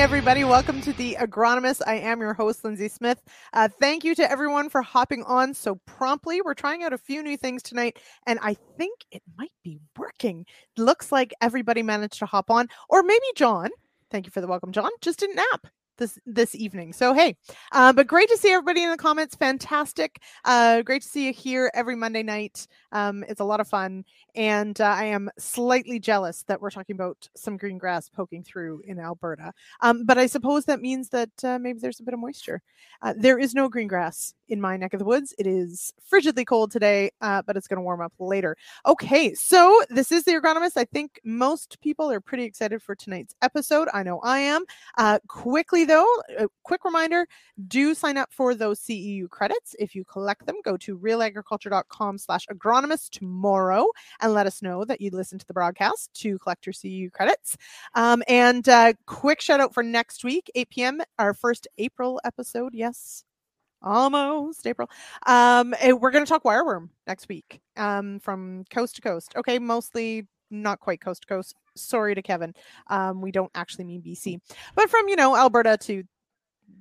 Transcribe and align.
everybody. 0.00 0.44
Welcome 0.44 0.80
to 0.80 0.94
the 0.94 1.14
Agronomist. 1.20 1.82
I 1.86 1.96
am 1.96 2.22
your 2.22 2.32
host, 2.32 2.62
Lyndsey 2.62 2.90
Smith. 2.90 3.22
Uh, 3.52 3.68
thank 3.68 4.02
you 4.02 4.14
to 4.14 4.30
everyone 4.30 4.70
for 4.70 4.80
hopping 4.80 5.22
on 5.24 5.52
so 5.52 5.74
promptly. 5.84 6.40
We're 6.40 6.54
trying 6.54 6.82
out 6.82 6.94
a 6.94 6.98
few 6.98 7.22
new 7.22 7.36
things 7.36 7.62
tonight, 7.62 7.98
and 8.26 8.38
I 8.40 8.56
think 8.78 9.04
it 9.10 9.22
might 9.36 9.52
be 9.62 9.78
working. 9.98 10.46
Looks 10.78 11.12
like 11.12 11.34
everybody 11.42 11.82
managed 11.82 12.18
to 12.20 12.26
hop 12.26 12.50
on, 12.50 12.68
or 12.88 13.02
maybe 13.02 13.26
John. 13.36 13.68
Thank 14.10 14.24
you 14.24 14.32
for 14.32 14.40
the 14.40 14.46
welcome, 14.46 14.72
John. 14.72 14.88
Just 15.02 15.18
didn't 15.18 15.36
nap 15.36 15.66
this 15.98 16.18
this 16.24 16.54
evening. 16.54 16.94
So 16.94 17.12
hey, 17.12 17.36
uh, 17.72 17.92
but 17.92 18.06
great 18.06 18.30
to 18.30 18.38
see 18.38 18.50
everybody 18.50 18.82
in 18.82 18.90
the 18.90 18.96
comments. 18.96 19.36
Fantastic. 19.36 20.22
Uh, 20.46 20.80
great 20.80 21.02
to 21.02 21.08
see 21.08 21.26
you 21.26 21.32
here 21.34 21.70
every 21.74 21.94
Monday 21.94 22.22
night. 22.22 22.66
Um, 22.92 23.24
it's 23.28 23.40
a 23.40 23.44
lot 23.44 23.60
of 23.60 23.68
fun, 23.68 24.04
and 24.34 24.80
uh, 24.80 24.84
I 24.84 25.04
am 25.04 25.30
slightly 25.38 25.98
jealous 25.98 26.42
that 26.44 26.60
we're 26.60 26.70
talking 26.70 26.94
about 26.94 27.28
some 27.34 27.56
green 27.56 27.78
grass 27.78 28.08
poking 28.08 28.42
through 28.42 28.82
in 28.86 28.98
Alberta. 28.98 29.52
Um, 29.80 30.04
but 30.04 30.18
I 30.18 30.26
suppose 30.26 30.64
that 30.64 30.80
means 30.80 31.10
that 31.10 31.30
uh, 31.44 31.58
maybe 31.58 31.78
there's 31.78 32.00
a 32.00 32.02
bit 32.02 32.14
of 32.14 32.20
moisture. 32.20 32.62
Uh, 33.02 33.14
there 33.16 33.38
is 33.38 33.54
no 33.54 33.68
green 33.68 33.88
grass 33.88 34.34
in 34.48 34.60
my 34.60 34.76
neck 34.76 34.92
of 34.92 34.98
the 34.98 35.04
woods. 35.04 35.34
It 35.38 35.46
is 35.46 35.92
frigidly 36.10 36.44
cold 36.44 36.70
today, 36.70 37.10
uh, 37.20 37.42
but 37.42 37.56
it's 37.56 37.68
going 37.68 37.78
to 37.78 37.82
warm 37.82 38.00
up 38.00 38.12
later. 38.18 38.56
Okay, 38.86 39.34
so 39.34 39.82
this 39.88 40.10
is 40.12 40.24
the 40.24 40.32
agronomist. 40.32 40.76
I 40.76 40.84
think 40.84 41.20
most 41.24 41.80
people 41.80 42.10
are 42.10 42.20
pretty 42.20 42.44
excited 42.44 42.82
for 42.82 42.94
tonight's 42.94 43.34
episode. 43.42 43.88
I 43.94 44.02
know 44.02 44.20
I 44.20 44.40
am. 44.40 44.64
Uh, 44.98 45.18
quickly 45.28 45.84
though, 45.84 46.08
a 46.38 46.48
quick 46.64 46.84
reminder: 46.84 47.26
do 47.68 47.94
sign 47.94 48.16
up 48.16 48.32
for 48.32 48.54
those 48.54 48.80
CEU 48.80 49.28
credits. 49.30 49.76
If 49.78 49.94
you 49.94 50.04
collect 50.04 50.46
them, 50.46 50.56
go 50.64 50.76
to 50.78 50.98
realagriculture.com/agronomist 50.98 52.79
tomorrow 53.12 53.86
and 54.20 54.32
let 54.32 54.46
us 54.46 54.62
know 54.62 54.84
that 54.84 55.00
you 55.00 55.10
listened 55.10 55.40
to 55.40 55.46
the 55.46 55.54
broadcast 55.54 56.12
to 56.14 56.38
collect 56.38 56.66
your 56.66 56.72
CEU 56.72 57.12
credits. 57.12 57.56
Um, 57.94 58.22
and 58.28 58.68
uh, 58.68 58.94
quick 59.06 59.40
shout 59.40 59.60
out 59.60 59.74
for 59.74 59.82
next 59.82 60.24
week, 60.24 60.50
8 60.54 60.70
p.m. 60.70 61.00
Our 61.18 61.34
first 61.34 61.68
April 61.78 62.20
episode. 62.24 62.74
Yes, 62.74 63.24
almost 63.82 64.66
April. 64.66 64.90
Um, 65.26 65.74
we're 65.82 66.10
going 66.10 66.24
to 66.24 66.28
talk 66.28 66.44
wireworm 66.44 66.90
next 67.06 67.28
week 67.28 67.60
um, 67.76 68.20
from 68.20 68.64
coast 68.70 68.96
to 68.96 69.02
coast. 69.02 69.34
Okay, 69.36 69.58
mostly 69.58 70.26
not 70.50 70.80
quite 70.80 71.00
coast 71.00 71.22
to 71.22 71.28
coast. 71.28 71.54
Sorry 71.76 72.14
to 72.14 72.22
Kevin. 72.22 72.54
Um, 72.88 73.20
we 73.20 73.30
don't 73.30 73.50
actually 73.54 73.84
mean 73.84 74.02
BC, 74.02 74.40
but 74.74 74.90
from, 74.90 75.08
you 75.08 75.16
know, 75.16 75.36
Alberta 75.36 75.76
to 75.82 76.02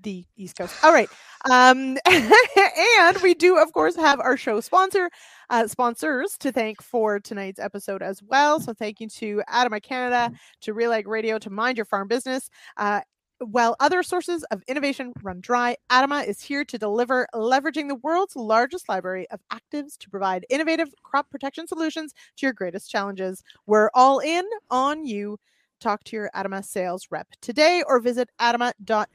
the 0.02 0.26
East 0.36 0.58
Coast. 0.58 0.76
All 0.84 0.94
right. 0.94 1.10
Um, 1.50 1.98
and 2.06 3.18
we 3.22 3.34
do, 3.34 3.58
of 3.58 3.72
course, 3.74 3.96
have 3.96 4.20
our 4.20 4.38
show 4.38 4.60
sponsor, 4.60 5.10
uh, 5.50 5.68
sponsors 5.68 6.38
to 6.40 6.52
thank 6.52 6.82
for 6.82 7.20
tonight's 7.20 7.60
episode 7.60 8.02
as 8.02 8.22
well. 8.24 8.60
So 8.60 8.74
thank 8.74 9.00
you 9.00 9.08
to 9.08 9.42
Adama 9.50 9.82
Canada, 9.82 10.36
to 10.62 10.74
Real 10.74 10.94
Ag 10.94 11.08
Radio, 11.08 11.38
to 11.40 11.50
Mind 11.50 11.78
Your 11.78 11.86
Farm 11.86 12.08
Business, 12.08 12.50
uh, 12.78 13.02
while 13.40 13.76
other 13.80 14.04
sources 14.04 14.44
of 14.52 14.62
innovation 14.68 15.14
run 15.24 15.40
dry, 15.40 15.78
Adama 15.90 16.28
is 16.28 16.42
here 16.42 16.66
to 16.66 16.78
deliver, 16.78 17.26
leveraging 17.34 17.88
the 17.88 17.96
world's 17.96 18.36
largest 18.36 18.90
library 18.90 19.28
of 19.32 19.40
actives 19.52 19.98
to 20.00 20.10
provide 20.10 20.46
innovative 20.50 20.94
crop 21.04 21.30
protection 21.30 21.66
solutions 21.66 22.14
to 22.38 22.46
your 22.46 22.54
greatest 22.54 22.92
challenges. 22.92 23.42
We're 23.66 23.90
all 23.94 24.20
in 24.20 24.44
on 24.70 25.06
you. 25.06 25.38
Talk 25.80 26.04
to 26.06 26.18
your 26.18 26.30
Adama 26.36 26.66
sales 26.66 27.08
rep 27.10 27.28
today 27.42 27.82
or 27.88 28.02
visit 28.02 28.30
adama.com. 28.40 29.06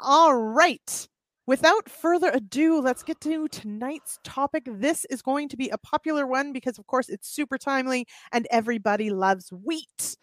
All 0.00 0.34
right. 0.34 1.08
Without 1.46 1.88
further 1.88 2.30
ado, 2.30 2.80
let's 2.80 3.02
get 3.02 3.20
to 3.22 3.48
tonight's 3.48 4.18
topic. 4.22 4.64
This 4.66 5.04
is 5.06 5.20
going 5.20 5.48
to 5.48 5.56
be 5.56 5.68
a 5.70 5.78
popular 5.78 6.26
one 6.26 6.52
because, 6.52 6.78
of 6.78 6.86
course, 6.86 7.08
it's 7.08 7.28
super 7.28 7.58
timely 7.58 8.06
and 8.32 8.46
everybody 8.50 9.10
loves 9.10 9.50
wheat. 9.50 10.16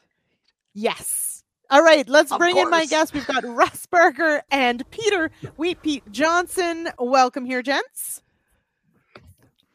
Yes 0.73 1.38
all 1.69 1.83
right, 1.83 2.07
let's 2.07 2.31
of 2.31 2.38
bring 2.38 2.56
course. 2.56 2.66
in 2.66 2.72
my 2.72 2.85
guests. 2.85 3.13
We've 3.13 3.27
got 3.27 3.44
Russ 3.44 3.85
Barker 3.85 4.41
and 4.51 4.89
Peter 4.91 5.31
Wheat 5.57 5.81
Pete 5.81 6.03
Johnson. 6.11 6.89
Welcome 6.97 7.45
here, 7.45 7.61
gents. 7.61 8.22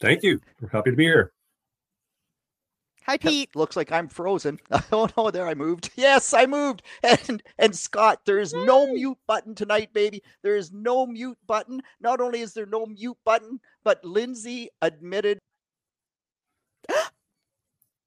Thank 0.00 0.22
you. 0.22 0.41
We're 0.60 0.69
happy 0.70 0.91
to 0.91 0.97
be 0.97 1.04
here. 1.04 1.32
Hi, 3.06 3.16
Pete. 3.16 3.50
It 3.54 3.58
looks 3.58 3.76
like 3.76 3.90
I'm 3.90 4.08
frozen. 4.08 4.58
Oh 4.92 5.08
no, 5.16 5.30
there 5.30 5.46
I 5.46 5.54
moved. 5.54 5.90
Yes, 5.96 6.32
I 6.34 6.46
moved. 6.46 6.82
And 7.02 7.42
and 7.58 7.76
Scott, 7.76 8.20
there 8.26 8.38
is 8.38 8.52
no 8.52 8.86
mute 8.86 9.18
button 9.26 9.54
tonight, 9.54 9.92
baby. 9.92 10.22
There 10.42 10.56
is 10.56 10.72
no 10.72 11.06
mute 11.06 11.38
button. 11.46 11.82
Not 12.00 12.20
only 12.20 12.40
is 12.40 12.54
there 12.54 12.66
no 12.66 12.86
mute 12.86 13.18
button, 13.24 13.60
but 13.84 14.02
Lyndsey 14.02 14.68
admitted. 14.80 15.38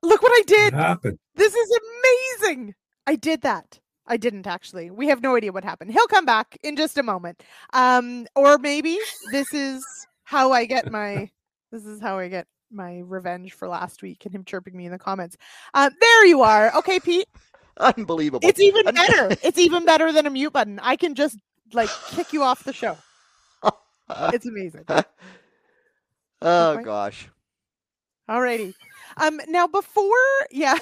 Look 0.04 0.22
what 0.22 0.32
I 0.32 0.44
did. 0.46 0.74
What 0.74 0.84
happened? 0.84 1.20
This 1.36 1.54
is 1.54 1.80
amazing. 2.42 2.76
I 3.08 3.16
did 3.16 3.42
that. 3.42 3.80
I 4.08 4.18
didn't 4.18 4.48
actually. 4.48 4.92
We 4.92 5.08
have 5.08 5.22
no 5.22 5.36
idea 5.36 5.52
what 5.52 5.64
happened. 5.64 5.92
He'll 5.92 6.08
come 6.08 6.26
back 6.26 6.58
in 6.64 6.76
just 6.76 6.98
a 6.98 7.04
moment. 7.04 7.44
Um, 7.74 8.28
or 8.36 8.58
maybe 8.58 9.00
this 9.32 9.54
is 9.54 9.84
how 10.24 10.52
I 10.52 10.66
get 10.66 10.92
my 10.92 11.30
this 11.72 11.86
is 11.86 12.00
how 12.02 12.20
I 12.20 12.28
get 12.28 12.48
my 12.72 13.00
revenge 13.00 13.54
for 13.54 13.68
last 13.68 14.02
week 14.02 14.26
and 14.26 14.34
him 14.34 14.44
chirping 14.44 14.76
me 14.76 14.86
in 14.86 14.92
the 14.92 15.00
comments. 15.00 15.38
Uh, 15.74 15.90
there 16.00 16.26
you 16.26 16.42
are. 16.42 16.76
Okay, 16.78 17.00
Pete. 17.00 17.28
Unbelievable. 17.78 18.48
It's 18.48 18.60
even 18.60 18.86
better. 18.86 19.36
it's 19.44 19.58
even 19.58 19.86
better 19.86 20.12
than 20.12 20.26
a 20.26 20.30
mute 20.30 20.54
button. 20.54 20.80
I 20.82 20.96
can 20.96 21.16
just 21.16 21.38
like 21.74 21.90
kick 22.10 22.34
you 22.34 22.44
off 22.44 22.64
the 22.64 22.74
show. 22.74 22.98
It's 24.08 24.46
amazing. 24.46 24.86
oh 26.40 26.78
gosh. 26.84 27.28
Alrighty. 28.30 28.76
Um, 29.18 29.40
now 29.48 29.68
before, 29.68 30.12
yeah, 30.52 30.78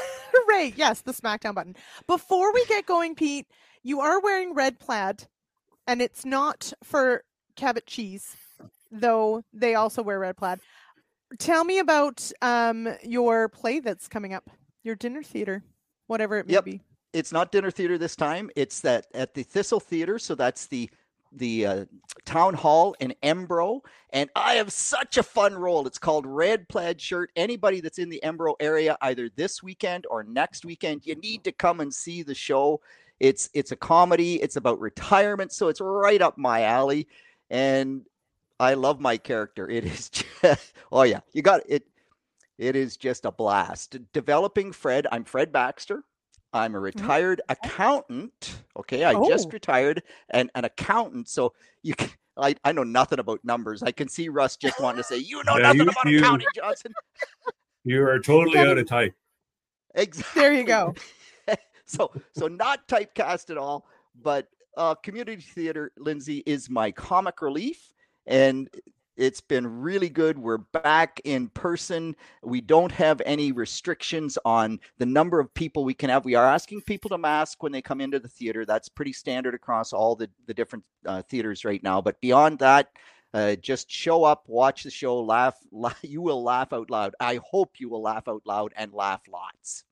right, 0.47 0.73
yes, 0.75 1.01
the 1.01 1.13
SmackDown 1.13 1.55
button. 1.55 1.75
Before 2.07 2.53
we 2.53 2.65
get 2.65 2.85
going, 2.85 3.15
Pete, 3.15 3.47
you 3.81 3.99
are 4.01 4.19
wearing 4.19 4.53
red 4.53 4.79
plaid, 4.79 5.27
and 5.87 6.01
it's 6.01 6.25
not 6.25 6.73
for 6.83 7.23
Cabot 7.55 7.85
cheese, 7.85 8.35
though 8.91 9.43
they 9.53 9.75
also 9.75 10.01
wear 10.01 10.19
red 10.19 10.37
plaid. 10.37 10.59
Tell 11.39 11.63
me 11.63 11.79
about 11.79 12.31
um 12.41 12.95
your 13.03 13.49
play 13.49 13.79
that's 13.79 14.07
coming 14.07 14.33
up, 14.33 14.49
your 14.83 14.95
dinner 14.95 15.23
theater, 15.23 15.63
whatever 16.07 16.37
it 16.37 16.47
may 16.47 16.53
yep. 16.53 16.65
be. 16.65 16.81
It's 17.13 17.31
not 17.31 17.51
dinner 17.51 17.71
theater 17.71 17.97
this 17.97 18.15
time. 18.15 18.49
It's 18.55 18.79
that 18.81 19.05
at 19.13 19.33
the 19.33 19.43
Thistle 19.43 19.79
Theater, 19.79 20.17
so 20.17 20.35
that's 20.35 20.67
the 20.67 20.89
the 21.35 21.65
uh, 21.65 21.85
town 22.25 22.53
hall 22.53 22.95
in 22.99 23.13
Embro, 23.23 23.81
and 24.11 24.29
I 24.35 24.55
have 24.55 24.71
such 24.71 25.17
a 25.17 25.23
fun 25.23 25.55
role. 25.55 25.87
It's 25.87 25.97
called 25.97 26.25
Red 26.25 26.67
Plaid 26.69 27.01
Shirt. 27.01 27.31
Anybody 27.35 27.81
that's 27.81 27.97
in 27.97 28.09
the 28.09 28.21
Embro 28.23 28.55
area, 28.59 28.97
either 29.01 29.29
this 29.35 29.63
weekend 29.63 30.05
or 30.09 30.23
next 30.23 30.65
weekend, 30.65 31.05
you 31.05 31.15
need 31.15 31.43
to 31.45 31.51
come 31.51 31.79
and 31.79 31.93
see 31.93 32.23
the 32.23 32.35
show. 32.35 32.81
It's 33.19 33.49
it's 33.53 33.71
a 33.71 33.75
comedy. 33.75 34.41
It's 34.41 34.55
about 34.55 34.79
retirement, 34.79 35.51
so 35.51 35.67
it's 35.67 35.81
right 35.81 36.21
up 36.21 36.37
my 36.37 36.63
alley, 36.63 37.07
and 37.49 38.05
I 38.59 38.75
love 38.75 38.99
my 38.99 39.17
character. 39.17 39.69
It 39.69 39.85
is, 39.85 40.09
just, 40.41 40.73
oh 40.91 41.03
yeah, 41.03 41.21
you 41.33 41.41
got 41.41 41.61
it. 41.67 41.85
It 42.57 42.75
is 42.75 42.97
just 42.97 43.25
a 43.25 43.31
blast. 43.31 43.97
Developing 44.13 44.71
Fred. 44.71 45.07
I'm 45.11 45.23
Fred 45.23 45.51
Baxter. 45.51 46.03
I'm 46.53 46.75
a 46.75 46.77
mm-hmm. 46.77 46.83
retired 46.83 47.41
accountant. 47.49 48.61
Okay, 48.77 49.03
I 49.03 49.13
oh. 49.13 49.27
just 49.27 49.51
retired 49.51 50.03
and 50.29 50.51
an 50.53 50.65
accountant. 50.65 51.27
So 51.27 51.53
you 51.81 51.95
can, 51.95 52.09
I, 52.37 52.55
I 52.63 52.71
know 52.71 52.83
nothing 52.83 53.19
about 53.19 53.43
numbers. 53.43 53.81
I 53.81 53.91
can 53.91 54.07
see 54.07 54.29
Russ 54.29 54.55
just 54.55 54.79
wanting 54.79 55.01
to 55.01 55.03
say, 55.03 55.17
you 55.17 55.43
know 55.45 55.57
yeah, 55.57 55.63
nothing 55.63 55.81
you, 55.81 55.89
about 55.89 56.05
you, 56.05 56.19
accounting, 56.19 56.47
Johnson. 56.55 56.93
you 57.83 58.05
are 58.05 58.19
totally 58.19 58.59
out 58.59 58.77
of 58.77 58.87
type. 58.87 59.15
Exactly. 59.95 60.41
There 60.41 60.53
you 60.53 60.63
go. 60.63 60.93
so 61.85 62.11
so 62.33 62.47
not 62.47 62.87
typecast 62.87 63.49
at 63.49 63.57
all, 63.57 63.87
but 64.21 64.47
uh, 64.77 64.95
community 64.95 65.41
theater, 65.41 65.91
Lyndsey, 65.99 66.43
is 66.45 66.69
my 66.69 66.91
comic 66.91 67.41
relief. 67.41 67.92
And 68.25 68.69
it's 69.15 69.41
been 69.41 69.67
really 69.67 70.09
good. 70.09 70.39
We're 70.39 70.57
back 70.57 71.21
in 71.23 71.49
person. 71.49 72.15
We 72.41 72.61
don't 72.61 72.91
have 72.91 73.21
any 73.25 73.51
restrictions 73.51 74.37
on 74.43 74.79
the 74.97 75.05
number 75.05 75.39
of 75.39 75.53
people 75.53 75.83
we 75.83 75.93
can 75.93 76.09
have. 76.09 76.25
We 76.25 76.35
are 76.35 76.47
asking 76.47 76.81
people 76.81 77.09
to 77.09 77.17
mask 77.17 77.61
when 77.61 77.71
they 77.71 77.81
come 77.81 78.01
into 78.01 78.19
the 78.19 78.27
theater. 78.27 78.65
That's 78.65 78.89
pretty 78.89 79.13
standard 79.13 79.53
across 79.53 79.93
all 79.93 80.15
the, 80.15 80.29
the 80.47 80.53
different 80.53 80.83
uh, 81.05 81.21
theaters 81.23 81.63
right 81.63 81.83
now. 81.83 82.01
But 82.01 82.19
beyond 82.21 82.59
that, 82.59 82.89
uh, 83.33 83.55
just 83.55 83.89
show 83.89 84.23
up, 84.23 84.43
watch 84.47 84.83
the 84.83 84.91
show, 84.91 85.19
laugh, 85.19 85.57
laugh. 85.71 85.99
You 86.01 86.21
will 86.21 86.43
laugh 86.43 86.73
out 86.73 86.89
loud. 86.89 87.15
I 87.19 87.39
hope 87.43 87.79
you 87.79 87.89
will 87.89 88.01
laugh 88.01 88.27
out 88.27 88.43
loud 88.45 88.73
and 88.75 88.93
laugh 88.93 89.21
lots. 89.31 89.83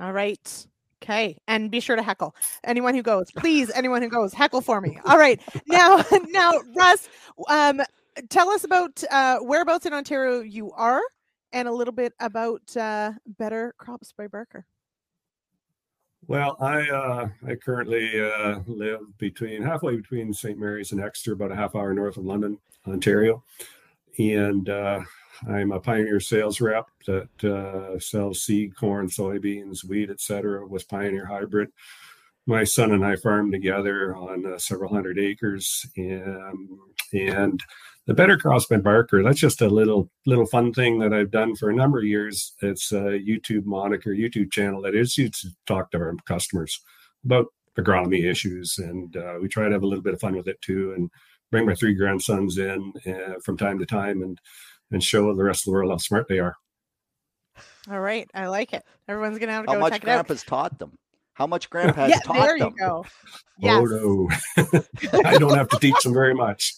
All 0.00 0.12
right. 0.12 0.66
Okay, 1.02 1.36
and 1.46 1.70
be 1.70 1.80
sure 1.80 1.96
to 1.96 2.02
heckle 2.02 2.34
anyone 2.64 2.94
who 2.94 3.02
goes. 3.02 3.30
Please, 3.36 3.70
anyone 3.74 4.02
who 4.02 4.08
goes, 4.08 4.32
heckle 4.32 4.60
for 4.60 4.80
me. 4.80 4.98
All 5.04 5.18
right, 5.18 5.40
now, 5.66 6.02
now, 6.28 6.52
Russ, 6.74 7.08
um, 7.48 7.82
tell 8.28 8.48
us 8.50 8.64
about 8.64 9.02
uh, 9.10 9.38
whereabouts 9.40 9.86
in 9.86 9.92
Ontario 9.92 10.40
you 10.40 10.72
are 10.72 11.02
and 11.52 11.68
a 11.68 11.72
little 11.72 11.92
bit 11.92 12.12
about 12.20 12.76
uh, 12.76 13.12
Better 13.38 13.74
Crops 13.78 14.12
by 14.16 14.26
Barker. 14.26 14.66
Well, 16.28 16.56
I 16.60 16.80
uh, 16.88 17.28
I 17.46 17.54
currently 17.54 18.20
uh, 18.20 18.60
live 18.66 19.00
between 19.18 19.62
halfway 19.62 19.96
between 19.96 20.34
St. 20.34 20.58
Marys 20.58 20.90
and 20.90 21.00
Exeter, 21.00 21.34
about 21.34 21.52
a 21.52 21.56
half 21.56 21.76
hour 21.76 21.94
north 21.94 22.16
of 22.16 22.24
London, 22.24 22.58
Ontario, 22.86 23.44
and 24.18 24.68
uh, 24.68 25.00
I'm 25.48 25.72
a 25.72 25.80
Pioneer 25.80 26.20
sales 26.20 26.60
rep 26.60 26.86
that 27.06 27.44
uh, 27.44 27.98
sells 27.98 28.42
seed, 28.42 28.76
corn, 28.76 29.08
soybeans, 29.08 29.84
wheat, 29.84 30.10
etc. 30.10 30.66
with 30.66 30.88
Pioneer 30.88 31.26
Hybrid. 31.26 31.70
my 32.46 32.64
son 32.64 32.92
and 32.92 33.04
I 33.04 33.16
farm 33.16 33.50
together 33.50 34.14
on 34.14 34.46
uh, 34.46 34.58
several 34.58 34.92
hundred 34.92 35.18
acres, 35.18 35.84
and 35.96 36.68
and 37.12 37.60
the 38.06 38.14
Better 38.14 38.36
Crops 38.38 38.66
by 38.66 38.76
Barker. 38.76 39.22
That's 39.22 39.40
just 39.40 39.60
a 39.62 39.68
little 39.68 40.10
little 40.26 40.46
fun 40.46 40.72
thing 40.72 40.98
that 41.00 41.12
I've 41.12 41.30
done 41.30 41.56
for 41.56 41.70
a 41.70 41.74
number 41.74 41.98
of 41.98 42.04
years. 42.04 42.54
It's 42.62 42.92
a 42.92 43.18
YouTube 43.18 43.64
moniker, 43.64 44.10
YouTube 44.10 44.52
channel 44.52 44.82
that 44.82 44.94
is 44.94 45.18
used 45.18 45.40
to 45.42 45.48
talk 45.66 45.90
to 45.90 45.98
our 45.98 46.14
customers 46.26 46.80
about 47.24 47.46
agronomy 47.78 48.24
issues, 48.30 48.78
and 48.78 49.16
uh, 49.16 49.34
we 49.40 49.48
try 49.48 49.66
to 49.66 49.72
have 49.72 49.82
a 49.82 49.86
little 49.86 50.02
bit 50.04 50.14
of 50.14 50.20
fun 50.20 50.36
with 50.36 50.48
it 50.48 50.60
too, 50.62 50.94
and 50.96 51.10
bring 51.50 51.66
my 51.66 51.74
three 51.74 51.94
grandsons 51.94 52.58
in 52.58 52.92
uh, 53.06 53.40
from 53.44 53.56
time 53.56 53.78
to 53.78 53.86
time, 53.86 54.22
and 54.22 54.40
and 54.90 55.02
show 55.02 55.34
the 55.34 55.44
rest 55.44 55.62
of 55.62 55.64
the 55.66 55.72
world 55.72 55.90
how 55.90 55.96
smart 55.98 56.26
they 56.28 56.38
are. 56.38 56.56
All 57.90 58.00
right, 58.00 58.28
I 58.34 58.46
like 58.48 58.72
it. 58.72 58.84
Everyone's 59.08 59.38
gonna 59.38 59.52
have 59.52 59.64
to 59.66 59.70
how 59.70 59.76
go 59.76 59.80
much 59.80 59.92
check 59.94 60.02
Grandpa's 60.02 60.42
it 60.42 60.46
out. 60.52 60.70
taught 60.70 60.78
them. 60.78 60.98
How 61.34 61.46
much 61.46 61.70
Grandpa 61.70 62.02
has 62.02 62.10
yeah, 62.10 62.18
taught 62.20 62.46
there 62.46 62.58
them. 62.58 62.72
you 62.72 62.78
go. 62.86 63.04
Yes. 63.58 63.86
Oh 63.92 64.28
no, 64.56 64.80
I 65.24 65.38
don't 65.38 65.56
have 65.56 65.68
to 65.68 65.78
teach 65.78 66.00
them 66.02 66.14
very 66.14 66.34
much. 66.34 66.74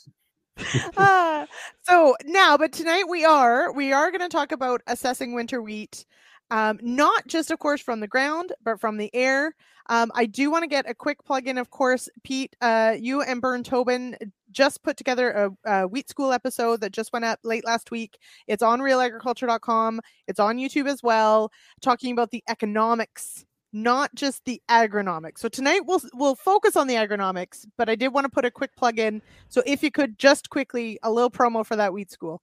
Ah, 0.97 1.47
so 1.83 2.17
now, 2.25 2.57
but 2.59 2.73
tonight 2.73 3.05
we 3.09 3.25
are 3.25 3.73
we 3.73 3.93
are 3.93 4.11
going 4.11 4.21
to 4.21 4.29
talk 4.29 4.51
about 4.51 4.83
assessing 4.89 5.33
winter 5.33 5.63
wheat, 5.63 6.05
um, 6.51 6.79
not 6.83 7.27
just 7.27 7.51
of 7.51 7.59
course 7.59 7.81
from 7.81 8.01
the 8.01 8.09
ground, 8.09 8.53
but 8.63 8.81
from 8.81 8.97
the 8.97 9.15
air. 9.15 9.55
Um, 9.91 10.13
I 10.15 10.27
do 10.27 10.51
want 10.51 10.65
to 10.65 10.69
get 10.69 10.89
a 10.89 10.95
quick 10.95 11.25
plug 11.25 11.49
in, 11.49 11.57
of 11.57 11.71
course, 11.71 12.09
Pete. 12.23 12.55
Uh, 12.61 12.95
you 12.99 13.23
and 13.23 13.41
Bern 13.41 13.63
Tobin 13.63 14.17
just 14.51 14.83
put 14.83 14.97
together 14.97 15.31
a, 15.65 15.71
a 15.71 15.89
wheat 15.89 16.09
school 16.09 16.33
episode 16.33 16.81
that 16.83 16.93
just 16.93 17.13
went 17.13 17.25
up 17.25 17.41
late 17.43 17.65
last 17.65 17.91
week. 17.91 18.19
It's 18.47 18.63
on 18.63 18.81
realagriculture.com. 18.81 20.01
It's 20.27 20.41
on 20.41 20.59
YouTube 20.59 20.89
as 20.89 21.03
well, 21.03 21.51
talking 21.81 22.13
about 22.13 22.31
the 22.31 22.43
economics 22.49 23.47
not 23.73 24.15
just 24.15 24.45
the 24.45 24.63
agronomics. 24.71 25.39
So 25.39 25.49
tonight 25.49 25.83
we'll 25.85 26.01
we'll 26.15 26.35
focus 26.35 26.77
on 26.77 26.87
the 26.87 26.95
agronomics, 26.95 27.67
but 27.77 27.89
I 27.89 27.95
did 27.95 28.09
want 28.09 28.25
to 28.25 28.31
put 28.31 28.45
a 28.45 28.51
quick 28.51 28.75
plug 28.77 28.99
in. 28.99 29.21
So 29.49 29.63
if 29.67 29.83
you 29.83 29.91
could 29.91 30.19
just 30.19 30.51
quickly 30.51 30.99
a 31.03 31.13
little 31.13 31.31
promo 31.31 31.65
for 31.65 31.77
that 31.77 31.93
wheat 31.93 32.11
school. 32.11 32.41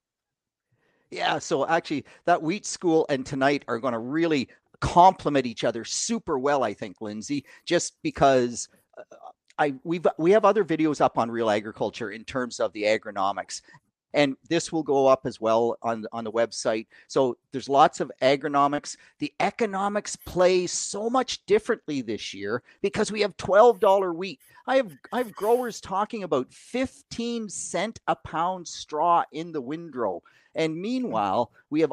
Yeah, 1.15 1.39
so 1.39 1.65
actually 1.65 2.03
that 2.25 2.43
wheat 2.43 2.65
school 2.65 3.05
and 3.07 3.25
tonight 3.25 3.63
are 3.69 3.79
going 3.79 3.93
to 3.93 3.99
really 3.99 4.49
complement 4.81 5.45
each 5.45 5.63
other 5.63 5.85
super 5.85 6.37
well, 6.37 6.61
I 6.61 6.73
think, 6.73 6.99
Lyndsey, 6.99 7.45
just 7.63 7.95
because 8.03 8.67
uh, 8.97 9.15
I 9.57 9.75
we've 9.85 10.05
we 10.17 10.31
have 10.31 10.43
other 10.43 10.65
videos 10.65 10.99
up 10.99 11.17
on 11.17 11.31
real 11.31 11.49
agriculture 11.49 12.11
in 12.11 12.25
terms 12.25 12.59
of 12.59 12.73
the 12.73 12.83
agronomics 12.83 13.61
and 14.13 14.35
this 14.49 14.73
will 14.73 14.83
go 14.83 15.07
up 15.07 15.25
as 15.25 15.39
well 15.39 15.77
on 15.81 16.05
on 16.11 16.25
the 16.25 16.31
website. 16.31 16.87
So 17.07 17.37
there's 17.53 17.69
lots 17.69 18.01
of 18.01 18.11
agronomics. 18.21 18.97
The 19.19 19.33
economics 19.39 20.17
play 20.17 20.67
so 20.67 21.09
much 21.09 21.45
differently 21.45 22.01
this 22.01 22.33
year 22.33 22.61
because 22.81 23.09
we 23.09 23.21
have 23.21 23.37
$12 23.37 24.15
wheat 24.15 24.41
i 24.67 24.77
have 24.77 24.91
i 25.11 25.17
have 25.17 25.33
growers 25.33 25.79
talking 25.81 26.23
about 26.23 26.51
15 26.51 27.49
cent 27.49 27.99
a 28.07 28.15
pound 28.15 28.67
straw 28.67 29.23
in 29.31 29.51
the 29.51 29.61
windrow 29.61 30.21
and 30.55 30.73
hmm. 30.73 30.81
meanwhile 30.81 31.51
we 31.69 31.81
have 31.81 31.91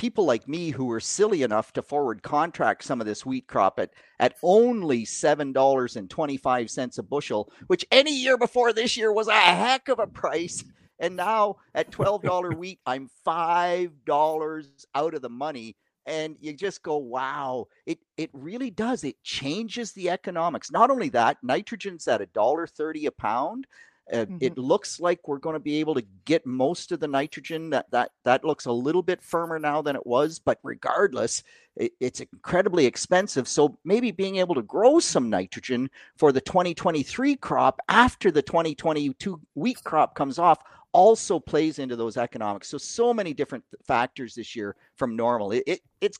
people 0.00 0.24
like 0.24 0.48
me 0.48 0.70
who 0.70 0.90
are 0.90 0.98
silly 0.98 1.42
enough 1.42 1.74
to 1.74 1.82
forward 1.82 2.22
contract 2.22 2.82
some 2.82 3.02
of 3.02 3.06
this 3.06 3.26
wheat 3.26 3.46
crop 3.46 3.78
at, 3.78 3.90
at 4.18 4.34
only 4.42 5.04
$7.25 5.04 6.98
a 6.98 7.02
bushel, 7.02 7.52
which 7.66 7.84
any 7.92 8.16
year 8.16 8.38
before 8.38 8.72
this 8.72 8.96
year 8.96 9.12
was 9.12 9.28
a 9.28 9.32
heck 9.32 9.90
of 9.90 9.98
a 9.98 10.06
price. 10.06 10.64
And 10.98 11.16
now 11.16 11.56
at 11.74 11.90
$12 11.90 12.54
wheat, 12.56 12.80
I'm 12.86 13.10
$5 13.26 14.66
out 14.94 15.14
of 15.14 15.20
the 15.20 15.28
money. 15.28 15.76
And 16.06 16.36
you 16.40 16.54
just 16.54 16.82
go, 16.82 16.96
wow, 16.96 17.66
it, 17.86 17.98
it 18.16 18.30
really 18.32 18.70
does. 18.70 19.04
It 19.04 19.22
changes 19.22 19.92
the 19.92 20.10
economics. 20.10 20.70
Not 20.70 20.90
only 20.90 21.08
that, 21.10 21.38
nitrogen's 21.42 22.08
at 22.08 22.20
$1.30 22.32 23.06
a 23.06 23.10
pound. 23.10 23.66
Uh, 24.12 24.24
mm-hmm. 24.24 24.38
It 24.40 24.58
looks 24.58 24.98
like 24.98 25.28
we're 25.28 25.38
going 25.38 25.54
to 25.54 25.60
be 25.60 25.78
able 25.78 25.94
to 25.94 26.04
get 26.24 26.44
most 26.44 26.90
of 26.90 27.00
the 27.00 27.06
nitrogen. 27.06 27.70
That 27.70 27.90
that 27.92 28.10
that 28.24 28.44
looks 28.44 28.66
a 28.66 28.72
little 28.72 29.02
bit 29.02 29.22
firmer 29.22 29.58
now 29.58 29.82
than 29.82 29.94
it 29.94 30.06
was, 30.06 30.38
but 30.40 30.58
regardless, 30.62 31.44
it, 31.76 31.92
it's 32.00 32.20
incredibly 32.20 32.86
expensive. 32.86 33.46
So 33.46 33.78
maybe 33.84 34.10
being 34.10 34.36
able 34.36 34.56
to 34.56 34.62
grow 34.62 34.98
some 34.98 35.30
nitrogen 35.30 35.90
for 36.16 36.32
the 36.32 36.40
2023 36.40 37.36
crop 37.36 37.80
after 37.88 38.30
the 38.30 38.42
2022 38.42 39.40
wheat 39.54 39.84
crop 39.84 40.14
comes 40.14 40.38
off 40.38 40.58
also 40.92 41.38
plays 41.38 41.78
into 41.78 41.96
those 41.96 42.16
economics. 42.16 42.68
So 42.68 42.78
so 42.78 43.14
many 43.14 43.32
different 43.34 43.64
factors 43.84 44.34
this 44.34 44.56
year 44.56 44.76
from 44.96 45.16
normal. 45.16 45.52
It, 45.52 45.64
it 45.66 45.80
it's 46.00 46.18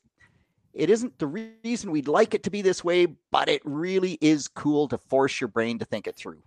it 0.73 0.91
isn't 0.91 1.19
the 1.19 1.27
reason 1.27 1.91
we'd 1.91 2.09
like 2.09 2.35
it 2.35 2.45
to 2.45 2.51
be 2.51 2.63
this 2.63 2.85
way, 2.85 3.07
but 3.31 3.49
it 3.49 3.61
really 3.65 4.19
is 4.21 4.47
cool 4.49 4.87
to 4.89 4.99
force 4.99 5.41
your 5.41 5.49
brain 5.49 5.79
to 5.81 5.85
think 5.85 6.07
it 6.07 6.17
through. 6.17 6.43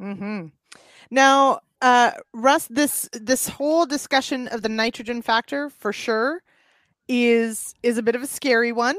Mm-hmm. 0.00 0.46
Now, 1.10 1.60
uh, 1.80 2.12
Russ, 2.32 2.66
this 2.68 3.08
this 3.12 3.48
whole 3.48 3.86
discussion 3.86 4.48
of 4.48 4.62
the 4.62 4.68
nitrogen 4.68 5.22
factor 5.22 5.70
for 5.70 5.92
sure 5.92 6.42
is 7.08 7.74
is 7.82 7.98
a 7.98 8.02
bit 8.02 8.14
of 8.14 8.22
a 8.22 8.26
scary 8.26 8.72
one, 8.72 8.96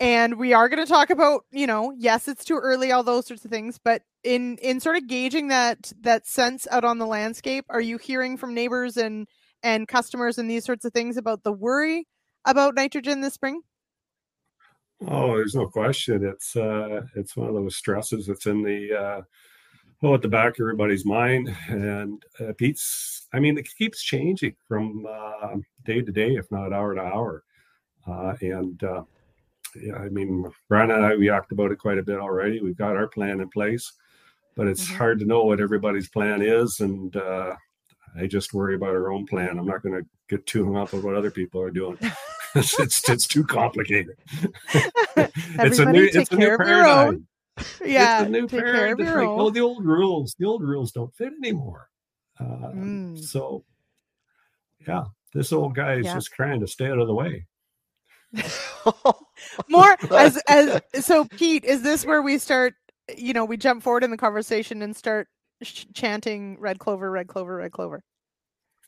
and 0.00 0.38
we 0.38 0.52
are 0.52 0.68
going 0.68 0.84
to 0.84 0.90
talk 0.90 1.10
about 1.10 1.44
you 1.50 1.66
know 1.66 1.92
yes 1.96 2.28
it's 2.28 2.44
too 2.44 2.56
early 2.56 2.92
all 2.92 3.02
those 3.02 3.26
sorts 3.26 3.44
of 3.44 3.50
things, 3.50 3.78
but 3.82 4.02
in 4.22 4.58
in 4.58 4.80
sort 4.80 4.96
of 4.96 5.06
gauging 5.06 5.48
that 5.48 5.92
that 6.00 6.26
sense 6.26 6.66
out 6.70 6.84
on 6.84 6.98
the 6.98 7.06
landscape, 7.06 7.64
are 7.68 7.80
you 7.80 7.98
hearing 7.98 8.36
from 8.36 8.54
neighbors 8.54 8.96
and 8.96 9.28
and 9.62 9.88
customers 9.88 10.38
and 10.38 10.50
these 10.50 10.64
sorts 10.64 10.84
of 10.84 10.92
things 10.92 11.16
about 11.16 11.42
the 11.42 11.52
worry 11.52 12.06
about 12.44 12.74
nitrogen 12.74 13.20
this 13.20 13.34
spring? 13.34 13.62
Oh, 15.06 15.36
there's 15.36 15.54
no 15.54 15.66
question. 15.66 16.24
It's 16.24 16.56
uh, 16.56 17.02
it's 17.16 17.36
one 17.36 17.48
of 17.48 17.54
those 17.54 17.76
stresses 17.76 18.26
that's 18.26 18.46
in 18.46 18.62
the 18.62 18.94
uh, 18.94 19.22
well 20.04 20.14
at 20.14 20.22
the 20.22 20.28
back 20.28 20.54
of 20.54 20.60
everybody's 20.60 21.06
mind 21.06 21.54
and 21.68 22.22
uh, 22.38 22.52
pete's 22.58 23.26
i 23.32 23.38
mean 23.38 23.56
it 23.56 23.66
keeps 23.78 24.02
changing 24.02 24.54
from 24.68 25.06
uh, 25.08 25.56
day 25.84 26.02
to 26.02 26.12
day 26.12 26.34
if 26.34 26.44
not 26.50 26.74
hour 26.74 26.94
to 26.94 27.00
hour 27.00 27.42
uh, 28.06 28.34
and 28.42 28.84
uh, 28.84 29.02
i 29.96 30.08
mean 30.08 30.50
brian 30.68 30.90
and 30.90 31.04
i 31.04 31.14
we 31.14 31.28
talked 31.28 31.52
about 31.52 31.72
it 31.72 31.78
quite 31.78 31.98
a 31.98 32.02
bit 32.02 32.18
already 32.18 32.60
we've 32.60 32.76
got 32.76 32.96
our 32.96 33.08
plan 33.08 33.40
in 33.40 33.48
place 33.48 33.92
but 34.56 34.66
it's 34.66 34.84
mm-hmm. 34.84 34.96
hard 34.96 35.18
to 35.18 35.24
know 35.24 35.44
what 35.44 35.60
everybody's 35.60 36.08
plan 36.08 36.42
is 36.42 36.80
and 36.80 37.16
uh, 37.16 37.54
i 38.18 38.26
just 38.26 38.54
worry 38.54 38.74
about 38.74 38.90
our 38.90 39.12
own 39.12 39.26
plan 39.26 39.58
i'm 39.58 39.66
not 39.66 39.82
going 39.82 39.94
to 39.94 40.08
get 40.28 40.46
too 40.46 40.64
hung 40.64 40.76
up 40.76 40.94
on 40.94 41.02
what 41.02 41.14
other 41.14 41.30
people 41.30 41.60
are 41.60 41.70
doing 41.70 41.98
it's, 42.56 43.08
it's, 43.10 43.26
too 43.26 43.42
complicated 43.44 44.16
it's 45.16 45.80
a 45.80 45.84
new 45.84 46.08
it's 46.12 46.30
a 46.30 46.36
new 46.36 46.56
paradigm 46.56 47.26
yeah, 47.84 48.22
it's 48.22 48.24
the 48.24 48.30
new. 48.30 48.44
It's 48.44 48.52
like, 48.52 49.28
oh, 49.28 49.50
the 49.50 49.60
old 49.60 49.84
rules. 49.84 50.34
The 50.38 50.46
old 50.46 50.62
rules 50.62 50.92
don't 50.92 51.14
fit 51.14 51.32
anymore. 51.42 51.88
Uh, 52.38 52.72
mm. 52.74 53.18
So, 53.22 53.64
yeah, 54.86 55.04
this 55.32 55.52
old 55.52 55.74
guy 55.74 55.94
is 55.94 56.06
yeah. 56.06 56.14
just 56.14 56.32
trying 56.32 56.60
to 56.60 56.66
stay 56.66 56.86
out 56.88 56.98
of 56.98 57.06
the 57.06 57.14
way. 57.14 57.46
More 59.68 59.96
as 60.12 60.40
as 60.48 60.80
so, 61.00 61.24
Pete. 61.24 61.64
Is 61.64 61.82
this 61.82 62.04
where 62.04 62.22
we 62.22 62.38
start? 62.38 62.74
You 63.16 63.32
know, 63.32 63.44
we 63.44 63.56
jump 63.56 63.82
forward 63.82 64.04
in 64.04 64.10
the 64.10 64.16
conversation 64.16 64.82
and 64.82 64.96
start 64.96 65.28
sh- 65.62 65.84
chanting 65.94 66.58
"Red 66.60 66.78
Clover, 66.78 67.10
Red 67.10 67.28
Clover, 67.28 67.56
Red 67.56 67.72
Clover." 67.72 68.02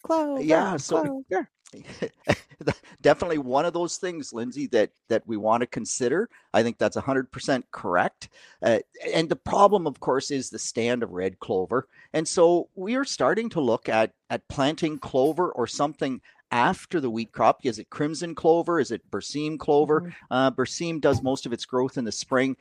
Clover. 0.03 0.43
Yeah. 0.43 0.77
So. 0.77 1.25
Clover. 1.29 1.51
definitely 3.03 3.39
one 3.39 3.65
of 3.65 3.73
those 3.73 3.97
things 3.99 4.33
lyndsey 4.33 4.71
that 4.71 4.91
that 5.09 5.27
we 5.27 5.37
want 5.37 5.61
to 5.61 5.67
consider. 5.67 6.29
I 6.55 6.63
think 6.63 6.79
that's 6.79 6.97
100% 6.97 7.63
correct. 7.71 8.29
Uh, 8.63 8.79
and 9.15 9.29
the 9.29 9.37
problem 9.37 9.87
of 9.87 10.01
course 10.01 10.31
is 10.31 10.51
the 10.51 10.59
stand 10.59 11.03
of 11.03 11.13
red 11.13 11.39
clover. 11.39 11.89
And 12.13 12.27
so 12.27 12.69
we 12.75 12.97
are 12.97 13.05
starting 13.05 13.49
to 13.51 13.61
look 13.61 13.89
at 13.89 14.13
at 14.31 14.49
planting 14.49 14.99
clover 14.99 15.51
or 15.53 15.67
something 15.67 16.21
after 16.51 17.01
the 17.01 17.11
wheat 17.11 17.33
crop. 17.33 17.61
Is 17.65 17.79
it 17.79 17.91
crimson 17.91 18.35
clover? 18.35 18.81
Is 18.81 18.91
it 18.91 19.09
berseem 19.11 19.59
clover? 19.59 20.03
Mm-hmm. 20.03 20.11
uh, 20.31 20.51
berseem 20.51 21.01
does 21.01 21.23
most 21.23 21.47
of 21.47 21.53
its 21.53 21.65
growth 21.65 21.99
in 21.99 22.05
the 22.05 22.13
spring. 22.13 22.57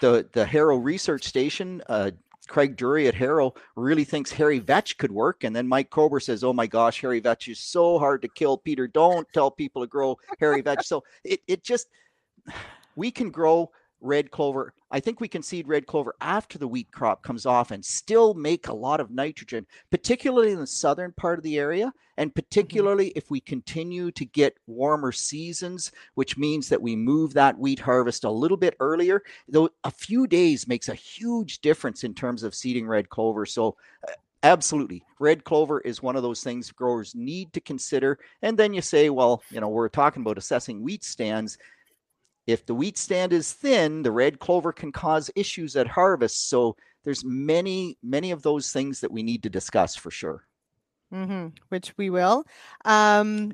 The 0.00 0.28
the 0.32 0.44
Harrow 0.44 0.76
Research 0.76 1.24
Station 1.24 1.82
uh, 1.88 2.10
Craig 2.46 2.76
Drury 2.76 3.08
at 3.08 3.14
Harrow 3.14 3.54
really 3.76 4.04
thinks 4.04 4.32
hairy 4.32 4.58
vetch 4.58 4.98
could 4.98 5.12
work. 5.12 5.44
And 5.44 5.54
then 5.54 5.66
Mike 5.66 5.90
Cowbrough 5.90 6.22
says, 6.22 6.44
Oh 6.44 6.52
my 6.52 6.66
gosh, 6.66 7.00
hairy 7.00 7.20
vetch 7.20 7.48
is 7.48 7.58
so 7.58 7.98
hard 7.98 8.22
to 8.22 8.28
kill. 8.28 8.58
Peter, 8.58 8.86
don't 8.86 9.26
tell 9.32 9.50
people 9.50 9.82
to 9.82 9.88
grow 9.88 10.18
hairy 10.38 10.60
vetch. 10.60 10.86
So 10.86 11.04
it, 11.24 11.40
it 11.46 11.64
just, 11.64 11.88
we 12.96 13.10
can 13.10 13.30
grow 13.30 13.70
red 14.00 14.30
clover. 14.30 14.74
I 14.90 15.00
think 15.00 15.20
we 15.20 15.28
can 15.28 15.42
seed 15.42 15.66
red 15.66 15.86
clover 15.86 16.14
after 16.20 16.58
the 16.58 16.68
wheat 16.68 16.90
crop 16.92 17.22
comes 17.22 17.46
off 17.46 17.70
and 17.70 17.84
still 17.84 18.34
make 18.34 18.68
a 18.68 18.74
lot 18.74 19.00
of 19.00 19.10
nitrogen, 19.10 19.66
particularly 19.90 20.52
in 20.52 20.60
the 20.60 20.66
southern 20.66 21.12
part 21.12 21.38
of 21.38 21.42
the 21.42 21.58
area. 21.58 21.92
And 22.16 22.30
mm-hmm. 22.30 22.40
particularly 22.40 23.06
mm-hmm. 23.06 23.18
if 23.18 23.30
we 23.30 23.40
continue 23.40 24.10
to 24.12 24.24
get 24.24 24.58
warmer 24.66 25.10
seasons, 25.10 25.90
which 26.14 26.36
means 26.36 26.68
that 26.68 26.82
we 26.82 26.94
move 26.94 27.34
that 27.34 27.58
wheat 27.58 27.80
harvest 27.80 28.24
a 28.24 28.30
little 28.30 28.56
bit 28.56 28.76
earlier, 28.78 29.22
though 29.48 29.70
a 29.82 29.90
few 29.90 30.26
days 30.26 30.68
makes 30.68 30.88
a 30.88 30.94
huge 30.94 31.60
difference 31.60 32.04
in 32.04 32.14
terms 32.14 32.42
of 32.42 32.54
seeding 32.54 32.86
red 32.86 33.08
clover. 33.08 33.46
So, 33.46 33.76
uh, 34.06 34.12
absolutely 34.44 35.02
red 35.18 35.42
clover 35.42 35.80
is 35.80 36.02
one 36.02 36.16
of 36.16 36.22
those 36.22 36.44
things 36.44 36.70
growers 36.70 37.14
need 37.14 37.50
to 37.54 37.62
consider 37.62 38.18
and 38.42 38.58
then 38.58 38.74
you 38.74 38.82
say 38.82 39.08
well 39.08 39.42
you 39.48 39.58
know 39.58 39.70
we're 39.70 39.88
talking 39.88 40.20
about 40.20 40.36
assessing 40.36 40.82
wheat 40.82 41.02
stands 41.02 41.56
If 42.46 42.66
the 42.66 42.74
wheat 42.74 42.98
stand 42.98 43.32
is 43.32 43.52
thin, 43.52 44.02
the 44.02 44.10
red 44.10 44.38
clover 44.38 44.72
can 44.72 44.92
cause 44.92 45.30
issues 45.34 45.76
at 45.76 45.86
harvest. 45.86 46.48
So 46.48 46.76
there's 47.04 47.24
many, 47.24 47.96
many 48.02 48.30
of 48.30 48.42
those 48.42 48.72
things 48.72 49.00
that 49.00 49.10
we 49.10 49.22
need 49.22 49.42
to 49.44 49.50
discuss 49.50 49.96
for 49.96 50.10
sure. 50.10 50.46
Mm-hmm, 51.12 51.48
which 51.68 51.94
we 51.96 52.10
will. 52.10 52.44
Um, 52.84 53.52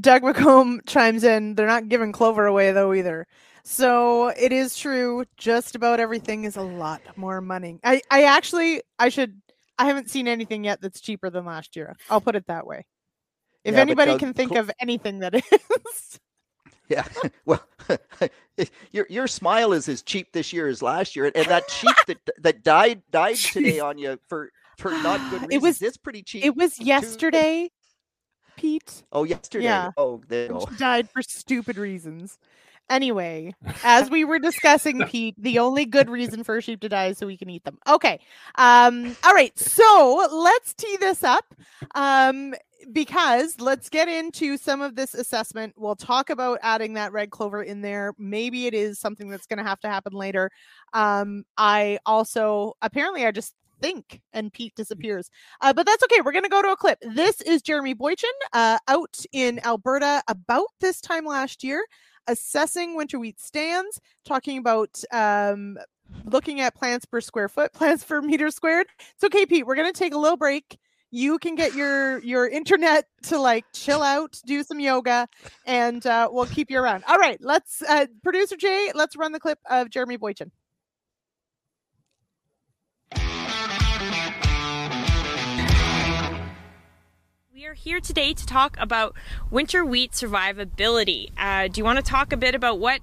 Doug 0.00 0.22
McComb 0.22 0.80
chimes 0.86 1.24
in. 1.24 1.54
They're 1.54 1.66
not 1.66 1.88
giving 1.88 2.12
clover 2.12 2.46
away 2.46 2.72
though 2.72 2.92
either. 2.92 3.26
So 3.64 4.28
it 4.28 4.52
is 4.52 4.76
true. 4.76 5.24
Just 5.36 5.74
about 5.74 6.00
everything 6.00 6.44
is 6.44 6.56
a 6.56 6.62
lot 6.62 7.00
more 7.16 7.40
money. 7.40 7.78
I, 7.82 8.02
I 8.10 8.24
actually, 8.24 8.82
I 8.98 9.08
should. 9.08 9.40
I 9.78 9.86
haven't 9.86 10.10
seen 10.10 10.28
anything 10.28 10.64
yet 10.64 10.80
that's 10.80 11.00
cheaper 11.00 11.30
than 11.30 11.44
last 11.44 11.74
year. 11.74 11.96
I'll 12.08 12.20
put 12.20 12.36
it 12.36 12.46
that 12.46 12.66
way. 12.66 12.86
If 13.64 13.74
Yeah, 13.74 13.80
anybody 13.80 14.12
Doug, 14.12 14.20
can 14.20 14.34
think 14.34 14.52
cl- 14.52 14.62
of 14.62 14.70
anything 14.78 15.20
that 15.20 15.34
is, 15.52 16.20
Yeah. 16.88 17.06
Well, 17.46 17.62
your 18.92 19.06
your 19.10 19.26
smile 19.26 19.72
is 19.72 19.88
as 19.88 20.02
cheap 20.02 20.32
this 20.32 20.52
year 20.52 20.66
as 20.68 20.80
last 20.82 21.14
year, 21.16 21.30
and 21.34 21.46
that 21.46 21.70
sheep 21.70 21.94
that 22.06 22.18
that 22.42 22.62
died 22.62 23.02
died 23.10 23.36
today 23.36 23.80
on 23.80 23.98
you 23.98 24.18
for 24.28 24.50
for 24.78 24.90
not 24.90 25.18
good 25.30 25.42
reasons. 25.42 25.52
It 25.52 25.62
was- 25.62 25.82
it's 25.82 25.96
pretty 25.96 26.22
cheap. 26.22 26.44
it 26.44 26.56
was 26.56 26.78
yesterday, 26.80 27.70
Pete. 28.56 29.02
oh, 29.12 29.24
yesterday. 29.24 29.64
yeah. 29.64 29.90
Oh, 29.96 30.22
there 30.28 30.44
you 30.44 30.48
go. 30.50 30.66
she 30.70 30.76
died 30.76 31.08
for 31.10 31.22
stupid 31.22 31.76
reasons. 31.76 32.38
Anyway, 32.90 33.54
as 33.82 34.10
we 34.10 34.24
were 34.24 34.38
discussing, 34.38 35.02
Pete, 35.08 35.34
the 35.38 35.58
only 35.58 35.86
good 35.86 36.10
reason 36.10 36.44
for 36.44 36.58
a 36.58 36.62
sheep 36.62 36.80
to 36.80 36.88
die 36.88 37.06
is 37.06 37.18
so 37.18 37.26
we 37.26 37.36
can 37.36 37.48
eat 37.48 37.64
them. 37.64 37.78
Okay. 37.88 38.20
Um, 38.56 39.16
all 39.24 39.32
right. 39.32 39.58
So 39.58 40.28
let's 40.32 40.74
tee 40.74 40.96
this 40.98 41.24
up. 41.24 41.54
Um, 41.94 42.54
because 42.92 43.60
let's 43.60 43.88
get 43.88 44.08
into 44.08 44.56
some 44.56 44.82
of 44.82 44.94
this 44.94 45.14
assessment. 45.14 45.74
We'll 45.76 45.96
talk 45.96 46.30
about 46.30 46.58
adding 46.62 46.94
that 46.94 47.12
red 47.12 47.30
clover 47.30 47.62
in 47.62 47.80
there. 47.80 48.12
Maybe 48.18 48.66
it 48.66 48.74
is 48.74 48.98
something 48.98 49.28
that's 49.28 49.46
going 49.46 49.58
to 49.58 49.64
have 49.64 49.80
to 49.80 49.88
happen 49.88 50.12
later. 50.12 50.50
Um, 50.92 51.44
I 51.56 51.98
also 52.04 52.74
apparently 52.82 53.24
I 53.26 53.30
just 53.30 53.54
think 53.80 54.20
and 54.32 54.52
Pete 54.52 54.74
disappears. 54.74 55.30
Uh, 55.60 55.72
but 55.72 55.86
that's 55.86 56.02
okay. 56.04 56.20
We're 56.22 56.32
going 56.32 56.44
to 56.44 56.50
go 56.50 56.62
to 56.62 56.72
a 56.72 56.76
clip. 56.76 56.98
This 57.02 57.40
is 57.42 57.62
Jeremy 57.62 57.94
Boychyn 57.94 58.24
uh, 58.52 58.78
out 58.88 59.16
in 59.32 59.60
Alberta 59.64 60.22
about 60.28 60.68
this 60.80 61.00
time 61.00 61.24
last 61.26 61.62
year, 61.64 61.84
assessing 62.26 62.96
winter 62.96 63.18
wheat 63.18 63.40
stands, 63.40 64.00
talking 64.24 64.58
about 64.58 65.02
um, 65.12 65.78
looking 66.24 66.60
at 66.60 66.74
plants 66.74 67.04
per 67.04 67.20
square 67.20 67.48
foot, 67.48 67.72
plants 67.74 68.04
per 68.04 68.20
meter 68.20 68.50
squared. 68.50 68.86
It's 69.14 69.24
okay, 69.24 69.46
Pete. 69.46 69.66
We're 69.66 69.76
going 69.76 69.92
to 69.92 69.98
take 69.98 70.14
a 70.14 70.18
little 70.18 70.36
break. 70.36 70.78
You 71.10 71.38
can 71.38 71.54
get 71.54 71.74
your 71.74 72.18
your 72.24 72.48
internet 72.48 73.06
to 73.24 73.38
like 73.38 73.64
chill 73.72 74.02
out, 74.02 74.40
do 74.46 74.64
some 74.64 74.80
yoga, 74.80 75.28
and 75.64 76.04
uh, 76.04 76.28
we'll 76.32 76.46
keep 76.46 76.72
you 76.72 76.80
around. 76.80 77.04
All 77.06 77.18
right, 77.18 77.38
let's 77.40 77.82
uh, 77.82 78.06
producer 78.24 78.56
Jay. 78.56 78.90
Let's 78.94 79.16
run 79.16 79.30
the 79.30 79.38
clip 79.38 79.60
of 79.70 79.90
Jeremy 79.90 80.18
Boychyn. 80.18 80.50
We 87.54 87.66
are 87.66 87.74
here 87.74 88.00
today 88.00 88.34
to 88.34 88.46
talk 88.46 88.76
about 88.80 89.14
winter 89.48 89.84
wheat 89.84 90.10
survivability. 90.10 91.30
Uh, 91.38 91.68
do 91.68 91.78
you 91.78 91.84
want 91.84 91.98
to 91.98 92.02
talk 92.02 92.32
a 92.32 92.36
bit 92.36 92.52
about 92.52 92.80
what 92.80 93.00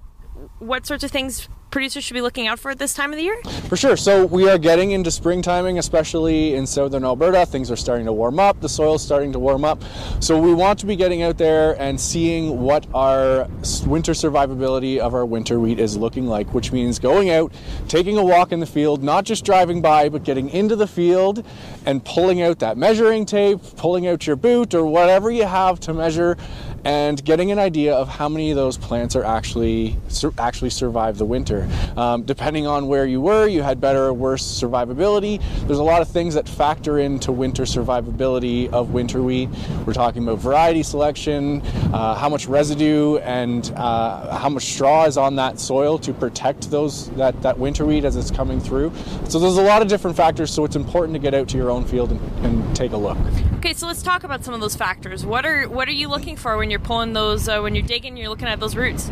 what 0.58 0.84
sorts 0.84 1.02
of 1.02 1.10
things 1.10 1.48
producers 1.72 2.04
should 2.04 2.14
be 2.14 2.20
looking 2.20 2.46
out 2.46 2.60
for 2.60 2.70
at 2.70 2.78
this 2.78 2.94
time 2.94 3.10
of 3.12 3.16
the 3.16 3.24
year? 3.24 3.42
For 3.68 3.76
sure. 3.76 3.96
So 3.96 4.26
we 4.26 4.48
are 4.48 4.58
getting 4.58 4.92
into 4.92 5.10
spring 5.10 5.42
timing, 5.42 5.78
especially 5.78 6.54
in 6.54 6.66
southern 6.66 7.04
Alberta. 7.04 7.46
Things 7.46 7.70
are 7.70 7.76
starting 7.76 8.06
to 8.06 8.12
warm 8.12 8.38
up. 8.38 8.60
The 8.60 8.68
soil's 8.68 9.02
starting 9.02 9.32
to 9.32 9.38
warm 9.38 9.64
up. 9.64 9.82
So 10.20 10.38
we 10.38 10.54
want 10.54 10.78
to 10.80 10.86
be 10.86 10.94
getting 10.94 11.22
out 11.22 11.38
there 11.38 11.80
and 11.80 11.98
seeing 11.98 12.60
what 12.60 12.86
our 12.94 13.48
winter 13.86 14.12
survivability 14.12 14.98
of 14.98 15.14
our 15.14 15.24
winter 15.24 15.58
wheat 15.58 15.80
is 15.80 15.96
looking 15.96 16.26
like, 16.26 16.52
which 16.54 16.70
means 16.70 16.98
going 16.98 17.30
out, 17.30 17.52
taking 17.88 18.18
a 18.18 18.24
walk 18.24 18.52
in 18.52 18.60
the 18.60 18.66
field, 18.66 19.02
not 19.02 19.24
just 19.24 19.44
driving 19.44 19.80
by, 19.80 20.08
but 20.08 20.22
getting 20.22 20.50
into 20.50 20.76
the 20.76 20.86
field 20.86 21.44
and 21.86 22.04
pulling 22.04 22.42
out 22.42 22.58
that 22.58 22.76
measuring 22.76 23.24
tape, 23.24 23.58
pulling 23.76 24.06
out 24.06 24.26
your 24.26 24.36
boot 24.36 24.74
or 24.74 24.84
whatever 24.84 25.30
you 25.30 25.46
have 25.46 25.80
to 25.80 25.94
measure 25.94 26.36
and 26.84 27.24
getting 27.24 27.50
an 27.50 27.58
idea 27.58 27.94
of 27.94 28.08
how 28.08 28.28
many 28.28 28.50
of 28.50 28.56
those 28.56 28.76
plants 28.76 29.14
are 29.16 29.24
actually 29.24 29.96
sur- 30.08 30.32
actually 30.38 30.70
survive 30.70 31.18
the 31.18 31.24
winter. 31.24 31.68
Um, 31.96 32.22
depending 32.22 32.66
on 32.66 32.88
where 32.88 33.06
you 33.06 33.20
were, 33.20 33.46
you 33.46 33.62
had 33.62 33.80
better 33.80 34.04
or 34.04 34.12
worse 34.12 34.42
survivability. 34.42 35.42
There's 35.66 35.78
a 35.78 35.82
lot 35.82 36.02
of 36.02 36.08
things 36.08 36.34
that 36.34 36.48
factor 36.48 36.98
into 36.98 37.32
winter 37.32 37.64
survivability 37.64 38.72
of 38.72 38.90
winter 38.90 39.22
wheat. 39.22 39.48
We're 39.86 39.92
talking 39.92 40.22
about 40.22 40.38
variety 40.38 40.82
selection, 40.82 41.62
uh, 41.92 42.14
how 42.14 42.28
much 42.28 42.46
residue 42.46 43.18
and 43.18 43.72
uh, 43.76 44.36
how 44.36 44.48
much 44.48 44.64
straw 44.64 45.04
is 45.04 45.16
on 45.16 45.36
that 45.36 45.60
soil 45.60 45.98
to 45.98 46.12
protect 46.12 46.70
those 46.70 47.10
that, 47.10 47.40
that 47.42 47.58
winter 47.58 47.84
wheat 47.84 48.04
as 48.04 48.16
it's 48.16 48.30
coming 48.30 48.60
through. 48.60 48.92
So 49.28 49.38
there's 49.38 49.56
a 49.56 49.62
lot 49.62 49.82
of 49.82 49.88
different 49.88 50.16
factors. 50.16 50.52
So 50.52 50.64
it's 50.64 50.76
important 50.76 51.14
to 51.14 51.20
get 51.20 51.34
out 51.34 51.48
to 51.50 51.56
your 51.56 51.70
own 51.70 51.84
field 51.84 52.10
and, 52.10 52.44
and 52.44 52.76
take 52.76 52.92
a 52.92 52.96
look. 52.96 53.18
Okay, 53.56 53.74
so 53.74 53.86
let's 53.86 54.02
talk 54.02 54.24
about 54.24 54.44
some 54.44 54.54
of 54.54 54.60
those 54.60 54.74
factors. 54.74 55.24
What 55.24 55.46
are 55.46 55.68
what 55.68 55.86
are 55.86 55.92
you 55.92 56.08
looking 56.08 56.36
for 56.36 56.56
when 56.56 56.71
you're 56.72 56.80
pulling 56.80 57.12
those 57.12 57.48
uh, 57.48 57.60
when 57.60 57.76
you're 57.76 57.86
digging? 57.86 58.16
You're 58.16 58.30
looking 58.30 58.48
at 58.48 58.58
those 58.58 58.74
roots. 58.74 59.10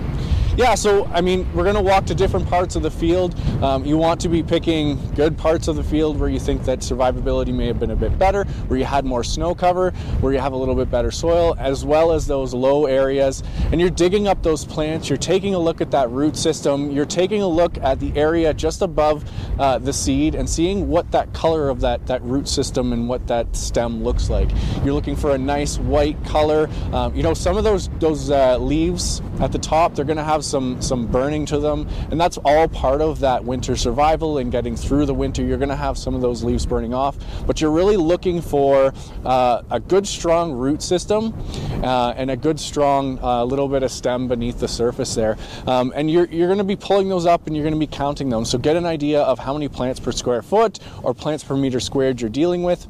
Yeah, 0.57 0.75
so 0.75 1.07
I 1.07 1.21
mean, 1.21 1.51
we're 1.55 1.63
going 1.63 1.77
to 1.77 1.81
walk 1.81 2.07
to 2.07 2.15
different 2.15 2.49
parts 2.49 2.75
of 2.75 2.83
the 2.83 2.91
field. 2.91 3.39
Um, 3.63 3.85
you 3.85 3.97
want 3.97 4.21
to 4.23 4.29
be 4.29 4.43
picking 4.43 4.99
good 5.15 5.39
parts 5.39 5.69
of 5.69 5.77
the 5.77 5.85
field 5.85 6.19
where 6.19 6.29
you 6.29 6.41
think 6.41 6.65
that 6.65 6.81
survivability 6.81 7.55
may 7.55 7.67
have 7.67 7.79
been 7.79 7.93
a 7.93 7.97
bit 7.97 8.19
better, 8.19 8.45
where 8.67 8.79
you 8.79 8.85
had 8.85 9.05
more 9.05 9.23
snow 9.23 9.55
cover, 9.55 9.93
where 10.21 10.33
you 10.33 10.41
have 10.41 10.53
a 10.53 10.57
little 10.57 10.75
bit 10.75 10.91
better 10.91 11.13
soil, 11.13 11.55
as 11.59 11.85
well 11.85 12.11
as 12.11 12.27
those 12.27 12.53
low 12.53 12.87
areas. 12.87 13.45
And 13.71 13.81
you're 13.81 13.91
digging 13.91 14.27
up 14.27 14.43
those 14.43 14.65
plants, 14.65 15.09
you're 15.09 15.19
taking 15.19 15.55
a 15.55 15.59
look 15.59 15.81
at 15.81 15.93
that 15.93 16.11
root 16.11 16.37
system, 16.37 16.91
you're 16.91 17.07
taking 17.07 17.43
a 17.43 17.49
look 17.49 17.79
at 17.79 18.01
the 18.01 18.13
area 18.17 18.53
just 18.53 18.83
above 18.83 19.25
uh, 19.61 19.79
the 19.79 19.93
seed 19.93 20.35
and 20.35 20.51
seeing 20.51 20.89
what 20.89 21.13
that 21.13 21.33
color 21.33 21.69
of 21.69 21.81
that, 21.81 22.07
that 22.07 22.23
root 22.23 22.49
system 22.49 22.93
and 22.93 23.09
what 23.09 23.27
that 23.29 23.55
stem 23.55 24.03
looks 24.03 24.29
like. 24.29 24.51
You're 24.85 24.95
looking 24.95 25.17
for 25.17 25.33
a 25.33 25.39
nice 25.39 25.79
white 25.79 26.23
color. 26.25 26.69
Um, 26.93 27.15
you 27.15 27.23
know, 27.23 27.35
some 27.35 27.57
of 27.57 27.63
those, 27.63 27.89
those 28.01 28.31
uh, 28.31 28.59
leaves 28.59 29.23
at 29.41 29.53
the 29.53 29.59
top, 29.59 29.95
they're 29.95 30.05
going 30.05 30.17
to 30.17 30.25
have 30.25 30.40
some 30.43 30.81
some 30.81 31.07
burning 31.07 31.47
to 31.47 31.59
them, 31.59 31.89
and 32.11 32.21
that's 32.21 32.39
all 32.45 32.69
part 32.69 33.01
of 33.01 33.21
that 33.21 33.45
winter 33.45 33.77
survival 33.77 34.39
and 34.39 34.51
getting 34.51 34.77
through 34.77 35.07
the 35.07 35.15
winter. 35.15 35.43
You're 35.43 35.59
going 35.59 35.71
to 35.71 35.77
have 35.77 35.99
some 35.99 36.15
of 36.15 36.21
those 36.21 36.43
leaves 36.43 36.67
burning 36.67 36.95
off, 36.95 37.17
but 37.47 37.61
you're 37.61 37.71
really 37.71 37.97
looking 37.97 38.41
for 38.41 38.93
uh, 39.25 39.63
a 39.71 39.81
good 39.81 40.07
strong 40.07 40.53
root 40.53 40.83
system 40.83 41.35
uh, 41.83 42.15
and 42.17 42.31
a 42.31 42.37
good 42.37 42.61
strong 42.61 43.19
uh, 43.23 43.45
little 43.45 43.69
bit 43.69 43.83
of 43.83 43.91
stem 43.91 44.29
beneath 44.29 44.61
the 44.61 44.69
surface 44.69 45.15
there. 45.15 45.37
Um, 45.67 45.93
and 45.95 46.11
you're 46.11 46.27
you're 46.27 46.49
going 46.49 46.59
to 46.59 46.65
be 46.65 46.77
pulling 46.77 47.09
those 47.09 47.27
up 47.27 47.47
and 47.47 47.57
you're 47.57 47.65
going 47.65 47.75
to 47.75 47.87
be 47.87 47.87
counting 47.87 48.29
them. 48.29 48.45
So 48.45 48.59
get 48.59 48.77
an 48.77 48.87
idea 48.87 49.23
of 49.23 49.39
how 49.39 49.53
many 49.53 49.69
plants 49.69 50.01
per 50.01 50.13
square 50.13 50.43
foot 50.43 50.79
or 51.03 51.15
plants 51.15 51.45
per 51.45 51.57
meter 51.57 51.81
squared 51.81 52.21
you're 52.21 52.31
dealing 52.31 52.63
with. 52.63 52.87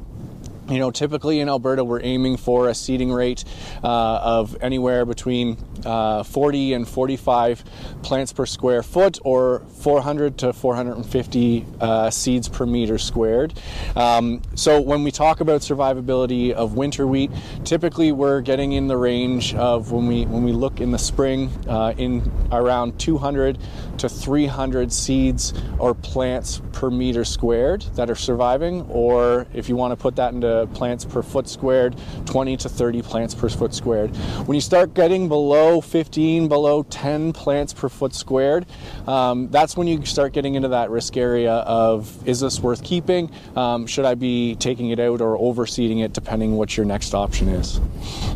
You 0.69 0.79
know, 0.79 0.89
typically 0.89 1.41
in 1.41 1.49
Alberta, 1.49 1.83
we're 1.83 2.01
aiming 2.01 2.37
for 2.37 2.69
a 2.69 2.73
seeding 2.73 3.11
rate 3.11 3.43
uh, 3.83 3.87
of 3.87 4.55
anywhere 4.61 5.05
between 5.05 5.57
uh, 5.85 6.23
40 6.23 6.73
and 6.73 6.87
45 6.87 7.63
plants 8.01 8.33
per 8.33 8.45
square 8.45 8.83
foot, 8.83 9.19
or 9.23 9.59
400 9.79 10.37
to 10.39 10.53
450 10.53 11.65
uh, 11.79 12.09
seeds 12.09 12.47
per 12.49 12.65
meter 12.65 12.97
squared. 12.97 13.53
Um, 13.95 14.41
so, 14.55 14.79
when 14.79 15.03
we 15.03 15.11
talk 15.11 15.39
about 15.41 15.61
survivability 15.61 16.51
of 16.51 16.75
winter 16.75 17.07
wheat, 17.07 17.31
typically 17.63 18.11
we're 18.11 18.41
getting 18.41 18.73
in 18.73 18.87
the 18.87 18.97
range 18.97 19.53
of 19.55 19.91
when 19.91 20.07
we 20.07 20.25
when 20.25 20.43
we 20.43 20.51
look 20.51 20.79
in 20.79 20.91
the 20.91 20.99
spring 20.99 21.49
uh, 21.67 21.93
in 21.97 22.31
around 22.51 22.99
200 22.99 23.57
to 23.97 24.09
300 24.09 24.91
seeds 24.91 25.53
or 25.79 25.93
plants 25.93 26.61
per 26.71 26.89
meter 26.89 27.23
squared 27.23 27.81
that 27.95 28.09
are 28.09 28.15
surviving, 28.15 28.81
or 28.89 29.47
if 29.53 29.69
you 29.69 29.75
want 29.75 29.91
to 29.91 29.95
put 29.95 30.15
that 30.15 30.33
into 30.33 30.67
plants 30.73 31.05
per 31.05 31.21
foot 31.21 31.47
squared, 31.47 31.95
20 32.25 32.57
to 32.57 32.69
30 32.69 33.01
plants 33.01 33.35
per 33.35 33.49
foot 33.49 33.73
squared. 33.73 34.15
When 34.45 34.55
you 34.55 34.61
start 34.61 34.93
getting 34.93 35.27
below 35.27 35.70
15, 35.79 36.49
below 36.49 36.83
10 36.83 37.31
plants 37.31 37.71
per 37.71 37.87
foot 37.87 38.13
squared, 38.13 38.65
um, 39.07 39.49
that's 39.49 39.77
when 39.77 39.87
you 39.87 40.03
start 40.05 40.33
getting 40.33 40.55
into 40.55 40.69
that 40.69 40.89
risk 40.89 41.15
area 41.15 41.53
of 41.53 42.27
is 42.27 42.39
this 42.39 42.59
worth 42.59 42.83
keeping? 42.83 43.31
Um, 43.55 43.87
should 43.87 44.05
I 44.05 44.15
be 44.15 44.55
taking 44.55 44.89
it 44.89 44.99
out 44.99 45.21
or 45.21 45.37
overseeding 45.37 46.03
it, 46.03 46.13
depending 46.13 46.57
what 46.57 46.75
your 46.75 46.85
next 46.85 47.13
option 47.13 47.47
is? 47.47 47.79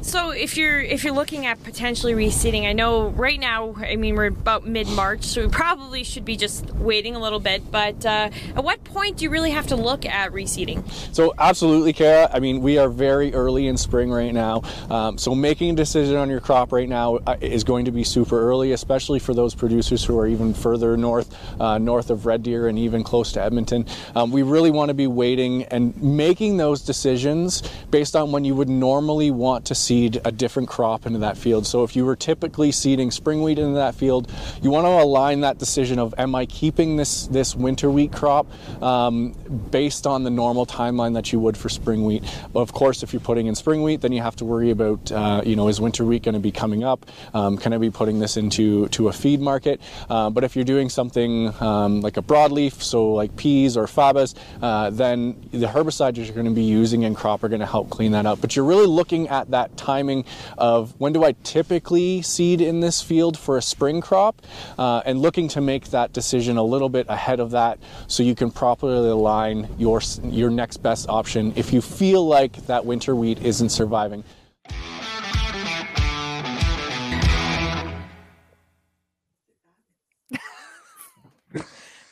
So 0.01 0.29
if 0.29 0.55
you're 0.55 0.79
if 0.79 1.03
you're 1.03 1.13
looking 1.13 1.45
at 1.45 1.61
potentially 1.63 2.13
reseeding, 2.13 2.67
I 2.67 2.73
know 2.73 3.09
right 3.09 3.39
now, 3.39 3.75
I 3.77 3.95
mean 3.95 4.15
we're 4.15 4.27
about 4.27 4.65
mid 4.65 4.87
March, 4.89 5.23
so 5.23 5.41
we 5.41 5.49
probably 5.49 6.03
should 6.03 6.25
be 6.25 6.37
just 6.37 6.69
waiting 6.75 7.15
a 7.15 7.19
little 7.19 7.39
bit. 7.39 7.71
But 7.71 8.05
uh, 8.05 8.29
at 8.55 8.63
what 8.63 8.83
point 8.83 9.17
do 9.17 9.23
you 9.23 9.29
really 9.29 9.51
have 9.51 9.67
to 9.67 9.75
look 9.75 10.05
at 10.05 10.31
reseeding? 10.31 10.89
So 11.13 11.33
absolutely, 11.37 11.93
Kara. 11.93 12.29
I 12.31 12.39
mean, 12.39 12.61
we 12.61 12.77
are 12.77 12.89
very 12.89 13.33
early 13.33 13.67
in 13.67 13.77
spring 13.77 14.11
right 14.11 14.33
now. 14.33 14.61
Um, 14.89 15.17
so 15.17 15.33
making 15.33 15.71
a 15.71 15.75
decision 15.75 16.17
on 16.17 16.29
your 16.29 16.39
crop 16.39 16.71
right 16.71 16.87
now 16.87 17.17
is 17.41 17.63
going 17.63 17.85
to 17.85 17.91
be 17.91 18.03
super 18.03 18.39
early, 18.39 18.71
especially 18.71 19.19
for 19.19 19.33
those 19.33 19.55
producers 19.55 20.03
who 20.03 20.17
are 20.19 20.27
even 20.27 20.53
further 20.53 20.95
north, 20.97 21.35
uh, 21.59 21.77
north 21.77 22.09
of 22.09 22.25
Red 22.25 22.43
Deer 22.43 22.67
and 22.67 22.77
even 22.77 23.03
close 23.03 23.31
to 23.33 23.41
Edmonton. 23.41 23.85
Um, 24.15 24.31
we 24.31 24.43
really 24.43 24.71
want 24.71 24.89
to 24.89 24.93
be 24.93 25.07
waiting 25.07 25.63
and 25.63 25.95
making 26.01 26.57
those 26.57 26.81
decisions 26.81 27.63
based 27.89 28.15
on 28.15 28.31
when 28.31 28.45
you 28.45 28.55
would 28.55 28.69
normally 28.69 29.31
want 29.31 29.65
to 29.65 29.75
seed 29.75 30.21
a 30.25 30.31
different 30.31 30.69
crop 30.69 31.05
into 31.05 31.19
that 31.19 31.37
field. 31.37 31.65
So 31.65 31.83
if 31.83 31.95
you 31.95 32.05
were 32.05 32.15
typically 32.15 32.71
seeding 32.71 33.11
spring 33.11 33.41
wheat 33.41 33.59
into 33.59 33.75
that 33.75 33.95
field, 33.95 34.31
you 34.61 34.69
want 34.69 34.85
to 34.85 34.89
align 34.89 35.41
that 35.41 35.57
decision 35.57 35.99
of 35.99 36.13
am 36.17 36.35
I 36.35 36.45
keeping 36.45 36.95
this 36.95 37.27
this 37.27 37.55
winter 37.55 37.89
wheat 37.89 38.11
crop 38.11 38.47
um, 38.81 39.31
based 39.71 40.07
on 40.07 40.23
the 40.23 40.29
normal 40.29 40.65
timeline 40.65 41.13
that 41.13 41.31
you 41.31 41.39
would 41.39 41.57
for 41.57 41.69
spring 41.69 42.05
wheat. 42.05 42.23
Of 42.53 42.73
course, 42.73 43.03
if 43.03 43.13
you're 43.13 43.19
putting 43.19 43.47
in 43.47 43.55
spring 43.55 43.83
wheat, 43.83 44.01
then 44.01 44.11
you 44.11 44.21
have 44.21 44.35
to 44.37 44.45
worry 44.45 44.71
about 44.71 45.11
uh, 45.11 45.41
you 45.45 45.55
know 45.55 45.67
is 45.67 45.81
winter 45.81 46.05
wheat 46.05 46.23
going 46.23 46.33
to 46.33 46.39
be 46.39 46.51
coming 46.51 46.83
up? 46.83 47.05
Um, 47.33 47.57
can 47.57 47.73
I 47.73 47.77
be 47.77 47.91
putting 47.91 48.19
this 48.19 48.37
into 48.37 48.87
to 48.89 49.07
a 49.07 49.13
feed 49.13 49.41
market? 49.41 49.81
Uh, 50.09 50.29
but 50.29 50.43
if 50.43 50.55
you're 50.55 50.65
doing 50.65 50.89
something 50.89 51.53
um, 51.61 52.01
like 52.01 52.17
a 52.17 52.21
broadleaf, 52.21 52.81
so 52.81 53.13
like 53.13 53.35
peas 53.35 53.77
or 53.77 53.85
fabas, 53.85 54.35
uh, 54.61 54.89
then 54.89 55.35
the 55.51 55.67
herbicides 55.67 56.17
you're 56.17 56.33
going 56.33 56.45
to 56.45 56.51
be 56.51 56.63
using 56.63 57.03
in 57.03 57.15
crop 57.15 57.43
are 57.43 57.49
going 57.49 57.59
to 57.59 57.65
help 57.65 57.89
clean 57.89 58.11
that 58.11 58.25
up. 58.25 58.41
But 58.41 58.55
you're 58.55 58.65
really 58.65 58.87
looking 58.87 59.27
at 59.29 59.51
that 59.51 59.77
timing 59.77 60.25
of 60.57 60.93
when 60.99 61.13
do 61.13 61.23
I 61.23 61.33
typically 61.43 62.21
seed 62.21 62.61
in 62.61 62.79
this 62.79 63.01
field 63.01 63.37
for 63.37 63.57
a 63.57 63.61
spring 63.61 64.01
crop, 64.01 64.41
uh, 64.77 65.01
and 65.05 65.19
looking 65.19 65.47
to 65.49 65.61
make 65.61 65.89
that 65.89 66.13
decision 66.13 66.57
a 66.57 66.63
little 66.63 66.89
bit 66.89 67.05
ahead 67.09 67.39
of 67.39 67.51
that, 67.51 67.79
so 68.07 68.23
you 68.23 68.35
can 68.35 68.51
properly 68.51 69.09
align 69.09 69.67
your 69.77 70.01
your 70.23 70.49
next 70.49 70.77
best 70.77 71.09
option 71.09 71.53
if 71.55 71.73
you 71.73 71.81
feel 71.81 72.25
like 72.25 72.53
that 72.67 72.85
winter 72.85 73.15
wheat 73.15 73.39
isn't 73.39 73.69
surviving. 73.69 74.23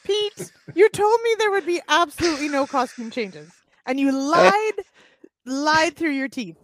Pete, 0.05 0.51
you 0.75 0.89
told 0.89 1.19
me 1.23 1.35
there 1.39 1.51
would 1.51 1.65
be 1.65 1.81
absolutely 1.87 2.49
no 2.49 2.65
costume 2.65 3.09
changes, 3.11 3.51
and 3.85 3.99
you 3.99 4.11
lied, 4.11 4.73
lied 5.45 5.95
through 5.95 6.11
your 6.11 6.27
teeth. 6.27 6.57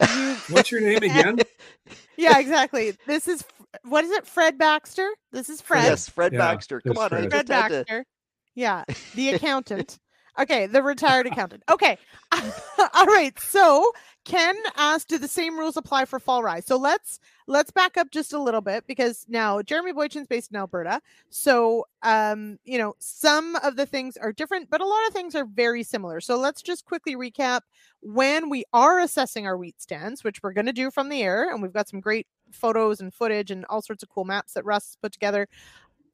You, 0.00 0.34
What's 0.50 0.70
your 0.72 0.80
name 0.80 0.98
again? 0.98 1.38
yeah, 2.16 2.38
exactly. 2.38 2.94
This 3.06 3.28
is 3.28 3.44
what 3.84 4.04
is 4.04 4.10
it? 4.10 4.26
Fred 4.26 4.58
Baxter. 4.58 5.08
This 5.32 5.48
is 5.48 5.60
Fred. 5.60 5.84
Yes, 5.84 6.08
Fred 6.08 6.32
Yeah, 6.32 6.38
Baxter. 6.40 6.80
Come 6.80 6.98
on, 6.98 7.08
Fred. 7.08 7.30
Fred 7.30 7.46
just 7.46 7.48
had 7.62 7.68
to- 7.68 7.74
Baxter. 7.84 8.06
Yeah, 8.54 8.84
the 9.14 9.30
accountant. 9.34 9.98
okay, 10.38 10.66
the 10.66 10.82
retired 10.82 11.26
accountant. 11.26 11.62
Okay. 11.70 11.98
All 12.32 13.06
right. 13.06 13.38
So 13.40 13.90
Ken 14.24 14.56
asked, 14.76 15.08
do 15.08 15.18
the 15.18 15.28
same 15.28 15.58
rules 15.58 15.76
apply 15.76 16.06
for 16.06 16.18
fall 16.18 16.42
rye? 16.42 16.60
So 16.60 16.76
let's 16.76 17.20
let's 17.46 17.70
back 17.70 17.98
up 17.98 18.10
just 18.10 18.32
a 18.32 18.40
little 18.40 18.62
bit 18.62 18.86
because 18.86 19.26
now 19.28 19.60
Jeremy 19.60 19.92
Boychyn's 19.92 20.26
based 20.26 20.50
in 20.50 20.56
Alberta. 20.56 21.00
So 21.28 21.86
um, 22.02 22.58
you 22.64 22.78
know, 22.78 22.94
some 22.98 23.56
of 23.56 23.76
the 23.76 23.84
things 23.84 24.16
are 24.16 24.32
different, 24.32 24.70
but 24.70 24.80
a 24.80 24.86
lot 24.86 25.06
of 25.06 25.12
things 25.12 25.34
are 25.34 25.44
very 25.44 25.82
similar. 25.82 26.20
So 26.20 26.38
let's 26.38 26.62
just 26.62 26.86
quickly 26.86 27.16
recap 27.16 27.60
when 28.00 28.48
we 28.48 28.64
are 28.72 29.00
assessing 29.00 29.46
our 29.46 29.58
wheat 29.58 29.80
stands, 29.80 30.24
which 30.24 30.42
we're 30.42 30.52
going 30.52 30.66
to 30.66 30.72
do 30.72 30.90
from 30.90 31.10
the 31.10 31.22
air, 31.22 31.50
and 31.50 31.60
we've 31.60 31.72
got 31.72 31.88
some 31.88 32.00
great 32.00 32.26
photos 32.50 33.00
and 33.00 33.12
footage 33.12 33.50
and 33.50 33.66
all 33.66 33.82
sorts 33.82 34.02
of 34.02 34.08
cool 34.08 34.24
maps 34.24 34.54
that 34.54 34.64
Russ 34.64 34.96
put 35.02 35.12
together. 35.12 35.48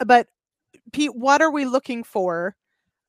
But 0.05 0.27
Pete, 0.93 1.15
what 1.15 1.43
are 1.43 1.51
we 1.51 1.65
looking 1.65 2.03
for 2.03 2.57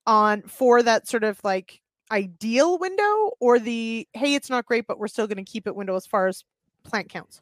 on 0.06 0.42
for 0.44 0.84
that 0.84 1.08
sort 1.08 1.24
of 1.24 1.40
like 1.44 1.82
ideal 2.12 2.78
window 2.78 3.32
or 3.40 3.60
the 3.60 4.08
hey, 4.14 4.36
it's 4.36 4.50
not 4.50 4.66
great, 4.66 4.88
but 4.88 5.00
we're 5.00 5.08
still 5.08 5.28
going 5.28 5.44
to 5.44 5.50
keep 5.50 5.68
it 5.68 5.76
window 5.76 5.96
as 5.96 6.06
far 6.06 6.28
as 6.28 6.44
plant 6.84 7.10
counts? 7.10 7.42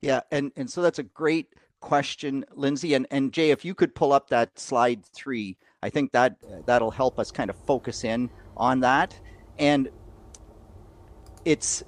Yeah, 0.00 0.20
and 0.30 0.52
and 0.56 0.70
so 0.70 0.82
that's 0.82 0.98
a 0.98 1.04
great 1.04 1.48
question, 1.80 2.44
Lyndsey. 2.56 2.94
And 2.96 3.06
and 3.10 3.32
Jay, 3.32 3.50
if 3.50 3.64
you 3.64 3.74
could 3.74 3.94
pull 3.94 4.12
up 4.12 4.28
that 4.30 4.58
slide 4.58 5.04
three, 5.04 5.56
I 5.82 5.90
think 5.90 6.12
that 6.12 6.36
that'll 6.66 6.90
help 6.90 7.18
us 7.18 7.30
kind 7.30 7.50
of 7.50 7.56
focus 7.66 8.04
in 8.04 8.30
on 8.56 8.80
that. 8.80 9.18
And 9.58 9.88
it's 11.44 11.82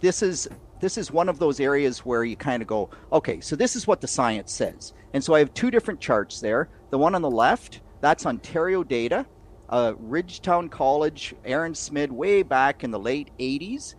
this 0.00 0.22
is 0.22 0.48
this 0.80 0.98
is 0.98 1.10
one 1.10 1.28
of 1.28 1.38
those 1.38 1.58
areas 1.60 2.00
where 2.00 2.24
you 2.24 2.36
kind 2.36 2.62
of 2.62 2.68
go, 2.68 2.90
okay, 3.12 3.40
so 3.40 3.56
this 3.56 3.76
is 3.76 3.86
what 3.86 4.00
the 4.00 4.08
science 4.08 4.52
says. 4.52 4.92
And 5.14 5.24
so 5.24 5.34
I 5.34 5.38
have 5.38 5.54
two 5.54 5.70
different 5.70 6.00
charts 6.00 6.40
there. 6.40 6.68
The 6.90 6.98
one 6.98 7.14
on 7.14 7.22
the 7.22 7.30
left, 7.30 7.80
that's 8.00 8.26
Ontario 8.26 8.84
data, 8.84 9.26
uh, 9.68 9.94
Ridgetown 9.98 10.68
College, 10.68 11.34
Aaron 11.44 11.74
Smith, 11.74 12.10
way 12.10 12.42
back 12.42 12.84
in 12.84 12.90
the 12.90 12.98
late 12.98 13.30
80s. 13.38 13.94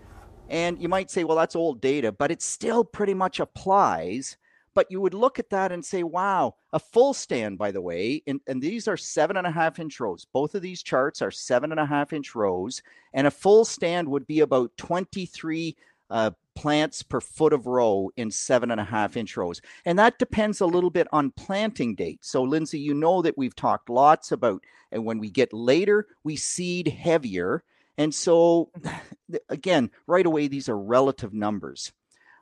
And 0.50 0.82
you 0.82 0.88
might 0.88 1.12
say, 1.12 1.24
well, 1.24 1.38
that's 1.38 1.56
old 1.56 1.82
data, 1.82 2.12
but 2.12 2.32
it 2.32 2.42
still 2.42 2.84
pretty 2.84 3.14
much 3.14 3.40
applies. 3.40 4.38
But 4.74 4.92
you 4.92 5.02
would 5.02 5.16
look 5.16 5.40
at 5.40 5.50
that 5.50 5.72
and 5.72 5.84
say, 5.84 6.04
wow, 6.04 6.56
a 6.72 6.80
full 6.80 7.14
stand, 7.14 7.58
by 7.58 7.72
the 7.72 7.82
way, 7.82 8.22
and, 8.28 8.40
and 8.48 8.62
these 8.62 8.88
are 8.88 8.96
seven 8.96 9.36
and 9.36 9.48
a 9.48 9.52
half 9.52 9.80
inch 9.80 10.00
rows. 10.00 10.28
Both 10.32 10.54
of 10.54 10.62
these 10.62 10.84
charts 10.84 11.22
are 11.24 11.32
seven 11.32 11.72
and 11.72 11.80
a 11.80 11.86
half 11.86 12.14
inch 12.14 12.36
rows, 12.36 12.84
and 13.14 13.26
a 13.26 13.32
full 13.32 13.66
stand 13.66 14.08
would 14.08 14.28
be 14.28 14.42
about 14.42 14.72
23 14.78 15.76
uh, 16.12 16.32
plants 16.58 17.04
per 17.04 17.22
foot 17.22 17.54
of 17.54 17.68
row 17.68 18.10
in 18.18 18.32
seven 18.32 18.72
and 18.72 18.82
a 18.82 18.84
half 18.84 19.16
inch 19.16 19.38
rows. 19.38 19.62
And 19.86 20.00
that 20.00 20.18
depends 20.18 20.60
a 20.60 20.66
little 20.66 20.90
bit 20.90 21.08
on 21.12 21.30
planting 21.30 21.94
date. 21.94 22.26
So, 22.26 22.44
Lyndsey, 22.44 22.82
you 22.82 22.96
know 22.96 23.22
that 23.22 23.38
we've 23.38 23.56
talked 23.56 23.92
lots 23.92 24.32
about, 24.32 24.64
and 24.92 25.06
when 25.06 25.20
we 25.20 25.30
get 25.30 25.54
later, 25.54 26.08
we 26.24 26.36
seed 26.36 26.88
heavier. 26.88 27.64
And 28.00 28.12
so, 28.12 28.72
again, 29.50 29.92
right 30.08 30.26
away, 30.26 30.48
these 30.48 30.68
are 30.68 30.80
relative 30.80 31.32
numbers. 31.32 31.94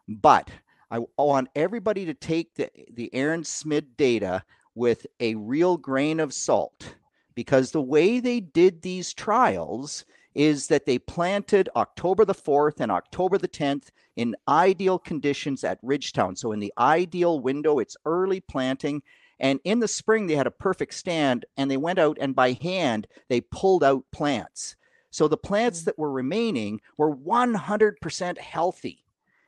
But 0.08 0.49
I 0.89 0.99
want 1.17 1.49
everybody 1.54 2.06
to 2.06 2.13
take 2.13 2.56
the, 2.56 2.69
the 2.93 3.13
Aaron 3.13 3.43
Smith 3.43 3.97
data 3.97 4.45
with 4.75 5.08
a 5.19 5.36
real 5.36 5.75
grain 5.75 6.21
of 6.21 6.34
salt 6.34 6.95
because 7.34 7.71
the 7.71 7.82
way 7.82 8.21
they 8.21 8.39
did 8.39 8.82
these 8.82 9.13
trials 9.13 10.06
is 10.36 10.67
that 10.67 10.86
they 10.86 11.00
planted 11.00 11.69
October 11.76 12.26
the 12.26 12.36
4th 12.36 12.80
and 12.80 12.91
October 12.91 13.38
the 13.38 13.48
10th 13.48 13.89
in 14.15 14.36
ideal 14.48 15.00
conditions 15.00 15.63
at 15.63 15.80
Ridgetown. 15.82 16.36
So, 16.36 16.52
in 16.52 16.60
the 16.60 16.74
ideal 16.78 17.39
window, 17.39 17.80
it's 17.80 17.98
early 18.06 18.41
planting. 18.41 19.02
And 19.39 19.60
in 19.63 19.80
the 19.80 19.88
spring, 19.88 20.28
they 20.28 20.36
had 20.36 20.48
a 20.48 20.52
perfect 20.52 20.93
stand 20.93 21.45
and 21.58 21.69
they 21.71 21.78
went 21.78 22.00
out 22.00 22.17
and 22.21 22.36
by 22.36 22.54
hand, 22.54 23.08
they 23.30 23.41
pulled 23.41 23.84
out 23.84 24.06
plants. 24.12 24.76
So, 25.12 25.28
the 25.28 25.38
plants 25.38 25.84
that 25.84 25.98
were 25.98 26.12
remaining 26.12 26.82
were 26.98 27.10
100% 27.12 28.38
healthy 28.38 29.04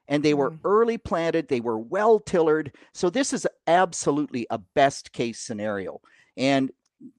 and 0.08 0.23
they 0.23 0.34
were 0.34 0.52
Mm. 0.52 0.60
early 0.63 0.97
planted, 0.97 1.47
they 1.50 1.60
were 1.60 1.78
well 1.80 2.19
tillered. 2.19 2.73
So, 2.93 3.10
this 3.10 3.34
is 3.34 3.47
absolutely 3.67 4.47
a 4.50 4.58
best 4.58 5.12
case 5.12 5.39
scenario. 5.39 6.02
And 6.38 6.71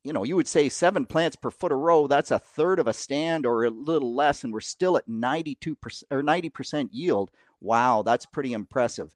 you 0.03 0.13
know, 0.13 0.25
you 0.25 0.37
would 0.37 0.49
say 0.49 0.69
seven 0.69 1.07
plants 1.07 1.37
per 1.37 1.51
foot 1.51 1.73
a 1.73 1.77
row, 1.77 2.07
that's 2.07 2.31
a 2.31 2.39
third 2.39 2.79
of 2.79 2.87
a 2.87 2.93
stand 2.93 3.47
or 3.47 3.65
a 3.65 3.71
little 3.71 4.15
less, 4.15 4.45
and 4.45 4.53
we're 4.53 4.61
still 4.61 4.97
at 4.97 5.09
92% 5.09 5.67
or 6.11 6.23
90% 6.23 6.89
yield. 6.93 7.31
Wow, 7.61 8.03
that's 8.03 8.27
pretty 8.27 8.53
impressive. 8.53 9.13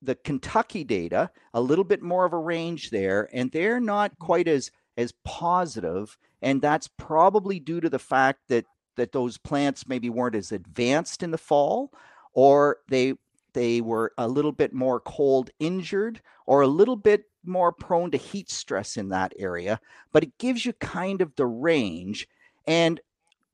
The 0.00 0.14
Kentucky 0.16 0.84
data, 0.84 1.30
a 1.54 1.60
little 1.60 1.84
bit 1.84 2.02
more 2.02 2.24
of 2.24 2.32
a 2.32 2.38
range 2.38 2.90
there, 2.90 3.28
and 3.32 3.50
they're 3.50 3.80
not 3.80 4.18
quite 4.18 4.48
as 4.48 4.70
as 4.96 5.14
positive, 5.24 6.18
and 6.42 6.60
that's 6.60 6.88
probably 6.98 7.58
due 7.58 7.80
to 7.80 7.88
the 7.88 7.98
fact 7.98 8.40
that 8.48 8.66
that 8.96 9.12
those 9.12 9.38
plants 9.38 9.86
maybe 9.88 10.10
weren't 10.10 10.34
as 10.34 10.52
advanced 10.52 11.22
in 11.22 11.30
the 11.30 11.38
fall, 11.38 11.92
or 12.34 12.78
they 12.88 13.14
they 13.54 13.80
were 13.80 14.12
a 14.18 14.28
little 14.28 14.52
bit 14.52 14.72
more 14.72 15.00
cold 15.00 15.50
injured 15.60 16.20
or 16.46 16.62
a 16.62 16.66
little 16.66 16.96
bit 16.96 17.24
more 17.44 17.72
prone 17.72 18.10
to 18.12 18.18
heat 18.18 18.50
stress 18.50 18.96
in 18.96 19.10
that 19.10 19.32
area, 19.38 19.80
but 20.12 20.22
it 20.22 20.38
gives 20.38 20.64
you 20.64 20.72
kind 20.74 21.20
of 21.22 21.34
the 21.36 21.46
range. 21.46 22.28
And 22.66 23.00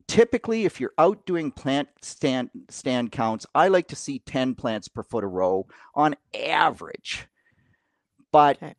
typically, 0.09 0.65
if 0.65 0.81
you're 0.81 0.95
out 0.99 1.25
doing 1.27 1.53
plant 1.53 1.89
stand 2.03 2.51
stand 2.69 3.13
counts, 3.13 3.47
I 3.55 3.69
like 3.69 3.89
to 3.89 3.97
see 3.97 4.21
10 4.21 4.55
plants 4.55 4.89
per 4.89 5.03
foot 5.03 5.25
a 5.25 5.29
row 5.29 5.67
on 5.95 6.17
average. 6.35 7.29
But 8.33 8.59
Okay. 8.63 8.75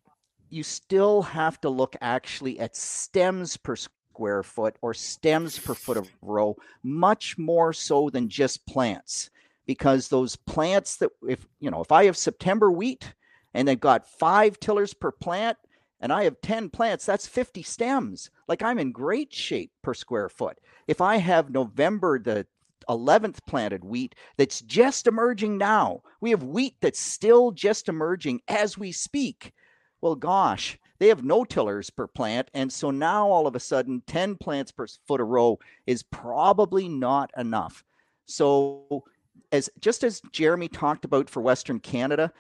you 0.50 0.64
still 0.64 1.22
have 1.24 1.60
to 1.62 1.70
look 1.70 1.96
actually 2.02 2.60
at 2.60 2.76
stems 2.76 3.58
per 3.58 3.76
square 3.76 4.44
foot 4.44 4.76
or 4.82 4.94
stems 4.94 5.60
per 5.60 5.76
foot 5.76 5.98
of 5.98 6.10
row, 6.22 6.56
much 6.84 7.38
more 7.38 7.74
so 7.74 8.10
than 8.10 8.30
just 8.30 8.66
plants. 8.68 9.30
Because 9.66 10.08
those 10.10 10.36
plants 10.36 10.98
that 10.98 11.12
if 11.28 11.46
you 11.60 11.70
know, 11.72 11.82
if 11.82 11.92
I 11.92 12.06
have 12.06 12.18
September 12.18 12.72
wheat 12.72 13.14
and 13.54 13.68
they've 13.68 13.80
got 13.80 14.08
five 14.08 14.60
tillers 14.60 14.94
per 14.94 15.12
plant 15.12 15.58
and 16.02 16.14
I 16.14 16.24
have 16.24 16.42
10 16.42 16.70
plants, 16.70 17.06
that's 17.06 17.28
50 17.28 17.62
stems. 17.64 18.30
Like 18.48 18.62
I'm 18.62 18.80
in 18.80 18.92
great 18.92 19.34
shape 19.34 19.72
per 19.82 19.94
square 19.94 20.30
foot. 20.30 20.58
If 20.88 21.02
I 21.02 21.18
have 21.18 21.50
November 21.50 22.20
the 22.20 22.48
11th 22.88 23.40
planted 23.46 23.84
wheat 23.84 24.16
that's 24.38 24.62
just 24.62 25.08
emerging 25.08 25.58
now, 25.58 26.02
we 26.22 26.32
have 26.32 26.44
wheat 26.44 26.76
that's 26.82 27.00
still 27.00 27.52
just 27.52 27.90
emerging 27.90 28.42
as 28.48 28.78
we 28.78 28.92
speak. 28.92 29.52
Well, 30.02 30.16
gosh, 30.16 30.80
they 31.00 31.10
have 31.10 31.24
no 31.24 31.44
tillers 31.44 31.90
per 31.90 32.08
plant. 32.08 32.50
And 32.54 32.72
so 32.72 32.92
now 32.92 33.28
all 33.28 33.48
of 33.48 33.56
a 33.56 33.60
sudden, 33.60 34.02
10 34.08 34.38
plants 34.38 34.72
per 34.72 34.88
foot 35.08 35.22
a 35.22 35.26
row 35.26 35.60
is 35.86 36.04
probably 36.04 36.88
not 36.88 37.32
enough. 37.38 37.84
So 38.26 39.04
as 39.52 39.70
just 39.82 40.04
as 40.04 40.22
Jeremy 40.32 40.70
talked 40.70 41.06
about 41.06 41.30
for 41.30 41.42
Western 41.42 41.80
Canada, 41.80 42.32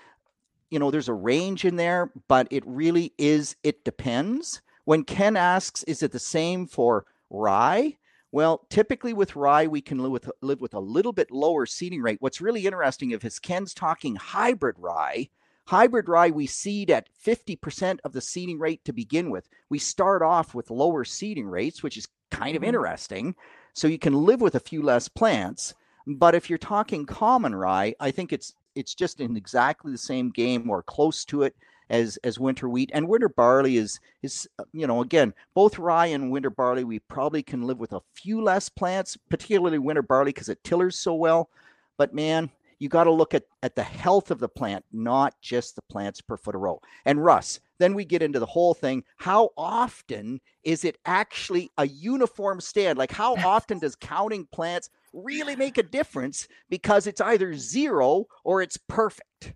you 0.69 0.79
know, 0.79 0.91
there's 0.91 1.09
a 1.09 1.13
range 1.13 1.65
in 1.65 1.75
there, 1.75 2.11
but 2.27 2.47
it 2.51 2.63
really 2.65 3.13
is, 3.17 3.55
it 3.63 3.83
depends. 3.83 4.61
When 4.85 5.03
Ken 5.03 5.35
asks, 5.35 5.83
is 5.83 6.03
it 6.03 6.11
the 6.11 6.19
same 6.19 6.67
for 6.67 7.05
rye? 7.29 7.97
Well, 8.31 8.65
typically 8.69 9.13
with 9.13 9.35
rye, 9.35 9.67
we 9.67 9.81
can 9.81 9.99
live 9.99 10.11
with, 10.11 10.29
live 10.41 10.61
with 10.61 10.73
a 10.73 10.79
little 10.79 11.13
bit 11.13 11.31
lower 11.31 11.65
seeding 11.65 12.01
rate. 12.01 12.17
What's 12.21 12.41
really 12.41 12.65
interesting 12.65 13.11
if 13.11 13.23
his 13.23 13.39
Ken's 13.39 13.73
talking 13.73 14.15
hybrid 14.15 14.75
rye, 14.77 15.29
hybrid 15.65 16.07
rye 16.07 16.29
we 16.29 16.45
seed 16.45 16.91
at 16.91 17.09
50% 17.25 17.99
of 18.03 18.13
the 18.13 18.21
seeding 18.21 18.59
rate 18.59 18.83
to 18.85 18.93
begin 18.93 19.31
with. 19.31 19.49
We 19.69 19.79
start 19.79 20.21
off 20.21 20.53
with 20.53 20.69
lower 20.69 21.03
seeding 21.05 21.47
rates, 21.47 21.81
which 21.81 21.97
is 21.97 22.07
kind 22.29 22.55
of 22.55 22.61
mm-hmm. 22.61 22.69
interesting. 22.69 23.35
So 23.73 23.87
you 23.87 23.99
can 23.99 24.13
live 24.13 24.41
with 24.41 24.55
a 24.55 24.59
few 24.59 24.83
less 24.83 25.07
plants. 25.07 25.73
But 26.05 26.35
if 26.35 26.49
you're 26.49 26.57
talking 26.57 27.05
common 27.05 27.55
rye, 27.55 27.95
I 27.99 28.11
think 28.11 28.31
it's 28.33 28.53
it's 28.79 28.95
just 28.95 29.19
in 29.19 29.35
exactly 29.35 29.91
the 29.91 29.97
same 29.97 30.29
game 30.29 30.69
or 30.69 30.81
close 30.81 31.25
to 31.25 31.43
it 31.43 31.55
as 31.89 32.17
as 32.23 32.39
winter 32.39 32.69
wheat. 32.69 32.91
And 32.93 33.07
winter 33.07 33.29
barley 33.29 33.77
is 33.77 33.99
is 34.23 34.47
uh, 34.59 34.63
you 34.71 34.87
know 34.87 35.01
again 35.01 35.33
both 35.53 35.77
rye 35.77 36.07
and 36.07 36.31
winter 36.31 36.49
barley 36.49 36.83
we 36.83 36.99
probably 36.99 37.43
can 37.43 37.63
live 37.63 37.79
with 37.79 37.93
a 37.93 38.01
few 38.15 38.41
less 38.41 38.69
plants 38.69 39.17
particularly 39.29 39.79
winter 39.79 40.01
barley 40.01 40.31
because 40.31 40.49
it 40.49 40.63
tillers 40.63 40.97
so 40.97 41.13
well. 41.13 41.49
But 41.97 42.13
man 42.13 42.49
you 42.79 42.87
got 42.87 43.03
to 43.03 43.11
look 43.11 43.33
at 43.33 43.43
at 43.61 43.75
the 43.75 43.83
health 43.83 44.31
of 44.31 44.39
the 44.39 44.47
plant 44.47 44.85
not 44.91 45.33
just 45.41 45.75
the 45.75 45.81
plants 45.83 46.21
per 46.21 46.37
foot 46.37 46.55
of 46.55 46.61
row. 46.61 46.79
And 47.05 47.23
russ 47.23 47.59
then 47.79 47.93
we 47.93 48.05
get 48.05 48.21
into 48.21 48.39
the 48.39 48.45
whole 48.45 48.73
thing 48.73 49.03
how 49.17 49.49
often 49.57 50.39
is 50.63 50.83
it 50.83 50.97
actually 51.05 51.71
a 51.77 51.87
uniform 51.87 52.61
stand? 52.61 52.97
Like 52.97 53.11
how 53.11 53.35
often 53.45 53.79
does 53.79 53.95
counting 53.95 54.47
plants 54.51 54.89
really 55.13 55.55
make 55.55 55.77
a 55.77 55.83
difference 55.83 56.47
because 56.69 57.07
it's 57.07 57.21
either 57.21 57.55
zero 57.55 58.25
or 58.43 58.61
it's 58.61 58.77
perfect 58.87 59.53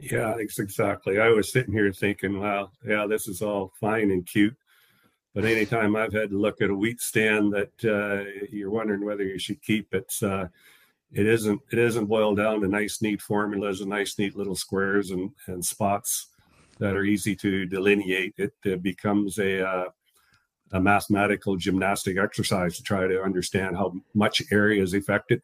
yeah, 0.00 0.34
exactly. 0.38 1.20
I 1.20 1.28
was 1.28 1.52
sitting 1.52 1.74
here 1.74 1.92
thinking, 1.92 2.40
well, 2.40 2.72
yeah, 2.86 3.06
this 3.06 3.28
is 3.28 3.42
all 3.42 3.72
fine 3.78 4.10
and 4.10 4.26
cute. 4.26 4.56
But 5.34 5.44
anytime 5.44 5.94
I've 5.94 6.12
had 6.12 6.30
to 6.30 6.38
look 6.38 6.60
at 6.60 6.70
a 6.70 6.74
wheat 6.74 7.00
stand 7.00 7.52
that 7.52 7.84
uh, 7.84 8.24
you're 8.50 8.70
wondering 8.70 9.04
whether 9.04 9.22
you 9.22 9.38
should 9.38 9.62
keep, 9.62 9.94
it's 9.94 10.22
uh, 10.22 10.48
it 11.12 11.26
isn't 11.26 11.60
it 11.70 11.78
isn't 11.78 12.06
boiled 12.06 12.38
down 12.38 12.62
to 12.62 12.68
nice, 12.68 13.02
neat 13.02 13.20
formulas 13.20 13.80
and 13.80 13.90
nice, 13.90 14.18
neat 14.18 14.36
little 14.36 14.56
squares 14.56 15.10
and, 15.10 15.30
and 15.46 15.64
spots 15.64 16.28
that 16.78 16.96
are 16.96 17.04
easy 17.04 17.36
to 17.36 17.66
delineate. 17.66 18.34
It, 18.38 18.54
it 18.64 18.82
becomes 18.82 19.38
a 19.38 19.68
uh, 19.68 19.84
a 20.72 20.80
mathematical 20.80 21.56
gymnastic 21.56 22.16
exercise 22.18 22.76
to 22.76 22.82
try 22.82 23.06
to 23.06 23.22
understand 23.22 23.76
how 23.76 23.92
much 24.14 24.42
area 24.52 24.82
is 24.82 24.94
affected 24.94 25.42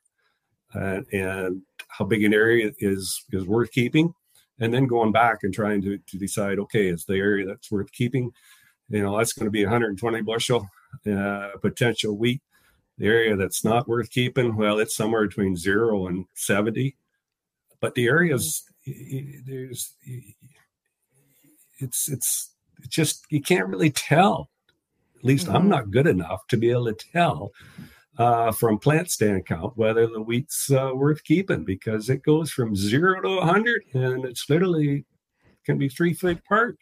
uh, 0.75 1.01
and 1.13 1.63
how 1.89 2.05
big 2.05 2.25
an 2.25 2.35
area 2.35 2.73
is 2.79 3.25
is 3.33 3.47
worth 3.47 3.71
keeping 3.73 4.15
and 4.59 4.73
then 4.73 4.87
going 4.87 5.13
back 5.13 5.39
and 5.43 5.53
trying 5.53 5.83
to, 5.83 5.99
to 5.99 6.19
decide 6.19 6.59
okay 6.59 6.89
is 6.89 7.05
the 7.05 7.17
area 7.17 7.47
that's 7.47 7.71
worth 7.71 7.91
keeping 7.93 8.33
you 8.89 9.03
know 9.03 9.17
that's 9.17 9.33
going 9.33 9.47
to 9.47 9.51
be 9.51 9.65
120 9.65 10.23
bushel 10.23 10.69
uh, 11.11 11.51
potential 11.61 12.17
wheat. 12.17 12.41
The 12.99 13.07
area 13.07 13.37
that's 13.37 13.63
not 13.63 13.89
worth 13.89 14.11
keeping 14.11 14.57
well 14.57 14.79
it's 14.79 14.97
somewhere 14.97 15.27
between 15.27 15.57
zero 15.57 16.07
and 16.07 16.25
70 16.35 16.97
but 17.81 17.95
the 17.95 18.07
areas 18.07 18.65
there's 18.87 19.93
it's 21.79 22.09
it's 22.09 22.53
just 22.89 23.27
you 23.29 23.43
can't 23.43 23.69
really 23.69 23.91
tell 23.91 24.49
least 25.27 25.47
mm-hmm. 25.47 25.57
i'm 25.57 25.69
not 25.69 25.91
good 25.91 26.07
enough 26.07 26.47
to 26.49 26.57
be 26.57 26.71
able 26.71 26.87
to 26.87 26.95
tell 27.13 27.53
uh, 28.19 28.51
from 28.51 28.79
plant 28.79 29.11
stand 29.11 29.45
count 29.45 29.77
whether 29.77 30.07
the 30.07 30.23
wheat's 30.23 30.71
uh, 30.71 30.91
worth 30.95 31.23
keeping 31.25 31.65
because 31.65 32.09
it 32.09 32.23
goes 32.23 32.51
from 32.51 32.75
zero 32.75 33.21
to 33.21 33.37
100 33.37 33.83
and 33.93 34.25
it's 34.25 34.49
literally 34.49 35.05
can 35.67 35.77
be 35.77 35.89
three 35.89 36.15
feet 36.15 36.39
apart. 36.39 36.79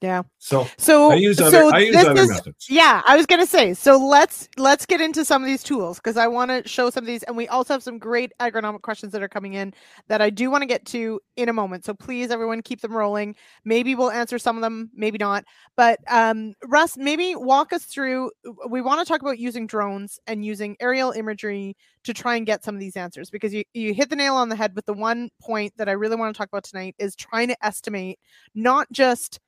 Yeah. 0.00 0.22
So 0.38 0.66
so 0.76 1.12
I 1.12 1.14
use 1.14 1.40
other, 1.40 1.50
so 1.50 1.70
I 1.74 1.78
use 1.78 1.96
other 1.96 2.20
is, 2.20 2.28
methods. 2.28 2.66
Yeah, 2.68 3.00
I 3.06 3.16
was 3.16 3.24
gonna 3.24 3.46
say. 3.46 3.72
So 3.72 3.96
let's 3.96 4.48
let's 4.58 4.84
get 4.84 5.00
into 5.00 5.24
some 5.24 5.42
of 5.42 5.46
these 5.46 5.62
tools 5.62 5.96
because 5.96 6.18
I 6.18 6.26
want 6.26 6.50
to 6.50 6.68
show 6.68 6.90
some 6.90 7.04
of 7.04 7.06
these, 7.06 7.22
and 7.22 7.36
we 7.36 7.48
also 7.48 7.72
have 7.72 7.82
some 7.82 7.98
great 7.98 8.32
agronomic 8.38 8.82
questions 8.82 9.12
that 9.12 9.22
are 9.22 9.28
coming 9.28 9.54
in 9.54 9.72
that 10.08 10.20
I 10.20 10.28
do 10.28 10.50
want 10.50 10.60
to 10.60 10.66
get 10.66 10.84
to 10.86 11.20
in 11.36 11.48
a 11.48 11.54
moment. 11.54 11.86
So 11.86 11.94
please, 11.94 12.30
everyone, 12.30 12.60
keep 12.60 12.82
them 12.82 12.94
rolling. 12.94 13.34
Maybe 13.64 13.94
we'll 13.94 14.10
answer 14.10 14.38
some 14.38 14.56
of 14.56 14.62
them, 14.62 14.90
maybe 14.94 15.16
not. 15.16 15.44
But 15.76 16.00
um, 16.08 16.52
Russ, 16.66 16.98
maybe 16.98 17.34
walk 17.34 17.72
us 17.72 17.84
through. 17.84 18.30
We 18.68 18.82
want 18.82 19.00
to 19.00 19.10
talk 19.10 19.22
about 19.22 19.38
using 19.38 19.66
drones 19.66 20.18
and 20.26 20.44
using 20.44 20.76
aerial 20.80 21.12
imagery 21.12 21.76
to 22.04 22.12
try 22.12 22.36
and 22.36 22.44
get 22.44 22.62
some 22.62 22.74
of 22.74 22.80
these 22.80 22.96
answers 22.96 23.30
because 23.30 23.54
you 23.54 23.64
you 23.72 23.94
hit 23.94 24.10
the 24.10 24.16
nail 24.16 24.34
on 24.34 24.50
the 24.50 24.56
head 24.56 24.74
with 24.74 24.84
the 24.84 24.92
one 24.92 25.30
point 25.40 25.72
that 25.78 25.88
I 25.88 25.92
really 25.92 26.16
want 26.16 26.34
to 26.34 26.38
talk 26.38 26.48
about 26.48 26.64
tonight 26.64 26.94
is 26.98 27.16
trying 27.16 27.48
to 27.48 27.56
estimate 27.64 28.18
not 28.54 28.86
just 28.92 29.40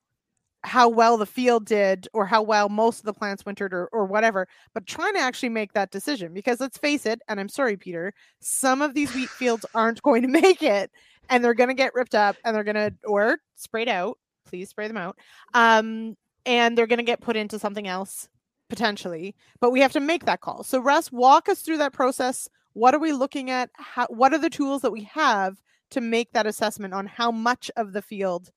how 0.66 0.88
well 0.88 1.16
the 1.16 1.26
field 1.26 1.64
did 1.64 2.09
or 2.12 2.26
how 2.26 2.42
well 2.42 2.68
most 2.68 2.98
of 2.98 3.05
the 3.05 3.12
plants 3.12 3.46
wintered 3.46 3.72
or, 3.72 3.87
or 3.92 4.05
whatever, 4.05 4.48
but 4.74 4.85
trying 4.85 5.14
to 5.14 5.20
actually 5.20 5.48
make 5.48 5.72
that 5.72 5.92
decision 5.92 6.35
because 6.35 6.59
let's 6.59 6.76
face 6.76 7.07
it, 7.07 7.22
and 7.29 7.38
I'm 7.38 7.48
sorry, 7.48 7.76
Peter, 7.76 8.12
some 8.40 8.83
of 8.83 8.92
these 8.92 9.14
wheat 9.14 9.31
fields 9.31 9.64
aren't 9.74 10.02
going 10.02 10.22
to 10.22 10.29
make 10.29 10.62
it 10.62 10.90
and 11.31 11.42
they're 11.42 11.55
going 11.55 11.68
to 11.68 11.74
get 11.74 11.94
ripped 11.94 12.16
up 12.16 12.37
and 12.44 12.55
they're 12.55 12.64
going 12.64 12.74
to, 12.74 12.92
or 13.05 13.38
sprayed 13.55 13.88
out. 13.88 14.18
Please 14.44 14.68
spray 14.68 14.88
them 14.88 14.96
out. 14.96 15.16
Um, 15.55 16.16
and 16.44 16.76
they're 16.76 16.87
going 16.87 16.98
to 16.98 17.05
get 17.05 17.20
put 17.20 17.37
into 17.37 17.59
something 17.59 17.87
else 17.87 18.29
potentially, 18.68 19.37
but 19.61 19.70
we 19.70 19.81
have 19.81 19.92
to 19.92 20.00
make 20.00 20.24
that 20.24 20.40
call. 20.40 20.64
So, 20.64 20.81
Russ, 20.81 21.12
walk 21.12 21.48
us 21.48 21.62
through 21.62 21.79
that 21.79 21.92
process. 21.92 22.48
What 22.72 22.94
are 22.94 23.00
we 23.00 23.12
looking 23.12 23.50
at? 23.50 23.70
How, 23.74 24.07
what 24.09 24.33
are 24.33 24.38
the 24.38 24.50
tools 24.50 24.83
that 24.83 24.92
we 24.92 25.05
have 25.05 25.62
to 25.90 26.00
make 26.00 26.33
that 26.33 26.46
assessment 26.46 26.92
on 26.92 27.07
how 27.07 27.31
much 27.31 27.70
of 27.76 27.92
the 27.92 28.02
field 28.02 28.50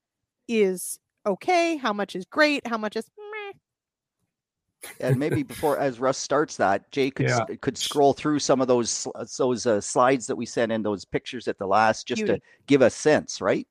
is 0.47 0.99
okay, 1.25 1.77
how 1.77 1.93
much 1.93 2.15
is 2.15 2.25
great, 2.25 2.65
how 2.67 2.77
much 2.77 2.95
is 2.95 3.09
meh. 3.17 3.53
And 5.01 5.17
maybe 5.17 5.43
before 5.43 5.77
as 5.77 5.99
Russ 5.99 6.17
starts 6.17 6.57
that, 6.57 6.89
Jay 6.91 7.11
could 7.11 7.29
yeah. 7.29 7.45
could 7.61 7.77
scroll 7.77 8.13
through 8.13 8.39
some 8.39 8.61
of 8.61 8.67
those 8.67 9.07
those 9.37 9.65
uh, 9.65 9.81
slides 9.81 10.25
that 10.27 10.35
we 10.35 10.45
sent 10.45 10.71
in, 10.71 10.81
those 10.81 11.05
pictures 11.05 11.47
at 11.47 11.57
the 11.57 11.67
last, 11.67 12.07
just 12.07 12.23
Beauty. 12.23 12.39
to 12.39 12.41
give 12.67 12.81
a 12.81 12.89
sense, 12.89 13.41
right? 13.41 13.67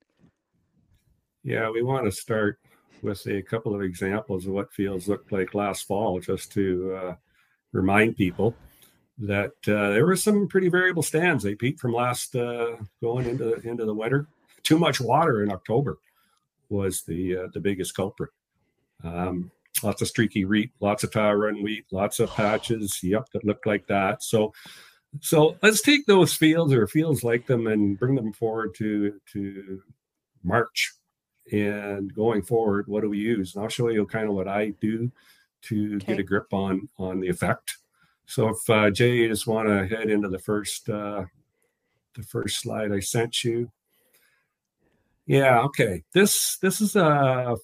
Yeah, 1.43 1.71
we 1.71 1.83
want 1.83 2.05
to 2.05 2.13
start 2.13 2.59
with 3.03 3.27
a 3.27 3.41
couple 3.43 3.75
of 3.75 3.83
examples 3.83 4.47
of 4.47 4.53
what 4.53 4.73
fields 4.73 5.09
looked 5.09 5.33
like 5.33 5.55
last 5.55 5.87
fall, 5.87 6.21
just 6.21 6.53
to 6.53 6.95
uh, 6.95 7.15
remind 7.73 8.17
people 8.17 8.55
that 9.19 9.53
uh, 9.67 9.91
there 9.91 10.05
were 10.05 10.17
some 10.17 10.47
pretty 10.47 10.69
variable 10.69 11.03
stands. 11.03 11.43
They 11.43 11.55
peaked 11.55 11.81
from 11.81 11.95
last 11.95 12.37
uh, 12.37 12.77
going 13.01 13.27
into 13.27 13.55
into 13.67 13.87
the 13.87 13.95
winter. 13.95 14.27
Too 14.63 14.79
much 14.79 15.01
water 15.01 15.43
in 15.43 15.51
October 15.51 15.99
was 16.68 17.02
the 17.02 17.37
uh, 17.37 17.48
the 17.52 17.61
biggest 17.61 17.94
culprit. 17.94 18.31
Um, 19.04 19.50
lots 19.83 20.02
of 20.02 20.09
streaky 20.09 20.44
wheat, 20.44 20.70
lots 20.81 21.04
of 21.04 21.12
tire 21.12 21.38
run 21.38 21.62
wheat, 21.62 21.87
lots 21.90 22.20
of 22.20 22.31
patches. 22.31 23.00
Yep, 23.02 23.28
that 23.33 23.44
looked 23.44 23.66
like 23.66 23.87
that. 23.87 24.22
So, 24.22 24.52
so 25.20 25.57
let's 25.62 25.83
take 25.83 26.07
those 26.07 26.35
fields 26.35 26.72
or 26.72 26.87
fields 26.87 27.24
like 27.24 27.46
them 27.46 27.66
and 27.66 27.98
bring 27.98 28.14
them 28.14 28.33
forward 28.33 28.74
to 28.76 29.20
to 29.33 29.83
March. 30.42 30.94
And 31.50 32.12
going 32.14 32.42
forward, 32.42 32.88
what 32.88 33.00
do 33.00 33.09
we 33.09 33.18
use? 33.18 33.54
And 33.54 33.62
I'll 33.62 33.70
show 33.70 33.88
you 33.88 34.04
kind 34.07 34.28
of 34.28 34.35
what 34.35 34.48
I 34.48 34.70
do 34.81 35.11
to 35.62 35.96
okay. 35.96 36.07
get 36.07 36.18
a 36.20 36.22
grip 36.22 36.52
on 36.52 36.88
on 36.98 37.20
the 37.20 37.28
effect. 37.28 37.78
So 38.26 38.50
if 38.50 38.68
uh, 38.68 38.90
Jay, 38.90 39.16
you 39.16 39.28
just 39.28 39.46
want 39.46 39.68
to 39.68 39.87
head 39.87 40.11
into 40.11 40.28
the 40.28 40.38
first 40.38 40.88
uh, 40.90 41.24
the 42.14 42.22
first 42.22 42.61
slide 42.61 42.92
I 42.92 43.00
sent 43.00 43.44
you. 43.44 43.70
Yeah, 45.29 45.61
okay. 45.64 46.05
This 46.14 46.57
this 46.62 46.81
is 46.81 46.97
a, 46.97 47.55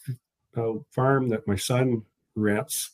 a 0.54 0.74
farm 0.92 1.30
that 1.30 1.48
my 1.48 1.56
son 1.56 2.02
rents, 2.36 2.90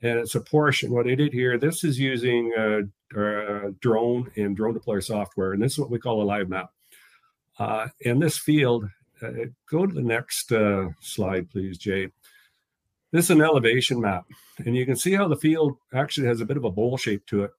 and 0.00 0.18
it's 0.18 0.34
a 0.34 0.40
portion. 0.40 0.90
What 0.90 1.06
I 1.06 1.14
did 1.14 1.34
here, 1.34 1.58
this 1.58 1.84
is 1.84 1.98
using 2.00 2.50
a, 2.56 2.80
a 3.20 3.72
drone 3.72 4.30
and 4.36 4.56
drone 4.56 4.74
deployer 4.74 5.04
software, 5.04 5.52
and 5.52 5.62
this 5.62 5.72
is 5.72 5.78
what 5.78 5.90
we 5.90 5.98
call 5.98 6.22
a 6.22 6.24
live 6.24 6.48
map. 6.48 6.70
Uh, 7.58 7.88
in 8.00 8.18
this 8.18 8.38
field, 8.38 8.88
uh, 9.22 9.32
go 9.68 9.86
to 9.86 9.94
the 9.94 10.00
next 10.00 10.50
uh, 10.50 10.88
slide, 11.00 11.50
please, 11.50 11.76
Jay. 11.76 12.08
This 13.12 13.26
is 13.26 13.32
an 13.32 13.42
elevation 13.42 14.00
map, 14.00 14.24
and 14.64 14.74
you 14.74 14.86
can 14.86 14.96
see 14.96 15.12
how 15.12 15.28
the 15.28 15.36
field 15.36 15.76
actually 15.92 16.26
has 16.28 16.40
a 16.40 16.46
bit 16.46 16.56
of 16.56 16.64
a 16.64 16.70
bowl 16.70 16.96
shape 16.96 17.26
to 17.26 17.44
it 17.44 17.50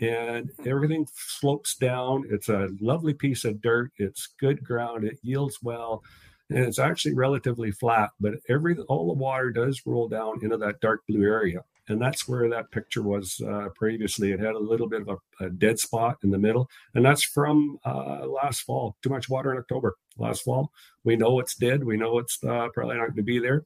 and 0.00 0.50
everything 0.64 1.06
slopes 1.14 1.74
down. 1.74 2.24
It's 2.30 2.48
a 2.48 2.68
lovely 2.80 3.14
piece 3.14 3.44
of 3.44 3.60
dirt. 3.60 3.90
It's 3.96 4.28
good 4.38 4.62
ground. 4.62 5.04
It 5.04 5.18
yields 5.22 5.58
well, 5.62 6.02
and 6.50 6.58
it's 6.58 6.78
actually 6.78 7.14
relatively 7.14 7.70
flat. 7.70 8.10
But 8.20 8.34
every 8.48 8.76
all 8.88 9.08
the 9.08 9.18
water 9.18 9.50
does 9.50 9.82
roll 9.86 10.08
down 10.08 10.40
into 10.42 10.56
that 10.58 10.80
dark 10.80 11.02
blue 11.08 11.22
area, 11.22 11.64
and 11.88 12.00
that's 12.00 12.28
where 12.28 12.48
that 12.48 12.70
picture 12.70 13.02
was 13.02 13.40
uh, 13.40 13.68
previously. 13.74 14.32
It 14.32 14.40
had 14.40 14.54
a 14.54 14.58
little 14.58 14.88
bit 14.88 15.02
of 15.02 15.08
a, 15.08 15.46
a, 15.46 15.50
dead 15.50 15.78
spot 15.78 16.18
in 16.22 16.30
the 16.30 16.38
middle, 16.38 16.68
and 16.94 17.04
that's 17.04 17.24
from 17.24 17.78
uh, 17.84 18.26
last 18.26 18.60
fall. 18.60 18.96
Too 19.02 19.10
much 19.10 19.28
water 19.28 19.52
in 19.52 19.58
October 19.58 19.96
last 20.16 20.42
fall. 20.42 20.70
We 21.04 21.16
know 21.16 21.40
it's 21.40 21.56
dead. 21.56 21.84
We 21.84 21.96
know 21.96 22.18
it's 22.18 22.42
uh, 22.44 22.68
probably 22.72 22.96
not 22.96 23.06
going 23.06 23.16
to 23.16 23.22
be 23.22 23.38
there. 23.38 23.64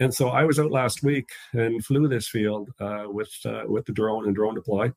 And 0.00 0.14
so 0.14 0.30
I 0.30 0.44
was 0.44 0.58
out 0.58 0.70
last 0.70 1.02
week 1.02 1.28
and 1.52 1.84
flew 1.84 2.08
this 2.08 2.26
field 2.26 2.70
uh, 2.80 3.04
with 3.06 3.30
uh, 3.44 3.64
with 3.66 3.84
the 3.84 3.92
drone 3.92 4.26
and 4.26 4.36
DroneDeploy 4.36 4.94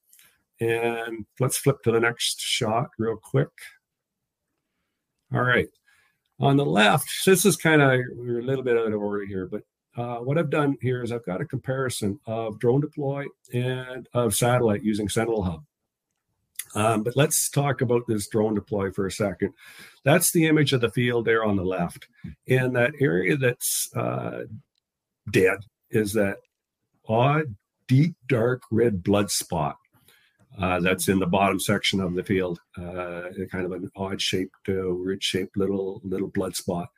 And 0.64 1.26
let's 1.42 1.58
flip 1.58 1.82
to 1.84 1.92
the 1.92 2.00
next 2.00 2.40
shot 2.40 2.90
real 2.98 3.18
quick. 3.18 3.50
All 5.34 5.42
right. 5.42 5.68
On 6.40 6.56
the 6.56 6.66
left, 6.66 7.10
this 7.26 7.46
is 7.46 7.58
kind 7.58 7.82
of 7.82 7.92
a 7.92 8.04
little 8.18 8.64
bit 8.64 8.78
out 8.78 8.92
of 8.92 9.02
order 9.02 9.26
here, 9.26 9.46
but 9.46 9.64
uh, 9.96 10.18
what 10.18 10.38
I've 10.38 10.50
done 10.50 10.78
here 10.82 11.04
is 11.04 11.12
I've 11.12 11.26
got 11.26 11.42
a 11.42 11.46
comparison 11.46 12.20
of 12.26 12.60
DroneDeploy 12.60 13.26
and 13.54 14.08
of 14.14 14.36
satellite 14.36 14.84
using 14.84 15.10
Sentinel 15.10 15.44
Hub. 15.44 15.64
Um, 16.76 17.04
but 17.04 17.16
let's 17.16 17.50
talk 17.50 17.82
about 17.82 18.08
this 18.08 18.28
DroneDeploy 18.30 18.96
for 18.96 19.06
a 19.06 19.12
second. 19.12 19.54
That's 20.04 20.32
the 20.32 20.48
image 20.48 20.74
of 20.74 20.82
the 20.82 20.90
field 20.90 21.26
there 21.26 21.44
on 21.44 21.56
the 21.56 21.64
left. 21.64 22.08
And 22.48 22.76
that 22.76 22.94
area 23.00 23.38
that's 23.38 23.94
uh, 23.96 24.46
dead 25.30 25.58
is 25.92 26.14
that 26.14 26.38
odd, 27.08 27.56
deep, 27.88 28.16
dark 28.28 28.64
red 28.72 29.04
blood 29.04 29.30
spot 29.30 29.78
uh, 30.60 30.80
that's 30.80 31.08
in 31.08 31.20
the 31.20 31.28
bottom 31.28 31.60
section 31.60 32.00
of 32.00 32.14
the 32.14 32.24
field, 32.24 32.60
uh, 32.78 33.24
kind 33.52 33.66
of 33.66 33.72
an 33.72 33.92
odd 33.96 34.22
shaped, 34.22 34.56
uh, 34.70 34.94
weird 34.94 35.24
shaped 35.24 35.58
little 35.58 36.02
little 36.04 36.28
blood 36.30 36.56
spot. 36.56 36.90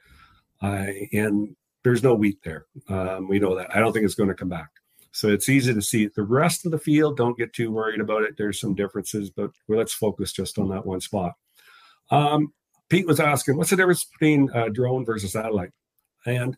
and 0.61 1.55
there's 1.83 2.03
no 2.03 2.15
wheat 2.15 2.39
there. 2.43 2.65
Um, 2.89 3.27
we 3.27 3.37
know 3.39 3.55
that. 3.55 3.75
I 3.75 3.79
don't 3.79 3.93
think 3.93 4.05
it's 4.05 4.15
going 4.15 4.29
to 4.29 4.35
come 4.35 4.49
back. 4.49 4.69
So 5.11 5.29
it's 5.29 5.47
easy 5.47 5.73
to 5.73 5.81
see. 5.81 6.07
The 6.07 6.23
rest 6.23 6.65
of 6.65 6.71
the 6.71 6.79
field, 6.79 7.15
don't 7.15 7.37
get 7.37 7.53
too 7.53 7.71
worried 7.71 8.01
about 8.01 8.23
it. 8.23 8.35
There's 8.37 8.59
some 8.59 8.73
differences, 8.73 9.29
but 9.29 9.51
let's 9.67 9.93
focus 9.93 10.33
just 10.33 10.57
on 10.57 10.67
that 10.69 10.85
one 10.85 10.99
spot. 10.99 11.33
Um, 12.09 12.53
Pete 12.89 13.07
was 13.07 13.19
asking, 13.19 13.55
what's 13.55 13.69
the 13.69 13.75
difference 13.77 14.03
between 14.03 14.49
uh, 14.51 14.69
drone 14.69 15.05
versus 15.05 15.31
satellite? 15.31 15.71
And 16.25 16.57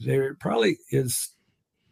there 0.00 0.34
probably 0.34 0.78
is 0.90 1.30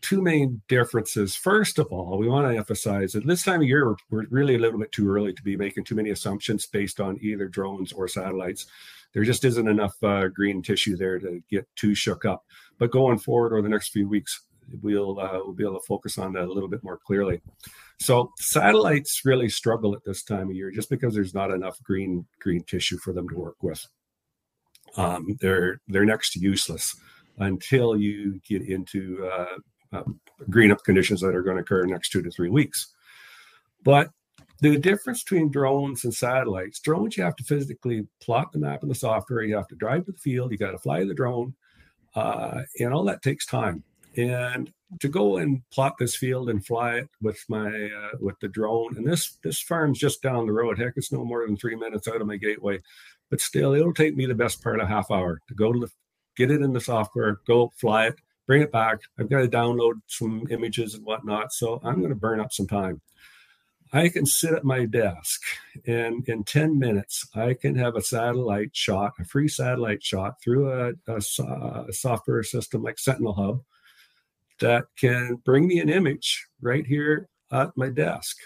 two 0.04 0.20
main 0.20 0.60
differences. 0.68 1.34
First 1.34 1.78
of 1.78 1.86
all, 1.86 2.18
we 2.18 2.28
want 2.28 2.46
to 2.46 2.56
emphasize 2.56 3.12
that 3.12 3.26
this 3.26 3.42
time 3.42 3.62
of 3.62 3.66
year, 3.66 3.96
we're, 4.10 4.26
really 4.28 4.54
a 4.54 4.58
little 4.58 4.78
bit 4.78 4.92
too 4.92 5.08
early 5.08 5.32
to 5.32 5.42
be 5.42 5.56
making 5.56 5.84
too 5.84 5.94
many 5.94 6.10
assumptions 6.10 6.66
based 6.66 7.00
on 7.00 7.18
either 7.22 7.48
drones 7.48 7.90
or 7.90 8.06
satellites. 8.06 8.66
There 9.14 9.24
just 9.24 9.46
isn't 9.46 9.66
enough 9.66 9.94
uh, 10.02 10.28
green 10.28 10.60
tissue 10.60 10.98
there 10.98 11.18
to 11.20 11.42
get 11.50 11.66
too 11.74 11.94
shook 11.94 12.26
up. 12.26 12.44
But 12.78 12.90
going 12.90 13.18
forward 13.18 13.52
over 13.52 13.62
the 13.62 13.70
next 13.70 13.92
few 13.92 14.06
weeks, 14.06 14.42
we'll 14.82 15.18
uh, 15.18 15.38
we'll 15.42 15.52
be 15.52 15.64
able 15.64 15.80
to 15.80 15.86
focus 15.86 16.18
on 16.18 16.34
that 16.34 16.48
a 16.48 16.52
little 16.52 16.68
bit 16.68 16.84
more 16.84 16.98
clearly. 16.98 17.40
So 17.98 18.30
satellites 18.38 19.22
really 19.24 19.48
struggle 19.48 19.94
at 19.94 20.04
this 20.04 20.22
time 20.22 20.50
of 20.50 20.54
year 20.54 20.70
just 20.70 20.90
because 20.90 21.14
there's 21.14 21.34
not 21.34 21.50
enough 21.50 21.82
green 21.82 22.26
green 22.40 22.62
tissue 22.64 22.98
for 22.98 23.14
them 23.14 23.26
to 23.30 23.36
work 23.36 23.62
with. 23.62 23.86
Um, 24.98 25.38
they're 25.40 25.80
they're 25.88 26.04
next 26.04 26.32
to 26.32 26.40
useless 26.40 26.94
until 27.38 27.96
you 27.96 28.40
get 28.46 28.62
into 28.68 29.26
uh, 29.32 29.58
um, 29.94 30.20
green 30.50 30.70
up 30.70 30.82
conditions 30.84 31.20
that 31.20 31.34
are 31.34 31.42
going 31.42 31.56
to 31.56 31.62
occur 31.62 31.84
next 31.84 32.10
two 32.10 32.22
to 32.22 32.30
three 32.30 32.50
weeks. 32.50 32.94
But 33.82 34.10
the 34.60 34.78
difference 34.78 35.22
between 35.22 35.50
drones 35.50 36.04
and 36.04 36.14
satellites, 36.14 36.80
drones 36.80 37.16
you 37.16 37.24
have 37.24 37.36
to 37.36 37.44
physically 37.44 38.06
plot 38.20 38.52
the 38.52 38.58
map 38.58 38.82
in 38.82 38.88
the 38.88 38.94
software. 38.94 39.42
You 39.42 39.56
have 39.56 39.68
to 39.68 39.76
drive 39.76 40.06
to 40.06 40.12
the 40.12 40.18
field. 40.18 40.52
You 40.52 40.58
got 40.58 40.72
to 40.72 40.78
fly 40.78 41.04
the 41.04 41.14
drone, 41.14 41.54
uh, 42.14 42.62
and 42.78 42.94
all 42.94 43.04
that 43.04 43.22
takes 43.22 43.46
time 43.46 43.84
and 44.16 44.72
to 45.00 45.08
go 45.08 45.38
and 45.38 45.62
plot 45.70 45.96
this 45.98 46.16
field 46.16 46.48
and 46.48 46.64
fly 46.64 46.96
it 46.96 47.08
with 47.20 47.42
my 47.48 47.66
uh, 47.66 48.16
with 48.20 48.38
the 48.40 48.48
drone 48.48 48.96
and 48.96 49.06
this 49.06 49.38
this 49.42 49.60
farm's 49.60 49.98
just 49.98 50.22
down 50.22 50.46
the 50.46 50.52
road 50.52 50.78
heck 50.78 50.92
it's 50.96 51.12
no 51.12 51.24
more 51.24 51.46
than 51.46 51.56
three 51.56 51.74
minutes 51.74 52.06
out 52.06 52.20
of 52.20 52.26
my 52.26 52.36
gateway 52.36 52.80
but 53.30 53.40
still 53.40 53.74
it'll 53.74 53.94
take 53.94 54.16
me 54.16 54.26
the 54.26 54.34
best 54.34 54.62
part 54.62 54.80
of 54.80 54.88
half 54.88 55.10
hour 55.10 55.40
to 55.48 55.54
go 55.54 55.72
to 55.72 55.80
the 55.80 55.90
get 56.36 56.50
it 56.50 56.62
in 56.62 56.72
the 56.72 56.80
software 56.80 57.40
go 57.46 57.72
fly 57.76 58.06
it 58.06 58.14
bring 58.46 58.62
it 58.62 58.72
back 58.72 59.00
i've 59.18 59.30
got 59.30 59.40
to 59.40 59.48
download 59.48 59.94
some 60.06 60.46
images 60.50 60.94
and 60.94 61.04
whatnot 61.04 61.52
so 61.52 61.80
i'm 61.84 61.98
going 61.98 62.08
to 62.08 62.14
burn 62.14 62.40
up 62.40 62.52
some 62.52 62.66
time 62.66 63.00
i 63.92 64.08
can 64.08 64.26
sit 64.26 64.52
at 64.52 64.64
my 64.64 64.84
desk 64.84 65.40
and 65.86 66.28
in 66.28 66.44
10 66.44 66.78
minutes 66.78 67.26
i 67.34 67.54
can 67.54 67.74
have 67.74 67.96
a 67.96 68.02
satellite 68.02 68.70
shot 68.74 69.12
a 69.20 69.24
free 69.24 69.48
satellite 69.48 70.02
shot 70.02 70.40
through 70.42 70.70
a, 70.70 70.92
a, 71.08 71.16
a 71.88 71.92
software 71.92 72.42
system 72.42 72.82
like 72.82 72.98
sentinel 72.98 73.34
hub 73.34 73.60
that 74.60 74.84
can 74.98 75.36
bring 75.44 75.66
me 75.66 75.80
an 75.80 75.88
image 75.88 76.46
right 76.60 76.86
here 76.86 77.28
at 77.52 77.76
my 77.76 77.88
desk. 77.88 78.36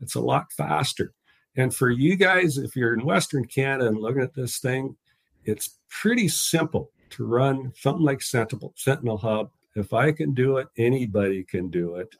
It's 0.00 0.14
a 0.14 0.20
lot 0.20 0.52
faster. 0.52 1.12
And 1.56 1.74
for 1.74 1.90
you 1.90 2.16
guys, 2.16 2.56
if 2.58 2.76
you're 2.76 2.94
in 2.94 3.04
Western 3.04 3.44
Canada 3.44 3.88
and 3.88 3.98
looking 3.98 4.22
at 4.22 4.34
this 4.34 4.58
thing, 4.58 4.96
it's 5.44 5.78
pretty 5.88 6.28
simple 6.28 6.90
to 7.10 7.26
run 7.26 7.72
something 7.76 8.04
like 8.04 8.22
Sentinel, 8.22 8.72
Sentinel 8.76 9.18
Hub. 9.18 9.50
If 9.74 9.92
I 9.92 10.12
can 10.12 10.34
do 10.34 10.58
it, 10.58 10.68
anybody 10.76 11.44
can 11.44 11.70
do 11.70 11.96
it. 11.96 12.14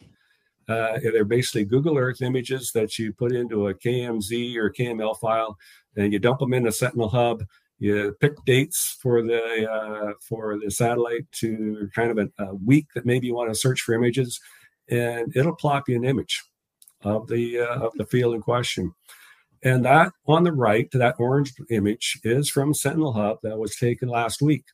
Uh, 0.68 0.98
they're 1.03 1.24
basically 1.24 1.64
Google 1.64 1.96
Earth 1.96 2.20
images 2.20 2.72
that 2.72 2.98
you 2.98 3.12
put 3.12 3.33
into 3.33 3.68
a 3.68 3.74
KMZ 3.74 4.57
or 4.57 4.70
KML 4.70 5.18
file, 5.18 5.57
and 5.96 6.12
you 6.12 6.18
dump 6.18 6.40
them 6.40 6.53
into 6.53 6.70
Sentinel 6.70 7.09
Hub 7.09 7.42
you 7.79 8.16
pick 8.20 8.44
dates 8.44 8.98
for 9.01 9.22
the 9.22 9.70
uh, 9.70 10.12
for 10.20 10.59
the 10.59 10.70
satellite 10.70 11.31
to 11.33 11.88
kind 11.94 12.11
of 12.11 12.18
a, 12.18 12.44
a, 12.44 12.55
week 12.55 12.87
that 12.94 13.07
maybe 13.07 13.29
you 13.29 13.35
want 13.35 13.51
to 13.51 13.55
search 13.55 13.81
for 13.83 13.94
images, 13.94 14.40
and 14.90 15.35
it'll 15.37 15.55
plop 15.55 15.88
you 15.88 15.96
an 15.96 16.05
image 16.05 16.42
of 17.03 17.29
the 17.29 17.61
uh, 17.61 17.87
of 17.87 17.92
the 17.94 18.07
field 18.07 18.35
in 18.35 18.40
question. 18.40 18.92
And 19.62 19.85
that 19.85 20.12
on 20.27 20.44
the 20.44 20.53
right, 20.53 20.88
that 20.92 21.16
orange 21.18 21.53
image 21.70 22.20
is 22.24 22.48
from 22.48 22.74
Sentinel 22.74 23.12
Hub 23.12 23.38
that 23.42 23.59
was 23.59 23.77
taken 23.77 24.09
last 24.09 24.42
week, 24.42 24.64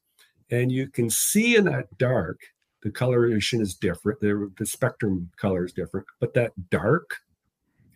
and 0.54 0.72
you 0.72 0.88
can 0.88 1.10
see 1.10 1.56
in 1.56 1.64
that 1.64 1.96
dark 1.98 2.40
the 2.82 2.90
coloration 2.90 3.60
is 3.60 3.74
different. 3.74 4.20
The, 4.20 4.52
the 4.58 4.66
spectrum 4.66 5.30
color 5.36 5.64
is 5.64 5.72
different, 5.72 6.06
but 6.20 6.34
that 6.34 6.52
dark 6.70 7.16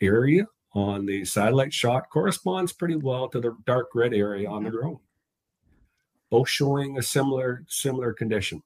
area 0.01 0.47
on 0.73 1.07
the 1.07 1.25
satellite 1.25 1.73
shot 1.73 2.09
corresponds 2.11 2.73
pretty 2.73 2.97
well 2.97 3.29
to 3.29 3.40
the 3.40 3.57
dark 3.66 3.88
red 3.94 4.14
area 4.14 4.49
on 4.49 4.64
the 4.64 4.71
drone, 4.71 4.99
both 6.31 6.49
showing 6.49 6.99
a 6.99 7.03
similar 7.03 7.64
similar 7.68 8.12
condition. 8.12 8.62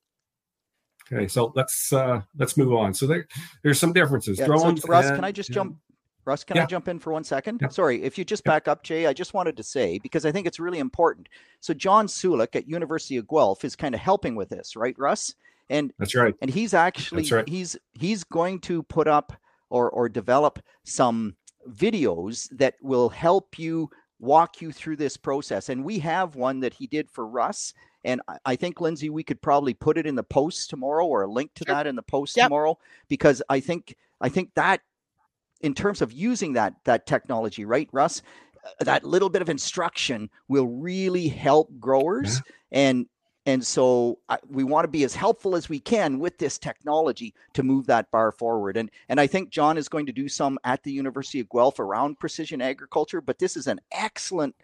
Okay, 1.13 1.27
so 1.27 1.53
let's 1.57 1.93
uh 1.93 2.23
let's 2.39 2.57
move 2.57 2.73
on. 2.73 2.95
So 2.95 3.07
there 3.07 3.27
there's 3.63 3.81
some 3.81 3.93
differences. 3.93 4.39
Yeah, 4.39 4.47
Drones. 4.47 4.83
So 4.83 4.89
Russ, 4.89 5.07
and, 5.07 5.17
can 5.17 5.25
I 5.25 5.33
just 5.33 5.49
and, 5.51 5.55
jump? 5.55 5.77
Russ, 6.25 6.45
can 6.45 6.57
yeah. 6.57 6.65
I 6.65 6.67
jump 6.67 6.89
in 6.89 6.99
for 6.99 7.13
one 7.13 7.25
second? 7.25 7.61
Yeah. 7.61 7.69
Sorry, 7.69 8.03
if 8.03 8.17
you 8.17 8.25
just 8.25 8.45
back 8.45 8.69
up, 8.69 8.83
Jay, 8.83 9.07
I 9.07 9.13
just 9.13 9.35
wanted 9.35 9.57
to 9.57 9.63
say 9.63 9.99
because 9.99 10.25
I 10.25 10.33
think 10.33 10.47
it's 10.47 10.61
really 10.61 10.79
important. 10.79 11.29
So 11.61 11.75
John 11.75 12.07
Sulik 12.07 12.55
at 12.55 12.69
University 12.69 13.17
of 13.17 13.27
Guelph 13.29 13.65
is 13.65 13.75
kind 13.75 13.95
of 13.95 14.01
helping 14.01 14.37
with 14.37 14.49
this, 14.49 14.77
right, 14.77 14.97
Russ? 14.99 15.35
And 15.69 15.93
that's 15.99 16.15
right. 16.15 16.35
And 16.41 16.51
he's 16.51 16.75
actually 16.75 17.29
right. 17.31 17.49
he's 17.49 17.77
he's 17.95 18.25
going 18.25 18.61
to 18.61 18.83
put 18.85 19.09
up 19.09 19.33
or 19.71 19.91
or 19.91 20.09
develop 20.09 20.59
some 20.85 21.35
videos 21.71 22.49
that 22.57 22.75
will 22.83 23.09
help 23.09 23.59
you 23.59 23.91
walk 24.23 24.61
you 24.61 24.73
through 24.73 24.97
this 24.97 25.17
process. 25.17 25.69
And 25.69 25.85
we 25.85 25.99
have 25.99 26.37
one 26.37 26.61
that 26.61 26.75
he 26.75 26.87
did 26.87 27.11
for 27.11 27.27
Russ. 27.27 27.75
And 28.05 28.21
I 28.45 28.57
think, 28.57 28.79
Lyndsey, 28.79 29.11
we 29.11 29.23
could 29.23 29.43
probably 29.43 29.75
put 29.75 29.99
it 29.99 30.07
in 30.07 30.15
the 30.15 30.23
post 30.23 30.71
tomorrow 30.71 31.07
or 31.07 31.23
a 31.23 31.31
link 31.31 31.53
to 31.55 31.65
sure. 31.67 31.75
that 31.75 31.87
in 31.87 31.97
the 31.97 32.03
post 32.03 32.37
yep. 32.37 32.47
tomorrow 32.47 32.79
because 33.09 33.43
I 33.49 33.61
think 33.61 33.97
I 34.21 34.29
think 34.29 34.51
that 34.55 34.81
in 35.63 35.75
terms 35.75 36.03
of 36.03 36.13
using 36.13 36.53
that 36.55 36.75
that 36.85 37.07
technology, 37.07 37.65
right, 37.65 37.89
Russ? 37.93 38.23
Uh, 38.65 38.85
that 38.85 39.05
little 39.05 39.29
bit 39.29 39.43
of 39.43 39.49
instruction 39.49 40.31
will 40.49 40.69
really 40.69 41.27
help 41.29 41.69
growers 41.81 42.37
yeah. 42.37 42.79
and 42.79 43.07
and 43.45 43.65
so 43.67 44.19
uh, 44.29 44.37
we 44.49 44.63
want 44.63 44.85
to 44.85 44.89
be 44.89 45.05
as 45.05 45.15
helpful 45.15 45.57
as 45.57 45.69
we 45.69 45.81
can 45.81 46.19
with 46.19 46.39
this 46.39 46.59
technology 46.59 47.35
to 47.55 47.63
move 47.63 47.87
that 47.87 48.11
bar 48.11 48.31
forward. 48.31 48.77
And, 48.77 48.91
and 49.09 49.21
I 49.21 49.27
think 49.27 49.51
John 49.51 49.77
is 49.77 49.89
going 49.89 50.07
to 50.07 50.13
do 50.13 50.29
some 50.29 50.59
at 50.65 50.83
the 50.85 50.93
University 50.93 51.41
of 51.41 51.49
Guelph 51.49 51.81
around 51.81 52.21
precision 52.21 52.63
agriculture, 52.63 53.21
but 53.21 53.41
this 53.41 53.57
is 53.57 53.67
an 53.67 53.81
excellent 53.91 54.55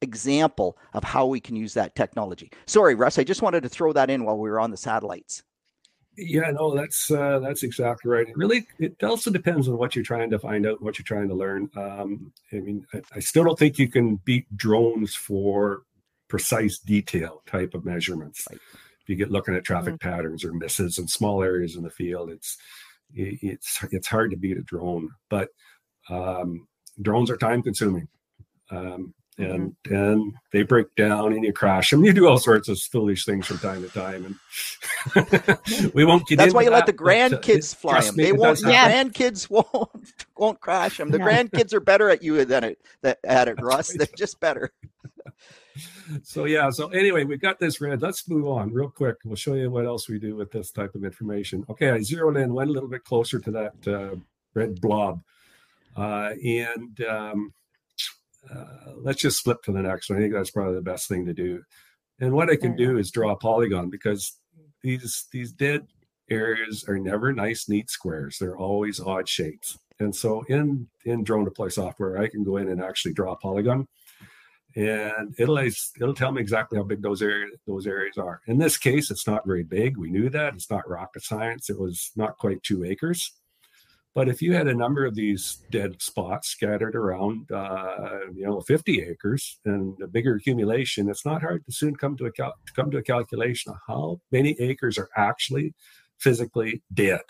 example 0.00 0.78
of 0.94 1.04
how 1.04 1.26
we 1.26 1.40
can 1.40 1.56
use 1.56 1.74
that 1.74 1.94
technology. 1.94 2.50
Sorry, 2.66 2.94
Russ, 2.94 3.18
I 3.18 3.24
just 3.24 3.42
wanted 3.42 3.62
to 3.64 3.68
throw 3.68 3.92
that 3.92 4.08
in 4.08 4.24
while 4.24 4.38
we 4.38 4.48
were 4.48 4.60
on 4.60 4.70
the 4.70 4.76
satellites. 4.78 5.42
Yeah, 6.16 6.50
no, 6.50 6.74
that's 6.74 7.10
uh, 7.10 7.38
that's 7.38 7.62
exactly 7.62 8.10
right. 8.10 8.28
It 8.28 8.36
really, 8.36 8.66
it 8.78 9.02
also 9.02 9.30
depends 9.30 9.66
on 9.66 9.78
what 9.78 9.96
you're 9.96 10.04
trying 10.04 10.30
to 10.30 10.38
find 10.38 10.66
out, 10.66 10.82
what 10.82 10.98
you're 10.98 11.04
trying 11.04 11.28
to 11.28 11.34
learn. 11.34 11.70
Um, 11.74 12.32
I 12.52 12.56
mean, 12.56 12.86
I, 12.92 13.00
I 13.14 13.20
still 13.20 13.44
don't 13.44 13.58
think 13.58 13.78
you 13.78 13.88
can 13.88 14.16
beat 14.16 14.54
drones 14.54 15.14
for 15.14 15.82
precise 16.28 16.78
detail 16.78 17.42
type 17.46 17.72
of 17.72 17.84
measurements. 17.86 18.46
Right. 18.50 18.60
If 19.00 19.08
you 19.08 19.16
get 19.16 19.30
looking 19.30 19.54
at 19.54 19.64
traffic 19.64 19.94
mm-hmm. 19.94 20.08
patterns 20.08 20.44
or 20.44 20.52
misses 20.52 20.98
in 20.98 21.08
small 21.08 21.42
areas 21.42 21.76
in 21.76 21.82
the 21.82 21.90
field, 21.90 22.30
it's 22.30 22.58
it's 23.14 23.82
it's 23.90 24.08
hard 24.08 24.30
to 24.32 24.36
beat 24.36 24.58
a 24.58 24.62
drone. 24.62 25.08
But 25.30 25.48
um, 26.10 26.68
drones 27.00 27.30
are 27.30 27.38
time 27.38 27.62
consuming. 27.62 28.08
Um, 28.70 29.14
and 29.38 29.74
mm-hmm. 29.84 29.94
and 29.94 30.34
they 30.52 30.62
break 30.62 30.94
down 30.94 31.32
and 31.32 31.44
you 31.44 31.52
crash 31.52 31.90
them. 31.90 32.04
You 32.04 32.12
do 32.12 32.28
all 32.28 32.38
sorts 32.38 32.68
of 32.68 32.78
foolish 32.78 33.24
things 33.24 33.46
from 33.46 33.58
time 33.58 33.82
to 33.82 33.88
time, 33.88 34.38
and 35.14 35.92
we 35.94 36.04
won't 36.04 36.26
get. 36.26 36.36
That's 36.36 36.54
why 36.54 36.62
you 36.62 36.70
that, 36.70 36.76
let 36.76 36.86
the 36.86 36.92
grandkids 36.92 37.74
fly 37.74 38.00
them. 38.00 38.16
Me, 38.16 38.24
they 38.24 38.32
won't. 38.32 38.58
The 38.58 38.66
grandkids 38.66 39.50
won't 39.72 40.26
won't 40.36 40.60
crash 40.60 40.98
them. 40.98 41.10
The 41.10 41.18
yeah. 41.18 41.44
grandkids 41.44 41.72
are 41.72 41.80
better 41.80 42.10
at 42.10 42.22
you 42.22 42.44
than 42.44 42.64
it 42.64 42.78
at 43.24 43.48
it, 43.48 43.58
Russ. 43.60 43.92
They're 43.96 44.06
just 44.16 44.40
better 44.40 44.72
so 46.22 46.44
yeah 46.44 46.68
so 46.68 46.88
anyway 46.88 47.24
we 47.24 47.38
got 47.38 47.58
this 47.58 47.80
red 47.80 48.02
let's 48.02 48.28
move 48.28 48.46
on 48.46 48.70
real 48.70 48.90
quick 48.90 49.16
we'll 49.24 49.36
show 49.36 49.54
you 49.54 49.70
what 49.70 49.86
else 49.86 50.06
we 50.06 50.18
do 50.18 50.36
with 50.36 50.50
this 50.50 50.70
type 50.70 50.94
of 50.94 51.02
information 51.02 51.64
okay 51.70 51.90
i 51.90 52.00
zeroed 52.02 52.36
in 52.36 52.52
went 52.52 52.68
a 52.68 52.72
little 52.72 52.90
bit 52.90 53.02
closer 53.04 53.38
to 53.38 53.50
that 53.50 53.88
uh, 53.88 54.14
red 54.54 54.78
blob 54.80 55.22
Uh, 55.96 56.32
and 56.42 57.04
um, 57.04 57.52
uh, 58.50 58.92
let's 58.96 59.20
just 59.20 59.42
flip 59.42 59.62
to 59.62 59.72
the 59.72 59.82
next 59.82 60.10
one. 60.10 60.18
I 60.18 60.22
think 60.22 60.34
that's 60.34 60.50
probably 60.50 60.74
the 60.74 60.82
best 60.82 61.08
thing 61.08 61.26
to 61.26 61.34
do. 61.34 61.62
And 62.20 62.32
what 62.32 62.50
I 62.50 62.56
can 62.56 62.76
do 62.76 62.98
is 62.98 63.10
draw 63.10 63.32
a 63.32 63.36
polygon 63.36 63.90
because 63.90 64.38
these 64.82 65.26
these 65.32 65.52
dead 65.52 65.86
areas 66.30 66.84
are 66.88 66.98
never 66.98 67.32
nice, 67.32 67.68
neat 67.68 67.90
squares. 67.90 68.38
They're 68.38 68.56
always 68.56 69.00
odd 69.00 69.28
shapes. 69.28 69.78
And 70.00 70.14
so 70.14 70.44
in 70.48 70.88
in 71.04 71.24
DroneDeploy 71.24 71.72
software, 71.72 72.18
I 72.18 72.28
can 72.28 72.44
go 72.44 72.56
in 72.56 72.68
and 72.68 72.82
actually 72.82 73.14
draw 73.14 73.32
a 73.32 73.36
polygon, 73.36 73.86
and 74.74 75.34
it'll 75.38 75.58
it'll 75.58 76.14
tell 76.14 76.32
me 76.32 76.40
exactly 76.40 76.78
how 76.78 76.84
big 76.84 77.02
those 77.02 77.22
areas 77.22 77.52
those 77.66 77.86
areas 77.86 78.18
are. 78.18 78.40
In 78.46 78.58
this 78.58 78.76
case, 78.76 79.10
it's 79.10 79.26
not 79.26 79.46
very 79.46 79.62
big. 79.62 79.96
We 79.96 80.10
knew 80.10 80.28
that. 80.30 80.54
It's 80.54 80.70
not 80.70 80.88
rocket 80.88 81.22
science. 81.22 81.70
It 81.70 81.78
was 81.78 82.10
not 82.16 82.38
quite 82.38 82.62
two 82.62 82.84
acres. 82.84 83.32
But 84.14 84.28
if 84.28 84.42
you 84.42 84.52
had 84.52 84.68
a 84.68 84.74
number 84.74 85.06
of 85.06 85.14
these 85.14 85.64
dead 85.70 86.02
spots 86.02 86.48
scattered 86.48 86.94
around, 86.94 87.50
uh, 87.50 88.28
you 88.34 88.44
know, 88.44 88.60
50 88.60 89.02
acres 89.02 89.58
and 89.64 89.96
a 90.02 90.06
bigger 90.06 90.34
accumulation, 90.34 91.08
it's 91.08 91.24
not 91.24 91.40
hard 91.40 91.64
to 91.64 91.72
soon 91.72 91.96
come 91.96 92.16
to 92.18 92.26
a 92.26 92.32
cal- 92.32 92.54
to 92.66 92.72
come 92.74 92.90
to 92.90 92.98
a 92.98 93.02
calculation 93.02 93.72
of 93.72 93.78
how 93.86 94.20
many 94.30 94.54
acres 94.60 94.98
are 94.98 95.08
actually 95.16 95.74
physically 96.18 96.82
dead. 96.92 97.22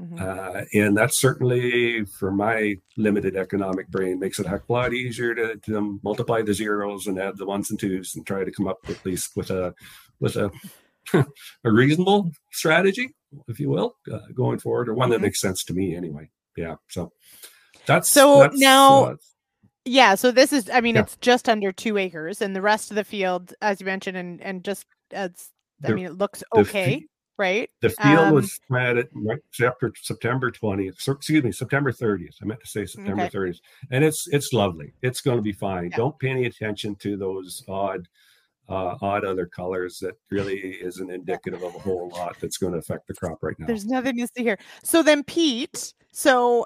Mm-hmm. 0.00 0.16
Uh, 0.18 0.62
and 0.72 0.96
that 0.96 1.14
certainly, 1.14 2.04
for 2.06 2.32
my 2.32 2.76
limited 2.96 3.36
economic 3.36 3.88
brain, 3.88 4.18
makes 4.18 4.40
it 4.40 4.46
a 4.46 4.48
heck 4.48 4.62
of 4.62 4.70
a 4.70 4.72
lot 4.72 4.94
easier 4.94 5.34
to, 5.34 5.56
to 5.56 6.00
multiply 6.02 6.42
the 6.42 6.54
zeros 6.54 7.06
and 7.06 7.20
add 7.20 7.36
the 7.36 7.46
ones 7.46 7.70
and 7.70 7.78
twos 7.78 8.16
and 8.16 8.26
try 8.26 8.42
to 8.42 8.50
come 8.50 8.66
up 8.66 8.78
at 8.88 9.04
least 9.04 9.36
with 9.36 9.50
a 9.50 9.74
with 10.18 10.36
a 10.36 10.50
a 11.64 11.70
reasonable 11.70 12.32
strategy 12.50 13.14
if 13.48 13.60
you 13.60 13.70
will, 13.70 13.96
uh, 14.12 14.20
going 14.34 14.58
forward, 14.58 14.88
or 14.88 14.94
one 14.94 15.10
that 15.10 15.16
mm-hmm. 15.16 15.24
makes 15.24 15.40
sense 15.40 15.64
to 15.64 15.74
me 15.74 15.94
anyway. 15.94 16.28
Yeah. 16.56 16.76
So 16.88 17.12
that's 17.86 18.08
so 18.08 18.40
that's, 18.40 18.58
now. 18.58 19.04
Uh, 19.04 19.14
yeah, 19.84 20.14
so 20.14 20.30
this 20.30 20.52
is 20.52 20.70
I 20.70 20.80
mean 20.80 20.94
yeah. 20.94 21.02
it's 21.02 21.16
just 21.16 21.48
under 21.48 21.72
2 21.72 21.98
acres 21.98 22.40
and 22.40 22.54
the 22.54 22.62
rest 22.62 22.90
of 22.90 22.94
the 22.94 23.04
field 23.04 23.52
as 23.60 23.80
you 23.80 23.86
mentioned 23.86 24.16
and 24.16 24.40
and 24.40 24.64
just 24.64 24.86
as 25.10 25.50
I 25.82 25.88
the, 25.88 25.94
mean 25.94 26.06
it 26.06 26.18
looks 26.18 26.44
okay, 26.54 27.00
the, 27.00 27.06
right? 27.38 27.70
The 27.80 27.90
field 27.90 28.18
um, 28.18 28.34
was 28.34 28.60
planted 28.68 29.08
right 29.14 29.40
after 29.62 29.92
September 30.00 30.50
20th. 30.50 31.00
So, 31.00 31.12
excuse 31.12 31.42
me, 31.42 31.52
September 31.52 31.92
30th. 31.92 32.36
I 32.40 32.46
meant 32.46 32.60
to 32.60 32.68
say 32.68 32.86
September 32.86 33.24
okay. 33.24 33.36
30th. 33.36 33.60
And 33.90 34.04
it's 34.04 34.28
it's 34.28 34.52
lovely. 34.52 34.94
It's 35.02 35.20
going 35.20 35.38
to 35.38 35.42
be 35.42 35.52
fine. 35.52 35.90
Yeah. 35.90 35.96
Don't 35.96 36.18
pay 36.18 36.28
any 36.28 36.46
attention 36.46 36.94
to 36.96 37.16
those 37.16 37.64
odd 37.68 38.08
uh, 38.68 38.96
odd 39.02 39.24
other 39.24 39.46
colors 39.46 39.98
that 39.98 40.14
really 40.30 40.58
isn't 40.58 41.10
indicative 41.10 41.62
of 41.62 41.74
a 41.74 41.78
whole 41.78 42.08
lot 42.10 42.36
that's 42.40 42.58
going 42.58 42.72
to 42.72 42.78
affect 42.78 43.06
the 43.06 43.14
crop 43.14 43.38
right 43.42 43.58
now. 43.58 43.66
There's 43.66 43.86
nothing 43.86 44.16
to 44.18 44.28
see 44.34 44.42
here. 44.42 44.58
So 44.82 45.02
then, 45.02 45.24
Pete, 45.24 45.94
so 46.12 46.64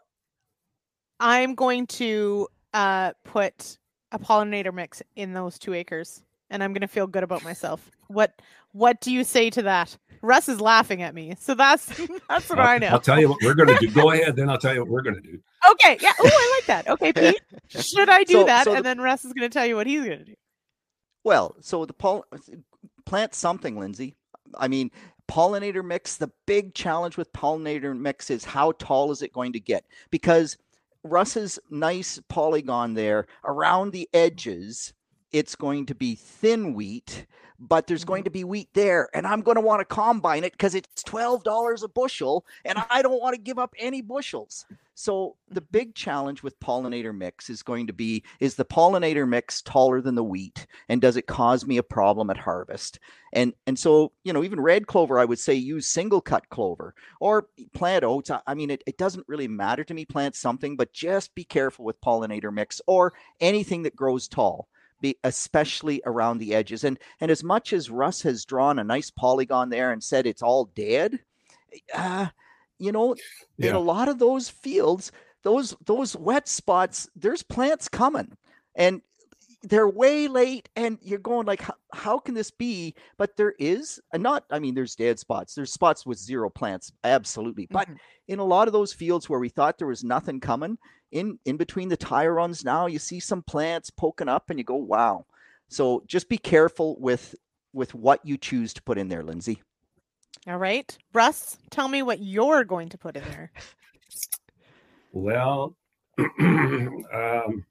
I'm 1.20 1.54
going 1.54 1.86
to 1.88 2.48
uh, 2.74 3.12
put 3.24 3.78
a 4.12 4.18
pollinator 4.18 4.72
mix 4.72 5.02
in 5.16 5.32
those 5.32 5.58
two 5.58 5.74
acres, 5.74 6.22
and 6.50 6.62
I'm 6.62 6.72
going 6.72 6.82
to 6.82 6.88
feel 6.88 7.06
good 7.06 7.22
about 7.22 7.42
myself. 7.42 7.90
What 8.08 8.40
What 8.72 9.00
do 9.00 9.12
you 9.12 9.24
say 9.24 9.50
to 9.50 9.62
that? 9.62 9.96
Russ 10.22 10.48
is 10.48 10.60
laughing 10.60 11.02
at 11.02 11.14
me, 11.14 11.34
so 11.38 11.54
that's 11.54 11.86
that's 12.28 12.48
what 12.48 12.58
I'll, 12.58 12.68
I 12.68 12.78
know. 12.78 12.88
I'll 12.88 13.00
tell 13.00 13.20
you 13.20 13.28
what 13.28 13.38
we're 13.42 13.54
going 13.54 13.68
to 13.68 13.78
do. 13.78 13.90
Go 13.90 14.10
ahead, 14.12 14.36
then 14.36 14.48
I'll 14.48 14.58
tell 14.58 14.74
you 14.74 14.80
what 14.80 14.88
we're 14.88 15.02
going 15.02 15.16
to 15.16 15.20
do. 15.20 15.38
Okay, 15.72 15.98
yeah. 16.00 16.12
Oh, 16.20 16.30
I 16.30 16.56
like 16.56 16.66
that. 16.66 16.88
Okay, 16.92 17.12
Pete, 17.12 17.40
should 17.68 18.08
I 18.08 18.24
do 18.24 18.34
so, 18.34 18.44
that? 18.44 18.64
So 18.64 18.70
and 18.72 18.78
the... 18.78 18.82
then 18.82 19.00
Russ 19.00 19.24
is 19.24 19.32
going 19.32 19.48
to 19.48 19.52
tell 19.52 19.66
you 19.66 19.76
what 19.76 19.86
he's 19.86 20.04
going 20.04 20.18
to 20.18 20.24
do. 20.24 20.34
Well, 21.26 21.56
so 21.60 21.84
the 21.84 21.92
poll 21.92 22.24
plant 23.04 23.34
something, 23.34 23.74
Lyndsey. 23.74 24.14
I 24.56 24.68
mean, 24.68 24.92
pollinator 25.28 25.84
mix, 25.84 26.18
the 26.18 26.30
big 26.46 26.72
challenge 26.72 27.16
with 27.16 27.32
pollinator 27.32 27.98
mix 27.98 28.30
is 28.30 28.44
how 28.44 28.74
tall 28.78 29.10
is 29.10 29.22
it 29.22 29.32
going 29.32 29.52
to 29.54 29.58
get? 29.58 29.84
Because 30.12 30.56
Russ's 31.02 31.58
nice 31.68 32.20
polygon 32.28 32.94
there 32.94 33.26
around 33.44 33.90
the 33.90 34.08
edges, 34.14 34.92
it's 35.32 35.56
going 35.56 35.86
to 35.86 35.96
be 35.96 36.14
thin 36.14 36.74
wheat, 36.74 37.26
but 37.58 37.88
there's 37.88 38.04
going 38.04 38.20
mm-hmm. 38.20 38.26
to 38.26 38.30
be 38.30 38.44
wheat 38.44 38.68
there. 38.74 39.08
And 39.12 39.26
I'm 39.26 39.40
going 39.40 39.56
to 39.56 39.60
want 39.60 39.80
to 39.80 39.84
combine 39.84 40.44
it 40.44 40.52
because 40.52 40.76
it's 40.76 41.02
$12 41.02 41.82
a 41.82 41.88
bushel 41.88 42.46
and 42.64 42.78
I 42.88 43.02
don't 43.02 43.20
want 43.20 43.34
to 43.34 43.40
give 43.40 43.58
up 43.58 43.74
any 43.80 44.00
bushels. 44.00 44.64
So 44.98 45.36
the 45.50 45.60
big 45.60 45.94
challenge 45.94 46.42
with 46.42 46.58
pollinator 46.58 47.14
mix 47.14 47.50
is 47.50 47.62
going 47.62 47.86
to 47.88 47.92
be 47.92 48.24
is 48.40 48.54
the 48.54 48.64
pollinator 48.64 49.28
mix 49.28 49.60
taller 49.60 50.00
than 50.00 50.14
the 50.14 50.24
wheat 50.24 50.66
and 50.88 51.02
does 51.02 51.18
it 51.18 51.26
cause 51.26 51.66
me 51.66 51.76
a 51.76 51.82
problem 51.82 52.30
at 52.30 52.38
harvest? 52.38 52.98
And 53.34 53.52
and 53.66 53.78
so, 53.78 54.12
you 54.24 54.32
know, 54.32 54.42
even 54.42 54.58
red 54.58 54.86
clover 54.86 55.18
I 55.18 55.26
would 55.26 55.38
say 55.38 55.52
use 55.52 55.86
single 55.86 56.22
cut 56.22 56.48
clover 56.48 56.94
or 57.20 57.46
plant 57.74 58.04
oats. 58.04 58.30
I 58.46 58.54
mean 58.54 58.70
it, 58.70 58.82
it 58.86 58.96
doesn't 58.96 59.28
really 59.28 59.48
matter 59.48 59.84
to 59.84 59.92
me 59.92 60.06
plant 60.06 60.34
something, 60.34 60.76
but 60.76 60.94
just 60.94 61.34
be 61.34 61.44
careful 61.44 61.84
with 61.84 62.00
pollinator 62.00 62.50
mix 62.50 62.80
or 62.86 63.12
anything 63.38 63.82
that 63.82 63.94
grows 63.94 64.28
tall. 64.28 64.66
Be, 65.02 65.18
especially 65.24 66.00
around 66.06 66.38
the 66.38 66.54
edges. 66.54 66.84
And 66.84 66.98
and 67.20 67.30
as 67.30 67.44
much 67.44 67.74
as 67.74 67.90
Russ 67.90 68.22
has 68.22 68.46
drawn 68.46 68.78
a 68.78 68.84
nice 68.84 69.10
polygon 69.10 69.68
there 69.68 69.92
and 69.92 70.02
said 70.02 70.26
it's 70.26 70.42
all 70.42 70.70
dead, 70.74 71.20
uh, 71.94 72.28
you 72.78 72.92
know, 72.92 73.14
yeah. 73.58 73.70
in 73.70 73.76
a 73.76 73.80
lot 73.80 74.08
of 74.08 74.18
those 74.18 74.48
fields, 74.48 75.12
those 75.42 75.76
those 75.84 76.16
wet 76.16 76.48
spots, 76.48 77.08
there's 77.16 77.42
plants 77.42 77.88
coming, 77.88 78.36
and 78.74 79.02
they're 79.62 79.88
way 79.88 80.28
late, 80.28 80.68
and 80.76 80.98
you're 81.02 81.18
going 81.18 81.46
like, 81.46 81.62
how, 81.62 81.74
how 81.92 82.18
can 82.18 82.34
this 82.34 82.50
be? 82.50 82.94
But 83.16 83.36
there 83.36 83.54
is, 83.58 83.98
and 84.12 84.22
not, 84.22 84.44
I 84.50 84.58
mean, 84.58 84.74
there's 84.74 84.94
dead 84.94 85.18
spots. 85.18 85.54
There's 85.54 85.72
spots 85.72 86.06
with 86.06 86.18
zero 86.18 86.50
plants, 86.50 86.92
absolutely. 87.02 87.66
But 87.70 87.88
mm-hmm. 87.88 87.96
in 88.28 88.38
a 88.38 88.44
lot 88.44 88.68
of 88.68 88.72
those 88.72 88.92
fields 88.92 89.28
where 89.28 89.40
we 89.40 89.48
thought 89.48 89.78
there 89.78 89.88
was 89.88 90.04
nothing 90.04 90.40
coming, 90.40 90.78
in 91.12 91.38
in 91.44 91.56
between 91.56 91.88
the 91.88 91.96
tire 91.96 92.34
runs 92.34 92.64
now, 92.64 92.86
you 92.86 92.98
see 92.98 93.20
some 93.20 93.42
plants 93.42 93.90
poking 93.90 94.28
up, 94.28 94.50
and 94.50 94.58
you 94.58 94.64
go, 94.64 94.76
wow. 94.76 95.26
So 95.68 96.04
just 96.06 96.28
be 96.28 96.38
careful 96.38 96.96
with 97.00 97.34
with 97.72 97.94
what 97.94 98.24
you 98.24 98.38
choose 98.38 98.72
to 98.74 98.82
put 98.82 98.98
in 98.98 99.08
there, 99.08 99.22
Lyndsey. 99.22 99.58
All 100.46 100.58
right. 100.58 100.96
Russ, 101.12 101.58
tell 101.70 101.88
me 101.88 102.02
what 102.02 102.20
you're 102.20 102.64
going 102.64 102.88
to 102.90 102.98
put 102.98 103.16
in 103.16 103.24
there. 103.24 103.50
Well, 105.12 105.74
um, 106.18 107.64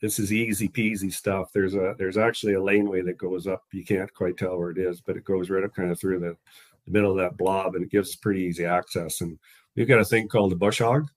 this 0.00 0.18
is 0.18 0.32
easy 0.32 0.68
peasy 0.68 1.12
stuff. 1.12 1.50
There's 1.52 1.74
a 1.74 1.94
there's 1.98 2.16
actually 2.16 2.54
a 2.54 2.62
laneway 2.62 3.02
that 3.02 3.18
goes 3.18 3.46
up. 3.46 3.64
You 3.72 3.84
can't 3.84 4.12
quite 4.14 4.36
tell 4.36 4.56
where 4.56 4.70
it 4.70 4.78
is, 4.78 5.00
but 5.00 5.16
it 5.16 5.24
goes 5.24 5.50
right 5.50 5.64
up 5.64 5.74
kind 5.74 5.90
of 5.90 5.98
through 5.98 6.20
the, 6.20 6.36
the 6.84 6.92
middle 6.92 7.10
of 7.10 7.18
that 7.18 7.36
blob, 7.36 7.74
and 7.74 7.84
it 7.84 7.90
gives 7.90 8.10
us 8.10 8.16
pretty 8.16 8.42
easy 8.42 8.64
access. 8.64 9.20
And 9.20 9.38
we've 9.74 9.88
got 9.88 10.00
a 10.00 10.04
thing 10.04 10.28
called 10.28 10.52
the 10.52 10.56
bush 10.56 10.78
hog, 10.78 11.08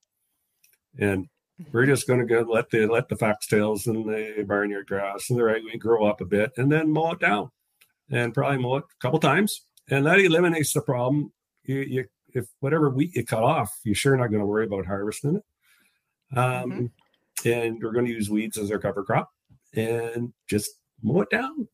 and 0.98 1.28
we're 1.72 1.86
just 1.86 2.08
going 2.08 2.20
to 2.20 2.26
go 2.26 2.42
let 2.50 2.70
the 2.72 2.88
let 2.88 3.08
the 3.08 3.16
foxtails 3.16 3.86
and 3.86 4.06
the 4.06 4.44
barnyard 4.48 4.88
grass 4.88 5.30
and 5.30 5.38
the 5.38 5.44
ragweed 5.44 5.80
grow 5.80 6.06
up 6.06 6.22
a 6.22 6.26
bit, 6.26 6.52
and 6.58 6.72
then 6.72 6.92
mow 6.92 7.12
it 7.12 7.20
down, 7.20 7.52
and 8.10 8.34
probably 8.34 8.58
mow 8.58 8.78
it 8.78 8.84
a 8.84 9.02
couple 9.02 9.20
times, 9.20 9.62
and 9.90 10.06
that 10.06 10.20
eliminates 10.20 10.74
the 10.74 10.82
problem. 10.82 11.32
You, 11.64 11.80
you 11.80 12.06
if 12.34 12.46
whatever 12.60 12.90
wheat 12.90 13.16
you 13.16 13.26
cut 13.26 13.44
off, 13.44 13.72
you're 13.84 13.96
sure 13.96 14.16
not 14.16 14.28
going 14.28 14.40
to 14.40 14.46
worry 14.46 14.66
about 14.66 14.86
harvesting 14.86 15.38
it. 15.38 16.38
Um, 16.38 16.72
mm-hmm. 16.72 16.86
And 17.50 17.82
we're 17.82 17.92
going 17.92 18.06
to 18.06 18.12
use 18.12 18.30
weeds 18.30 18.58
as 18.58 18.72
our 18.72 18.80
cover 18.80 19.04
crop 19.04 19.30
and 19.74 20.32
just 20.48 20.72
mow 21.02 21.22
it 21.22 21.30
down. 21.30 21.68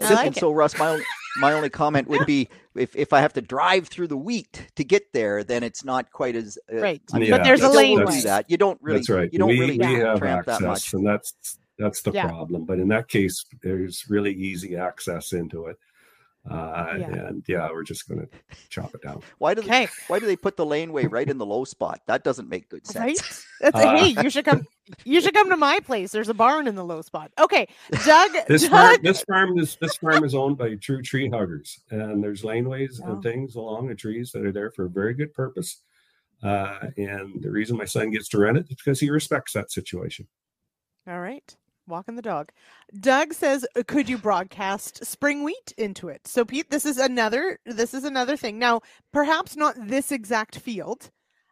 Like 0.00 0.26
and 0.28 0.36
so, 0.36 0.52
Russ, 0.52 0.78
my 0.78 0.90
only, 0.90 1.04
my 1.38 1.52
only 1.52 1.70
comment 1.70 2.06
would 2.08 2.24
be 2.24 2.48
if, 2.76 2.94
if 2.94 3.12
I 3.12 3.20
have 3.20 3.32
to 3.32 3.40
drive 3.40 3.88
through 3.88 4.06
the 4.06 4.16
wheat 4.16 4.66
to 4.76 4.84
get 4.84 5.12
there, 5.12 5.42
then 5.42 5.62
it's 5.62 5.84
not 5.84 6.12
quite 6.12 6.36
as 6.36 6.56
uh, 6.72 6.76
right. 6.76 7.02
I 7.12 7.18
mean, 7.18 7.28
yeah, 7.28 7.38
but 7.38 7.44
there's 7.44 7.62
a 7.62 7.68
lane. 7.68 8.04
Do 8.04 8.20
that. 8.22 8.48
You 8.48 8.56
don't 8.56 8.78
really. 8.80 8.98
That's 8.98 9.10
right. 9.10 9.28
You 9.32 9.38
don't 9.40 9.48
we, 9.48 9.58
really 9.58 9.78
we 9.78 9.94
have 9.94 10.22
access, 10.22 10.58
that 10.58 10.66
much. 10.66 10.94
and 10.94 11.04
that's 11.04 11.34
that's 11.78 12.02
the 12.02 12.12
yeah. 12.12 12.28
problem. 12.28 12.64
But 12.64 12.78
in 12.78 12.88
that 12.88 13.08
case, 13.08 13.44
there's 13.62 14.04
really 14.08 14.32
easy 14.32 14.76
access 14.76 15.32
into 15.32 15.66
it. 15.66 15.76
Uh, 16.50 16.94
yeah. 16.98 17.06
And 17.06 17.44
yeah, 17.46 17.68
we're 17.70 17.82
just 17.82 18.08
going 18.08 18.20
to 18.20 18.28
chop 18.70 18.94
it 18.94 19.02
down. 19.02 19.22
Why 19.38 19.54
do 19.54 19.60
okay. 19.60 19.86
they, 19.86 19.90
why 20.08 20.18
do 20.18 20.26
they 20.26 20.36
put 20.36 20.56
the 20.56 20.64
laneway 20.64 21.06
right 21.06 21.28
in 21.28 21.38
the 21.38 21.46
low 21.46 21.64
spot? 21.64 22.00
That 22.06 22.24
doesn't 22.24 22.48
make 22.48 22.68
good 22.68 22.86
sense. 22.86 23.44
Right? 23.60 23.74
Uh, 23.74 23.96
hey, 23.96 24.22
you 24.22 24.30
should 24.30 24.44
come. 24.44 24.64
You 25.04 25.20
should 25.20 25.34
come 25.34 25.50
to 25.50 25.56
my 25.56 25.80
place. 25.80 26.12
There's 26.12 26.28
a 26.28 26.34
barn 26.34 26.68
in 26.68 26.76
the 26.76 26.84
low 26.84 27.02
spot. 27.02 27.32
Okay, 27.36 27.66
Doug. 28.04 28.30
this 28.46 28.62
Doug... 28.62 28.70
farm, 28.70 28.96
this 29.02 29.22
farm 29.22 29.58
is 29.58 29.76
this 29.80 29.96
farm 29.96 30.22
is 30.22 30.32
owned 30.32 30.58
by 30.58 30.76
true 30.76 31.02
tree 31.02 31.28
huggers, 31.28 31.80
and 31.90 32.22
there's 32.22 32.42
laneways 32.42 33.00
oh. 33.04 33.14
and 33.14 33.22
things 33.24 33.56
along 33.56 33.88
the 33.88 33.96
trees 33.96 34.30
that 34.30 34.46
are 34.46 34.52
there 34.52 34.70
for 34.70 34.84
a 34.84 34.88
very 34.88 35.12
good 35.12 35.34
purpose. 35.34 35.82
Uh, 36.40 36.78
and 36.96 37.42
the 37.42 37.50
reason 37.50 37.76
my 37.76 37.84
son 37.84 38.10
gets 38.10 38.28
to 38.28 38.38
rent 38.38 38.58
it 38.58 38.70
is 38.70 38.76
because 38.76 39.00
he 39.00 39.10
respects 39.10 39.54
that 39.54 39.72
situation. 39.72 40.28
All 41.08 41.18
right 41.18 41.56
walking 41.88 42.16
the 42.16 42.22
dog. 42.22 42.50
Doug 43.00 43.32
says, 43.34 43.66
uh, 43.76 43.82
"Could 43.86 44.08
you 44.08 44.18
broadcast 44.18 45.04
spring 45.04 45.44
wheat 45.44 45.72
into 45.78 46.08
it?" 46.08 46.26
So 46.26 46.44
Pete, 46.44 46.70
this 46.70 46.86
is 46.86 46.98
another 46.98 47.58
this 47.66 47.94
is 47.94 48.04
another 48.04 48.36
thing. 48.36 48.58
Now, 48.58 48.80
perhaps 49.12 49.56
not 49.56 49.74
this 49.78 50.12
exact 50.12 50.58
field, 50.58 51.10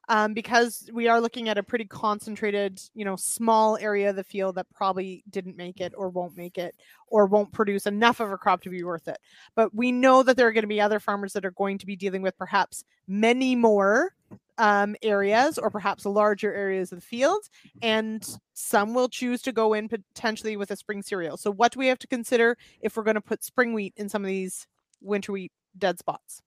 um, 0.08 0.34
because 0.34 0.88
we 0.92 1.08
are 1.08 1.20
looking 1.20 1.48
at 1.48 1.58
a 1.58 1.62
pretty 1.62 1.84
concentrated, 1.84 2.80
you 2.94 3.04
know, 3.04 3.16
small 3.16 3.76
area 3.78 4.10
of 4.10 4.16
the 4.16 4.24
field 4.24 4.54
that 4.54 4.70
probably 4.72 5.24
didn't 5.30 5.56
make 5.56 5.80
it 5.80 5.92
or 5.96 6.08
won't 6.08 6.36
make 6.36 6.58
it 6.58 6.76
or 7.08 7.26
won't 7.26 7.52
produce 7.52 7.86
enough 7.86 8.20
of 8.20 8.30
a 8.30 8.38
crop 8.38 8.62
to 8.62 8.70
be 8.70 8.84
worth 8.84 9.08
it. 9.08 9.18
But 9.54 9.74
we 9.74 9.92
know 9.92 10.22
that 10.22 10.36
there 10.36 10.46
are 10.46 10.52
going 10.52 10.62
to 10.62 10.68
be 10.68 10.80
other 10.80 11.00
farmers 11.00 11.32
that 11.32 11.44
are 11.44 11.50
going 11.50 11.78
to 11.78 11.86
be 11.86 11.96
dealing 11.96 12.22
with 12.22 12.38
perhaps 12.38 12.84
many 13.08 13.56
more 13.56 14.14
um, 14.58 14.96
areas 15.02 15.58
or 15.58 15.70
perhaps 15.70 16.06
larger 16.06 16.52
areas 16.52 16.92
of 16.92 17.00
the 17.00 17.06
field, 17.06 17.42
and 17.82 18.26
some 18.54 18.94
will 18.94 19.08
choose 19.08 19.42
to 19.42 19.52
go 19.52 19.74
in 19.74 19.88
potentially 19.88 20.56
with 20.56 20.70
a 20.70 20.76
spring 20.76 21.02
cereal. 21.02 21.36
So, 21.36 21.50
what 21.50 21.72
do 21.72 21.78
we 21.78 21.88
have 21.88 21.98
to 22.00 22.06
consider 22.06 22.56
if 22.80 22.96
we're 22.96 23.04
going 23.04 23.16
to 23.16 23.20
put 23.20 23.44
spring 23.44 23.72
wheat 23.74 23.94
in 23.96 24.08
some 24.08 24.24
of 24.24 24.28
these 24.28 24.66
winter 25.00 25.32
wheat 25.32 25.52
dead 25.76 25.98
spots? 25.98 26.42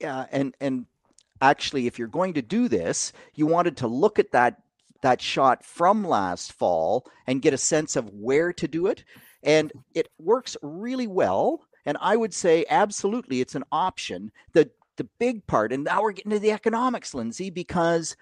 Yeah, 0.00 0.26
and 0.30 0.54
and 0.60 0.86
actually, 1.40 1.86
if 1.86 1.98
you're 1.98 2.08
going 2.08 2.34
to 2.34 2.42
do 2.42 2.68
this, 2.68 3.12
you 3.34 3.46
wanted 3.46 3.76
to 3.78 3.86
look 3.86 4.18
at 4.18 4.32
that 4.32 4.62
that 5.02 5.20
shot 5.20 5.64
from 5.64 6.04
last 6.04 6.52
fall 6.52 7.06
and 7.26 7.42
get 7.42 7.52
a 7.52 7.58
sense 7.58 7.96
of 7.96 8.08
where 8.10 8.52
to 8.52 8.66
do 8.66 8.86
it. 8.86 9.04
And 9.42 9.72
it 9.94 10.08
works 10.18 10.56
really 10.62 11.08
well. 11.08 11.66
And 11.84 11.98
I 12.00 12.16
would 12.16 12.32
say 12.32 12.64
absolutely 12.70 13.40
it's 13.40 13.56
an 13.56 13.64
option. 13.72 14.30
The 14.52 14.70
the 15.02 15.08
big 15.18 15.44
part, 15.48 15.72
and 15.72 15.84
now 15.84 16.02
we're 16.02 16.12
getting 16.12 16.30
to 16.30 16.38
the 16.38 16.52
economics, 16.52 17.12
Lyndsey, 17.12 17.52
because 17.52 18.16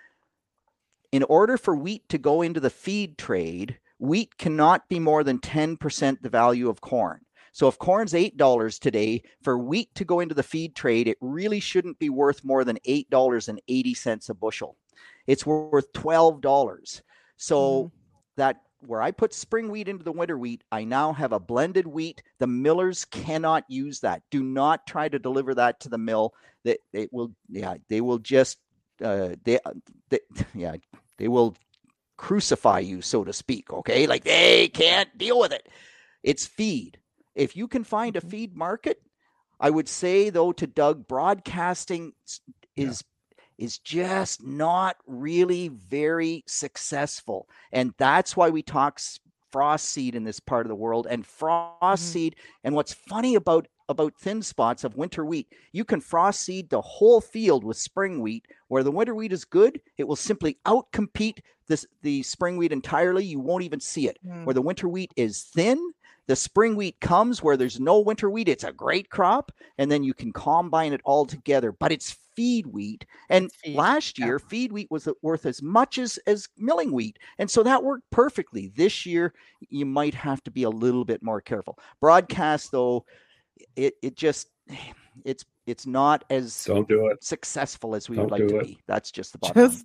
in 1.12 1.22
order 1.24 1.59
for 1.59 1.76
wheat 1.76 2.09
to 2.09 2.16
go 2.16 2.41
into 2.41 2.59
the 2.59 2.70
feed 2.70 3.18
trade, 3.18 3.78
wheat 3.99 4.39
cannot 4.39 4.89
be 4.89 4.99
more 4.99 5.22
than 5.22 5.39
10% 5.39 6.22
the 6.22 6.28
value 6.31 6.70
of 6.70 6.81
corn. 6.81 7.20
So 7.53 7.68
if 7.68 7.78
corn's 7.78 8.14
$8 8.14 8.78
today, 8.81 9.22
for 9.43 9.59
wheat 9.59 9.95
to 9.97 10.05
go 10.05 10.20
into 10.20 10.35
the 10.35 10.43
feed 10.43 10.74
trade, 10.74 11.07
it 11.07 11.18
really 11.20 11.61
shouldn't 11.61 11.99
be 11.99 12.09
worth 12.09 12.45
more 12.45 12.64
than 12.64 12.78
$8.80 12.89 14.31
a 14.31 14.35
bushel. 14.35 14.76
It's 15.26 15.45
worth 15.45 15.93
$12. 15.93 17.03
So 17.37 17.59
mm-hmm. 17.59 17.97
that 18.37 18.62
where 18.81 19.03
I 19.03 19.11
put 19.11 19.35
spring 19.35 19.70
wheat 19.70 19.89
into 19.89 20.05
the 20.05 20.12
winter 20.12 20.39
wheat, 20.39 20.64
I 20.72 20.85
now 20.85 21.12
have 21.12 21.33
a 21.33 21.41
blended 21.41 21.87
wheat. 21.87 22.22
The 22.39 22.47
millers 22.47 23.05
cannot 23.05 23.64
use 23.68 24.01
that. 24.01 24.22
Do 24.31 24.43
not 24.43 24.87
try 24.87 25.09
to 25.09 25.18
deliver 25.18 25.55
that 25.55 25.81
to 25.81 25.89
the 25.89 25.99
mill. 25.99 26.35
That 26.64 26.78
they, 26.93 27.09
will, 27.11 27.33
yeah, 27.49 27.74
they 27.89 28.01
will 28.01 28.18
just, 28.18 28.59
uh, 29.03 29.31
they, 29.45 29.59
they, 30.11 30.20
yeah, 30.55 30.76
they 31.18 31.28
will 31.28 31.57
crucify 32.16 32.81
you, 32.81 33.01
so 33.01 33.24
to 33.24 33.33
speak. 33.33 33.72
Okay, 33.72 34.07
like 34.07 34.24
they 34.24 34.68
can't 34.68 35.16
deal 35.16 35.39
with 35.39 35.53
it. 35.53 35.68
It's 36.22 36.47
feed. 36.47 36.99
If 37.35 37.57
you 37.57 37.68
can 37.68 37.85
find 37.85 38.16
a 38.16 38.20
mm-hmm. 38.20 38.28
feed 38.28 38.57
market, 38.57 39.01
I 39.59 39.70
would 39.70 39.89
say 39.89 40.31
though 40.31 40.53
to 40.53 40.66
Doug, 40.66 41.09
broadcasting 41.09 42.12
is 42.76 43.03
is 43.61 43.79
just 43.79 44.43
not 44.43 44.97
really 45.07 45.69
very 45.69 46.43
successful. 46.47 47.47
And 47.73 47.93
that's 47.99 48.37
why 48.37 48.49
we 48.49 48.63
talk 48.63 48.99
frost 49.53 49.91
seed 49.91 50.15
in 50.15 50.25
this 50.25 50.41
part 50.41 50.65
of 50.65 50.69
the 50.69 50.75
world 50.75 51.07
and 51.09 51.27
frost 51.27 51.77
mm-hmm. 51.83 51.97
seed. 51.97 52.37
And 52.65 52.75
what's 52.75 52.95
funny 52.95 53.35
about 53.37 53.69
about 53.89 54.15
thin 54.15 54.41
spots 54.41 54.85
of 54.85 54.97
winter 54.97 55.25
wheat, 55.25 55.49
you 55.73 55.85
can 55.85 56.01
frost 56.01 56.43
seed 56.43 56.71
the 56.71 56.81
whole 56.81 57.21
field 57.21 57.65
with 57.65 57.77
spring 57.77 58.21
wheat. 58.21 58.47
Where 58.69 58.85
the 58.85 58.93
winter 58.93 59.15
wheat 59.15 59.33
is 59.33 59.45
good, 59.45 59.81
it 59.99 60.05
will 60.05 60.17
simply 60.17 60.59
outcompete 60.65 61.41
this 61.69 61.87
the 62.03 62.23
spring 62.23 62.57
wheat 62.57 62.73
entirely. 62.73 63.25
You 63.25 63.41
won't 63.41 63.65
even 63.65 63.81
see 63.81 64.09
it. 64.09 64.17
Mm. 64.27 64.45
Where 64.45 64.55
the 64.55 64.63
winter 64.63 64.89
wheat 64.89 65.13
is 65.17 65.43
thin, 65.43 65.93
the 66.29 66.37
spring 66.37 66.77
wheat 66.77 67.01
comes 67.01 67.43
where 67.43 67.57
there's 67.57 67.81
no 67.81 67.99
winter 67.99 68.31
wheat. 68.31 68.49
It's 68.49 68.65
a 68.65 68.73
great 68.73 69.11
crop, 69.11 69.51
and 69.77 69.91
then 69.91 70.05
you 70.05 70.15
can 70.15 70.33
combine 70.33 70.93
it 70.93 71.01
all 71.05 71.27
together. 71.27 71.73
But 71.73 71.91
it's 71.91 72.17
feed 72.37 72.66
wheat, 72.66 73.05
and 73.28 73.51
feed. 73.53 73.76
last 73.76 74.18
year 74.18 74.39
yeah. 74.41 74.49
feed 74.49 74.72
wheat 74.72 74.91
was 74.91 75.07
uh, 75.07 75.12
worth 75.22 75.47
as 75.47 75.62
much 75.62 75.99
as 75.99 76.18
as 76.26 76.49
milling 76.57 76.93
wheat, 76.93 77.18
and 77.39 77.51
so 77.51 77.62
that 77.62 77.83
worked 77.83 78.11
perfectly. 78.11 78.72
This 78.74 79.05
year, 79.07 79.33
you 79.68 79.87
might 79.87 80.14
have 80.14 80.43
to 80.45 80.51
be 80.51 80.64
a 80.64 80.70
little 80.70 81.05
bit 81.05 81.22
more 81.22 81.41
careful. 81.41 81.78
Broadcast 82.01 82.72
though, 82.72 83.05
it 83.76 83.95
it 84.03 84.16
just 84.16 84.49
it's 85.24 85.45
it's 85.66 85.87
not 85.87 86.24
as 86.31 86.64
don't 86.64 86.89
do 86.89 87.07
it 87.07 87.22
successful 87.22 87.95
as 87.95 88.09
we 88.09 88.16
don't 88.16 88.31
would 88.31 88.41
like 88.41 88.49
to 88.49 88.59
it. 88.59 88.66
be. 88.66 88.78
That's 88.87 89.11
just 89.11 89.33
the 89.33 89.39
bottom 89.39 89.62
just, 89.62 89.76
line. 89.76 89.85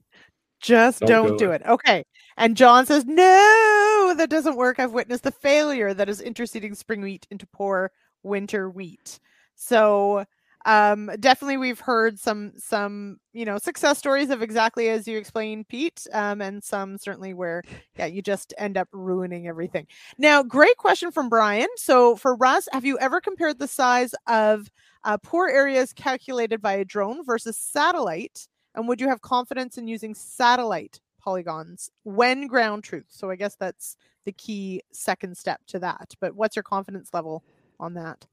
Just 0.61 0.99
don't, 1.01 1.09
don't 1.09 1.37
do, 1.37 1.45
do 1.45 1.51
it. 1.51 1.61
it. 1.61 1.67
Okay. 1.67 2.03
And 2.37 2.57
John 2.57 2.85
says, 2.85 3.05
no, 3.05 4.13
that 4.17 4.29
doesn't 4.29 4.55
work. 4.55 4.79
I've 4.79 4.93
witnessed 4.93 5.23
the 5.23 5.31
failure 5.31 5.93
that 5.93 6.09
is 6.09 6.21
interseeding 6.21 6.75
spring 6.75 7.01
wheat 7.01 7.27
into 7.29 7.45
poor 7.45 7.91
winter 8.23 8.69
wheat. 8.69 9.19
So 9.55 10.25
um, 10.65 11.11
definitely 11.19 11.57
we've 11.57 11.79
heard 11.79 12.19
some 12.19 12.51
some 12.57 13.17
you 13.33 13.45
know 13.45 13.57
success 13.57 13.97
stories 13.97 14.29
of 14.29 14.41
exactly 14.41 14.89
as 14.89 15.07
you 15.07 15.17
explained 15.17 15.67
pete 15.67 16.05
um, 16.13 16.41
and 16.41 16.63
some 16.63 16.97
certainly 16.97 17.33
where 17.33 17.63
yeah 17.97 18.05
you 18.05 18.21
just 18.21 18.53
end 18.57 18.77
up 18.77 18.87
ruining 18.91 19.47
everything 19.47 19.87
now 20.17 20.43
great 20.43 20.77
question 20.77 21.11
from 21.11 21.29
brian 21.29 21.67
so 21.75 22.15
for 22.15 22.35
russ 22.35 22.67
have 22.71 22.85
you 22.85 22.97
ever 22.99 23.21
compared 23.21 23.59
the 23.59 23.67
size 23.67 24.13
of 24.27 24.69
uh, 25.03 25.17
poor 25.21 25.47
areas 25.47 25.93
calculated 25.93 26.61
by 26.61 26.73
a 26.73 26.85
drone 26.85 27.23
versus 27.23 27.57
satellite 27.57 28.47
and 28.75 28.87
would 28.87 28.99
you 28.99 29.07
have 29.07 29.21
confidence 29.21 29.77
in 29.77 29.87
using 29.87 30.13
satellite 30.13 30.99
polygons 31.25 31.89
when 32.03 32.47
ground 32.47 32.83
truth? 32.83 33.07
So 33.09 33.29
I 33.29 33.35
guess 33.35 33.55
that's 33.55 33.97
the 34.25 34.31
key 34.31 34.81
second 34.91 35.37
step 35.37 35.61
to 35.67 35.79
that. 35.79 36.13
But 36.19 36.35
what's 36.35 36.55
your 36.55 36.63
confidence 36.63 37.09
level 37.13 37.43
on 37.79 37.95
that? 37.95 38.25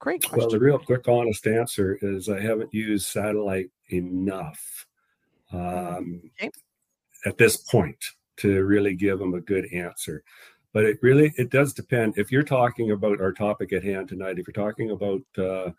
Great 0.00 0.22
question. 0.22 0.38
Well, 0.38 0.50
the 0.50 0.58
real 0.58 0.78
quick, 0.78 1.08
honest 1.08 1.46
answer 1.46 1.98
is 2.02 2.28
I 2.28 2.40
haven't 2.40 2.74
used 2.74 3.06
satellite 3.06 3.70
enough 3.90 4.86
um, 5.52 6.20
okay. 6.40 6.50
at 7.24 7.38
this 7.38 7.56
point 7.56 8.02
to 8.38 8.64
really 8.64 8.94
give 8.94 9.18
them 9.18 9.34
a 9.34 9.40
good 9.40 9.66
answer. 9.72 10.22
But 10.72 10.84
it 10.84 10.98
really 11.02 11.32
it 11.36 11.50
does 11.50 11.72
depend. 11.72 12.18
If 12.18 12.32
you're 12.32 12.42
talking 12.42 12.90
about 12.90 13.20
our 13.20 13.32
topic 13.32 13.72
at 13.72 13.84
hand 13.84 14.08
tonight, 14.08 14.38
if 14.38 14.46
you're 14.46 14.52
talking 14.52 14.90
about 14.90 15.22
uh, 15.38 15.70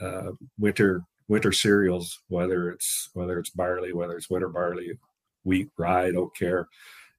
uh, 0.00 0.32
winter 0.58 1.02
winter 1.26 1.52
cereals, 1.52 2.20
whether 2.28 2.70
it's 2.70 3.10
whether 3.14 3.38
it's 3.38 3.50
barley, 3.50 3.92
whether 3.92 4.16
it's 4.16 4.30
winter 4.30 4.48
barley, 4.48 4.92
wheat, 5.44 5.70
rye, 5.76 6.06
I 6.06 6.12
don't 6.12 6.34
care, 6.36 6.68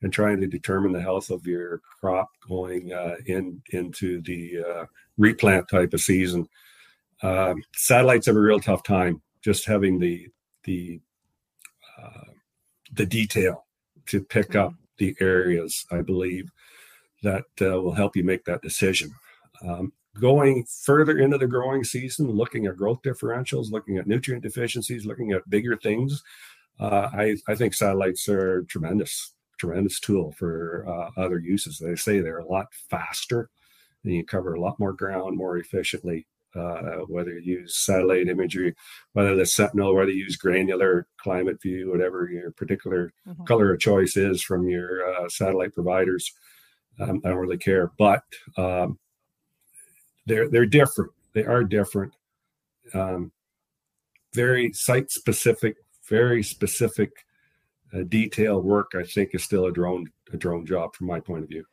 and 0.02 0.14
trying 0.14 0.40
to 0.42 0.48
determine 0.48 0.94
the 0.94 1.02
health 1.02 1.30
of 1.30 1.46
your 1.46 1.82
crop 2.00 2.30
going 2.48 2.94
uh, 2.94 3.16
in 3.26 3.62
into 3.72 4.22
the 4.22 4.64
uh, 4.64 4.86
replant 5.20 5.68
type 5.70 5.94
of 5.94 6.02
season. 6.02 6.48
Um, 7.22 7.62
satellites 7.76 8.26
have 8.26 8.36
a 8.36 8.40
real 8.40 8.60
tough 8.60 8.82
time 8.82 9.22
just 9.44 9.68
having 9.68 10.00
the 10.00 10.28
the 10.64 11.00
uh, 12.02 12.32
the 12.94 13.06
detail 13.06 13.66
to 14.08 14.24
pick 14.24 14.56
up 14.56 14.74
the 14.98 15.16
areas. 15.20 15.86
I 15.92 16.02
believe 16.02 16.50
that 17.22 17.44
uh, 17.62 17.82
will 17.82 17.94
help 17.94 18.16
you 18.16 18.24
make 18.24 18.46
that 18.46 18.62
decision. 18.62 19.12
Um, 19.68 19.92
going 20.20 20.66
further 20.84 21.20
into 21.20 21.38
the 21.38 21.48
growing 21.48 21.84
season, 21.84 22.32
looking 22.32 22.66
at 22.66 22.78
growth 22.78 23.02
differentials, 23.04 23.72
looking 23.72 23.98
at 23.98 24.08
nutrient 24.08 24.44
deficiencies, 24.44 25.06
looking 25.06 25.34
at 25.34 25.50
bigger 25.50 25.76
things, 25.78 26.24
uh, 26.80 27.10
I, 27.14 27.36
I 27.48 27.56
think 27.56 27.74
satellites 27.74 28.28
are 28.30 28.64
tremendous, 28.64 29.34
tremendous 29.58 30.00
tool 30.00 30.32
for 30.32 30.86
uh, 30.88 31.22
other 31.22 31.40
uses. 31.40 31.78
They 31.78 31.96
say 31.96 32.20
they're 32.20 32.40
a 32.40 32.48
lot 32.48 32.74
faster 32.74 33.50
and 34.04 34.14
you 34.14 34.26
cover 34.26 34.54
a 34.54 34.62
lot 34.62 34.80
more 34.80 34.94
ground 34.94 35.38
more 35.38 35.58
efficiently. 35.58 36.26
Uh, 36.56 37.02
whether 37.08 37.38
you 37.38 37.60
use 37.60 37.78
satellite 37.78 38.28
imagery, 38.28 38.74
whether 39.14 39.36
the 39.36 39.46
Sentinel, 39.46 39.94
whether 39.94 40.10
you 40.10 40.24
use 40.24 40.36
granular 40.36 41.06
climate 41.18 41.62
view, 41.62 41.92
whatever 41.92 42.28
your 42.28 42.50
particular 42.52 43.14
mm-hmm. 43.28 43.44
color 43.44 43.72
of 43.72 43.80
choice 43.80 44.18
is 44.18 44.42
from 44.42 44.68
your 44.68 45.08
uh, 45.08 45.30
satellite 45.30 45.76
providers, 45.76 46.34
um, 47.00 47.22
I 47.24 47.30
don't 47.30 47.38
really 47.38 47.60
care. 47.60 47.92
But 48.00 48.24
um, 48.58 48.98
they're 50.26 50.50
they're 50.50 50.66
different. 50.66 51.12
They 51.34 51.44
are 51.44 51.64
different. 51.64 52.14
Um, 52.96 53.32
very 54.34 54.74
site 54.74 55.12
specific, 55.12 55.76
very 56.08 56.42
specific, 56.42 57.12
uh, 57.94 58.04
detailed 58.08 58.66
work. 58.66 58.94
I 58.98 59.04
think 59.04 59.32
is 59.34 59.44
still 59.44 59.66
a 59.66 59.72
drone 59.72 60.08
a 60.34 60.38
drone 60.38 60.66
job 60.66 60.96
from 60.96 61.08
my 61.08 61.20
point 61.20 61.44
of 61.44 61.50
view. 61.50 61.66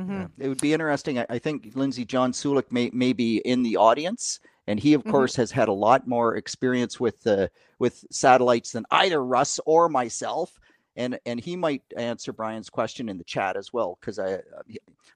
Mm-hmm. 0.00 0.12
Yeah. 0.12 0.26
It 0.38 0.48
would 0.48 0.60
be 0.60 0.72
interesting. 0.72 1.18
I, 1.18 1.26
I, 1.28 1.38
think 1.38 1.74
Lyndsey 1.74 2.06
John 2.06 2.32
Sulik 2.32 2.70
may 2.70 2.90
may 2.92 3.12
be 3.12 3.38
in 3.38 3.62
the 3.62 3.76
audience, 3.76 4.40
and 4.66 4.80
he 4.80 4.94
of 4.94 5.02
mm-hmm. 5.02 5.10
course 5.10 5.36
has 5.36 5.50
had 5.50 5.68
a 5.68 5.72
lot 5.72 6.08
more 6.08 6.36
experience 6.36 6.98
with 6.98 7.26
uh, 7.26 7.48
with 7.78 8.04
satellites 8.10 8.72
than 8.72 8.84
either 8.90 9.24
Russ 9.24 9.60
or 9.66 9.88
myself. 9.88 10.58
And 10.96 11.18
and 11.26 11.38
he 11.38 11.54
might 11.54 11.82
answer 11.96 12.32
Brian's 12.32 12.70
question 12.70 13.08
in 13.08 13.18
the 13.18 13.24
chat 13.24 13.56
as 13.56 13.72
well 13.72 13.98
because 14.00 14.18
I 14.18 14.40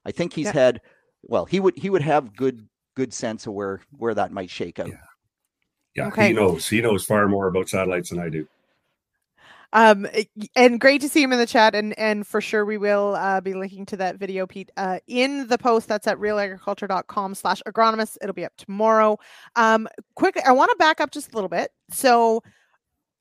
I 0.05 0.11
think 0.11 0.33
he's 0.33 0.47
yeah. 0.47 0.53
had 0.53 0.81
well, 1.23 1.47
he 1.47 1.61
would 1.61 1.77
he 1.77 1.91
would 1.91 2.03
have 2.03 2.37
good 2.37 2.69
good 2.95 3.13
sense 3.13 3.47
of 3.47 3.55
where 3.55 3.81
where 3.97 4.15
that 4.15 4.33
might 4.33 4.51
shake 4.51 4.79
out. 4.79 4.89
Yeah, 4.89 4.97
yeah 5.97 6.07
okay. 6.09 6.29
he 6.29 6.33
knows. 6.35 6.69
He 6.69 6.81
knows 6.81 7.05
far 7.05 7.27
more 7.29 7.49
about 7.49 7.69
satellites 7.69 8.11
than 8.11 8.21
I 8.21 8.29
do. 8.29 8.47
Um, 9.75 10.07
and 10.55 10.81
great 10.81 11.01
to 11.01 11.09
see 11.09 11.23
him 11.23 11.33
in 11.33 11.39
the 11.39 11.47
chat, 11.47 11.75
and 11.75 11.99
and 11.99 12.27
for 12.27 12.41
sure 12.41 12.65
we 12.65 12.79
will 12.79 13.17
uh, 13.17 13.41
be 13.41 13.55
linking 13.55 13.85
to 13.87 13.97
that 13.97 14.17
video, 14.17 14.47
Pete, 14.47 14.71
uh, 14.77 15.01
in 15.09 15.49
the 15.49 15.59
post 15.59 15.89
that's 15.89 16.07
at 16.07 16.17
realagriculture.com 16.17 17.35
slash 17.35 17.61
agronomist. 17.67 18.17
It'll 18.23 18.35
be 18.35 18.45
up 18.45 18.57
tomorrow. 18.57 19.19
Um, 19.57 19.89
quickly, 20.15 20.43
I 20.47 20.53
want 20.53 20.71
to 20.71 20.77
back 20.77 21.01
up 21.01 21.11
just 21.11 21.33
a 21.33 21.35
little 21.35 21.49
bit. 21.49 21.73
So 21.91 22.43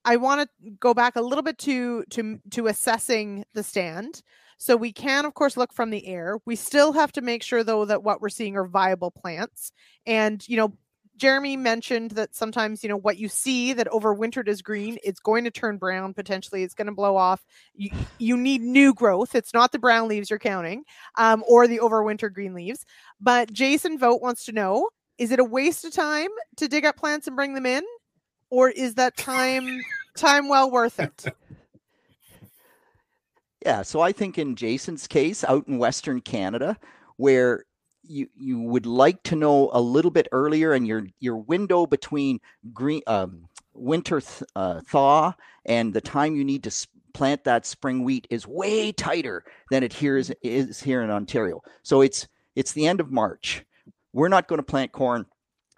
I 0.05 0.17
want 0.17 0.47
to 0.47 0.71
go 0.79 0.93
back 0.93 1.15
a 1.15 1.21
little 1.21 1.43
bit 1.43 1.57
to 1.59 2.03
to 2.11 2.39
to 2.51 2.67
assessing 2.67 3.45
the 3.53 3.63
stand. 3.63 4.21
So 4.57 4.77
we 4.77 4.93
can, 4.93 5.25
of 5.25 5.33
course, 5.33 5.57
look 5.57 5.73
from 5.73 5.89
the 5.89 6.07
air. 6.07 6.37
We 6.45 6.55
still 6.55 6.93
have 6.93 7.11
to 7.13 7.21
make 7.21 7.43
sure, 7.43 7.65
though, 7.65 7.83
that 7.83 8.03
what 8.03 8.21
we're 8.21 8.29
seeing 8.29 8.55
are 8.55 8.65
viable 8.65 9.11
plants. 9.11 9.73
And, 10.05 10.47
you 10.47 10.55
know, 10.55 10.73
Jeremy 11.23 11.55
mentioned 11.55 12.11
that 12.11 12.35
sometimes, 12.35 12.83
you 12.83 12.89
know, 12.89 12.97
what 12.97 13.17
you 13.17 13.29
see 13.29 13.71
that 13.71 13.87
overwintered 13.87 14.49
is 14.49 14.61
green, 14.61 14.97
it's 15.05 15.21
going 15.21 15.45
to 15.45 15.51
turn 15.51 15.77
brown 15.77 16.13
potentially. 16.13 16.63
It's 16.63 16.73
going 16.73 16.87
to 16.87 16.93
blow 16.93 17.15
off. 17.15 17.45
You, 17.75 17.91
you 18.17 18.35
need 18.35 18.59
new 18.59 18.93
growth. 18.93 19.33
It's 19.33 19.53
not 19.53 19.71
the 19.71 19.79
brown 19.79 20.09
leaves 20.09 20.29
you're 20.29 20.37
counting 20.37 20.83
um, 21.17 21.41
or 21.47 21.65
the 21.65 21.79
overwintered 21.79 22.33
green 22.33 22.53
leaves. 22.53 22.85
But 23.21 23.53
Jason 23.53 23.97
Vote 23.97 24.21
wants 24.21 24.43
to 24.47 24.51
know 24.51 24.89
is 25.17 25.31
it 25.31 25.39
a 25.39 25.45
waste 25.45 25.85
of 25.85 25.93
time 25.93 26.27
to 26.57 26.67
dig 26.67 26.83
up 26.83 26.97
plants 26.97 27.25
and 27.25 27.37
bring 27.37 27.53
them 27.53 27.65
in? 27.65 27.85
Or 28.49 28.69
is 28.69 28.95
that 28.95 29.15
time 29.15 29.79
time 30.17 30.49
well 30.49 30.69
worth 30.69 30.99
it? 30.99 31.23
Yeah, 33.65 33.83
so 33.83 34.01
I 34.01 34.11
think 34.11 34.37
in 34.37 34.57
Jason's 34.57 35.07
case 35.07 35.45
out 35.45 35.69
in 35.69 35.77
Western 35.77 36.19
Canada, 36.19 36.77
where 37.15 37.63
you 38.03 38.27
you 38.35 38.59
would 38.59 38.85
like 38.85 39.23
to 39.23 39.35
know 39.35 39.69
a 39.73 39.81
little 39.81 40.11
bit 40.11 40.27
earlier, 40.31 40.73
and 40.73 40.87
your 40.87 41.07
your 41.19 41.37
window 41.37 41.85
between 41.85 42.39
green 42.73 43.01
um, 43.07 43.47
winter 43.73 44.21
th- 44.21 44.43
uh, 44.55 44.81
thaw 44.87 45.33
and 45.65 45.93
the 45.93 46.01
time 46.01 46.35
you 46.35 46.43
need 46.43 46.63
to 46.63 46.87
plant 47.13 47.43
that 47.43 47.65
spring 47.65 48.03
wheat 48.03 48.27
is 48.29 48.47
way 48.47 48.91
tighter 48.91 49.43
than 49.69 49.83
it 49.83 49.93
here 49.93 50.17
is, 50.17 50.33
is 50.41 50.81
here 50.81 51.01
in 51.01 51.09
Ontario. 51.09 51.61
So 51.83 52.01
it's 52.01 52.27
it's 52.55 52.73
the 52.73 52.87
end 52.87 52.99
of 52.99 53.11
March. 53.11 53.65
We're 54.11 54.29
not 54.29 54.47
going 54.47 54.59
to 54.59 54.63
plant 54.63 54.91
corn 54.91 55.25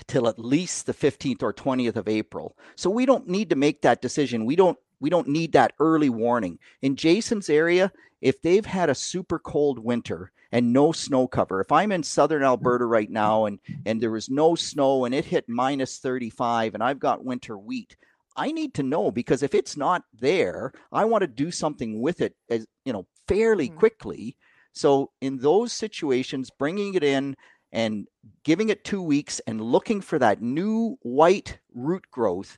till 0.08 0.28
at 0.28 0.40
least 0.40 0.86
the 0.86 0.94
15th 0.94 1.42
or 1.42 1.54
20th 1.54 1.96
of 1.96 2.10
April. 2.10 2.58
So 2.76 2.90
we 2.90 3.06
don't 3.06 3.28
need 3.28 3.50
to 3.52 3.56
make 3.56 3.82
that 3.82 4.02
decision. 4.02 4.46
We 4.46 4.56
don't 4.56 4.78
we 5.00 5.10
don't 5.10 5.28
need 5.28 5.54
that 5.54 5.74
early 5.80 6.10
warning. 6.10 6.58
In 6.82 6.96
Jason's 6.96 7.50
area, 7.50 7.92
if 8.22 8.42
they've 8.42 8.66
had 8.66 8.90
a 8.90 8.96
super 8.96 9.40
cold 9.40 9.80
winter 9.80 10.32
and 10.56 10.72
no 10.72 10.94
snow 10.94 11.28
cover, 11.28 11.60
if 11.60 11.70
I'm 11.70 11.92
in 11.92 12.02
southern 12.02 12.42
Alberta 12.42 12.86
right 12.86 13.10
now 13.10 13.44
and 13.44 13.60
and 13.86 14.02
there 14.02 14.12
was 14.12 14.30
no 14.30 14.56
snow 14.56 15.04
and 15.04 15.14
it 15.14 15.26
hit 15.26 15.50
minus 15.50 15.98
35 15.98 16.76
and 16.76 16.82
I've 16.82 16.98
got 16.98 17.26
winter 17.26 17.58
wheat, 17.58 17.98
I 18.38 18.54
need 18.54 18.74
to 18.76 18.84
know 18.84 19.12
because 19.12 19.44
if 19.44 19.54
it's 19.54 19.76
not 19.76 20.04
there, 20.18 20.72
I 20.94 21.04
want 21.04 21.24
to 21.24 21.28
do 21.28 21.52
something 21.52 22.00
with 22.00 22.22
it 22.22 22.38
as 22.50 22.66
you 22.86 22.94
know 22.94 23.06
fairly 23.28 23.68
mm-hmm. 23.68 23.80
quickly. 23.80 24.38
So 24.72 25.12
in 25.20 25.40
those 25.40 25.74
situations, 25.74 26.50
bringing 26.50 26.94
it 26.94 27.04
in 27.04 27.36
and 27.74 28.08
giving 28.46 28.70
it 28.70 28.86
two 28.86 29.02
weeks 29.02 29.42
and 29.48 29.60
looking 29.60 30.00
for 30.00 30.20
that 30.20 30.42
new 30.42 30.98
white 31.02 31.60
root 31.74 32.06
growth 32.12 32.58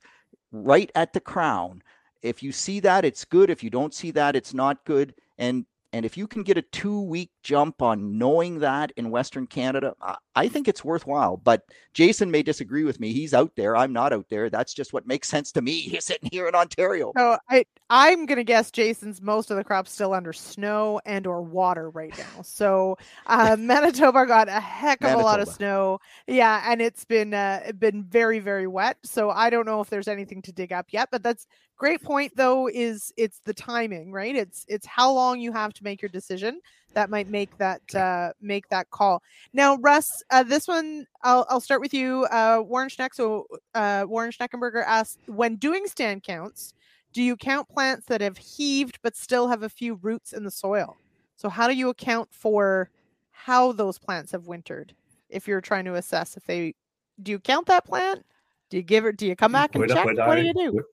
right 0.52 0.92
at 0.94 1.14
the 1.14 1.20
crown 1.20 1.82
if 2.22 2.44
you 2.44 2.52
see 2.52 2.80
that, 2.82 3.06
it's 3.06 3.26
good. 3.26 3.50
If 3.50 3.64
you 3.64 3.70
don't 3.70 3.94
see 3.94 4.12
that, 4.12 4.36
it's 4.36 4.54
not 4.54 4.86
good. 4.86 5.14
And 5.38 5.66
and 5.98 6.06
if 6.06 6.16
you 6.16 6.28
can 6.28 6.44
get 6.44 6.60
a 6.60 6.62
two 6.62 7.02
week 7.02 7.32
jump 7.42 7.82
on 7.82 8.20
knowing 8.20 8.60
that 8.60 8.92
in 8.96 9.10
Western 9.10 9.48
Canada, 9.48 9.96
I 10.38 10.48
think 10.48 10.68
it's 10.68 10.86
worthwhile. 10.86 11.38
But 11.38 11.64
Jason 11.96 12.30
may 12.30 12.44
disagree 12.44 12.84
with 12.84 13.00
me. 13.00 13.12
He's 13.12 13.34
out 13.34 13.56
there. 13.56 13.76
I'm 13.76 13.92
not 13.92 14.14
out 14.14 14.28
there. 14.30 14.52
That's 14.52 14.72
just 14.72 14.94
what 14.94 15.08
makes 15.08 15.28
sense 15.28 15.52
to 15.54 15.64
me. 15.64 15.72
He's 15.82 16.06
sitting 16.06 16.30
here 16.32 16.48
in 16.48 16.54
Ontario. 16.54 17.12
So 17.18 17.38
I, 17.50 17.66
I'm 17.90 18.28
going 18.28 18.38
to 18.38 18.44
guess 18.44 18.70
Jason's 18.70 19.20
most 19.20 19.50
of 19.50 19.58
the 19.58 19.64
crops 19.64 19.92
still 19.92 20.14
under 20.14 20.34
snow 20.34 21.02
and 21.08 21.26
or 21.26 21.42
water 21.42 21.90
right 21.90 22.16
now. 22.16 22.44
So 22.44 23.00
uh, 23.26 23.56
Manitoba 23.60 24.28
got 24.28 24.48
a 24.48 24.60
heck 24.60 25.02
of 25.02 25.08
Manitoba. 25.08 25.24
a 25.24 25.26
lot 25.26 25.40
of 25.40 25.48
snow. 25.48 26.00
Yeah, 26.28 26.64
and 26.72 26.84
it's 26.84 27.04
been 27.04 27.34
uh, 27.34 27.72
been 27.80 28.04
very 28.04 28.38
very 28.38 28.68
wet. 28.68 28.98
So 29.04 29.32
I 29.32 29.50
don't 29.50 29.66
know 29.66 29.82
if 29.82 29.90
there's 29.90 30.08
anything 30.08 30.44
to 30.44 30.52
dig 30.52 30.72
up 30.72 30.86
yet. 30.92 31.10
But 31.12 31.24
that's 31.24 31.48
great 31.78 32.02
point 32.02 32.36
though 32.36 32.68
is 32.68 33.14
it's 33.18 33.40
the 33.46 33.54
timing 33.54 34.12
right 34.12 34.36
it's 34.36 34.66
it's 34.68 34.88
how 34.88 35.12
long 35.12 35.40
you 35.40 35.52
have 35.54 35.72
to 35.74 35.84
make 35.84 36.02
your 36.02 36.10
decision 36.10 36.60
that 36.98 37.12
might 37.12 37.30
make 37.30 37.56
that 37.60 37.94
uh 37.94 38.34
make 38.42 38.68
that 38.70 38.90
call 38.90 39.22
now 39.54 39.76
russ 39.78 40.24
uh, 40.32 40.42
this 40.42 40.68
one 40.68 41.06
i'll, 41.22 41.46
I'll 41.48 41.62
start 41.62 41.80
with 41.80 41.94
you 41.94 42.26
uh 42.32 42.64
warren 42.66 42.90
schneck 42.90 43.14
so 43.14 43.46
uh 43.76 44.06
warren 44.08 44.32
schneckenberger 44.32 44.84
asked 44.84 45.20
when 45.28 45.58
doing 45.58 45.86
stand 45.86 46.24
counts 46.24 46.74
do 47.14 47.22
you 47.22 47.38
count 47.38 47.70
plants 47.70 48.08
that 48.08 48.22
have 48.22 48.40
heaved 48.40 48.98
but 49.04 49.16
still 49.16 49.48
have 49.48 49.62
a 49.62 49.70
few 49.70 50.00
roots 50.02 50.34
in 50.34 50.44
the 50.44 50.50
soil 50.50 50.98
so 51.36 51.50
how 51.50 51.68
do 51.68 51.76
you 51.76 51.90
account 51.90 52.30
for 52.32 52.90
how 53.30 53.72
those 53.72 54.00
plants 54.00 54.32
have 54.32 54.48
wintered 54.48 54.96
if 55.30 55.48
you're 55.48 55.62
trying 55.62 55.86
to 55.86 55.94
assess 55.94 56.36
if 56.36 56.46
they 56.46 56.74
do 57.22 57.32
you 57.32 57.40
count 57.40 57.68
that 57.68 57.86
plant 57.86 58.26
do 58.72 58.78
you 58.78 58.84
give 58.84 59.06
it 59.06 59.18
do 59.18 59.28
you 59.28 59.36
come 59.36 59.52
back 59.52 59.76
and 59.76 59.88
check 59.88 60.04
what 60.04 60.20
I, 60.20 60.42
do 60.42 60.48
you 60.48 60.54
do 60.54 60.84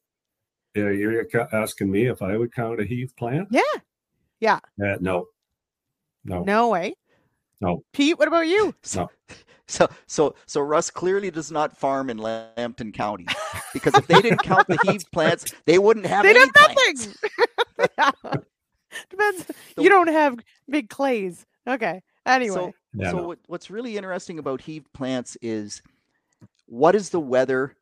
yeah, 0.75 0.91
you're 0.91 1.25
asking 1.55 1.91
me 1.91 2.09
if 2.09 2.21
I 2.21 2.37
would 2.37 2.53
count 2.53 2.81
a 2.81 2.85
heave 2.85 3.15
plant? 3.17 3.47
Yeah. 3.51 3.63
Yeah. 4.41 4.59
Uh, 4.85 4.97
no. 5.01 5.27
No. 6.25 6.43
No 6.43 6.69
way. 6.69 6.95
No. 7.61 7.83
Pete, 7.93 8.19
what 8.19 8.29
about 8.29 8.47
you? 8.47 8.75
No. 8.97 9.09
So, 9.67 9.89
so, 10.07 10.35
so 10.45 10.61
Russ 10.61 10.91
clearly 10.91 11.31
does 11.31 11.51
not 11.51 11.75
farm 11.75 12.11
in 12.11 12.19
Lambton 12.19 12.93
County 12.93 13.27
because 13.73 13.95
if 13.95 14.07
they 14.07 14.21
didn't 14.21 14.43
count 14.43 14.69
the 14.69 14.79
heave 14.85 15.05
plants, 15.13 15.55
they 15.65 15.79
wouldn't 15.79 16.05
have. 16.05 16.23
They'd 16.23 16.37
have 16.37 16.51
nothing. 16.55 17.15
Depends. 19.11 19.47
So, 19.75 19.83
you 19.83 19.89
don't 19.89 20.09
have 20.09 20.39
big 20.69 20.91
clays. 20.91 21.47
Okay. 21.67 22.03
Anyway. 22.27 22.55
So, 22.55 22.73
yeah, 22.93 23.11
so 23.11 23.17
no. 23.17 23.23
what, 23.29 23.39
what's 23.47 23.71
really 23.71 23.97
interesting 23.97 24.39
about 24.39 24.61
heave 24.61 24.85
plants 24.93 25.35
is 25.41 25.81
what 26.67 26.95
is 26.95 27.09
the 27.09 27.21
weather 27.21 27.75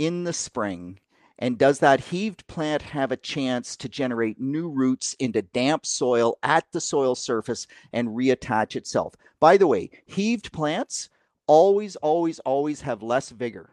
in 0.00 0.24
the 0.24 0.32
spring 0.32 0.98
and 1.38 1.56
does 1.56 1.78
that 1.78 2.00
heaved 2.00 2.46
plant 2.48 2.82
have 2.82 3.12
a 3.12 3.16
chance 3.16 3.76
to 3.76 3.88
generate 3.88 4.40
new 4.40 4.68
roots 4.68 5.14
into 5.20 5.42
damp 5.42 5.86
soil 5.86 6.36
at 6.42 6.64
the 6.72 6.80
soil 6.80 7.14
surface 7.14 7.66
and 7.92 8.08
reattach 8.08 8.74
itself? 8.74 9.14
By 9.38 9.56
the 9.56 9.68
way, 9.68 9.90
heaved 10.06 10.52
plants 10.52 11.10
always, 11.46 11.94
always, 11.96 12.40
always 12.40 12.80
have 12.80 13.02
less 13.02 13.30
vigor. 13.30 13.70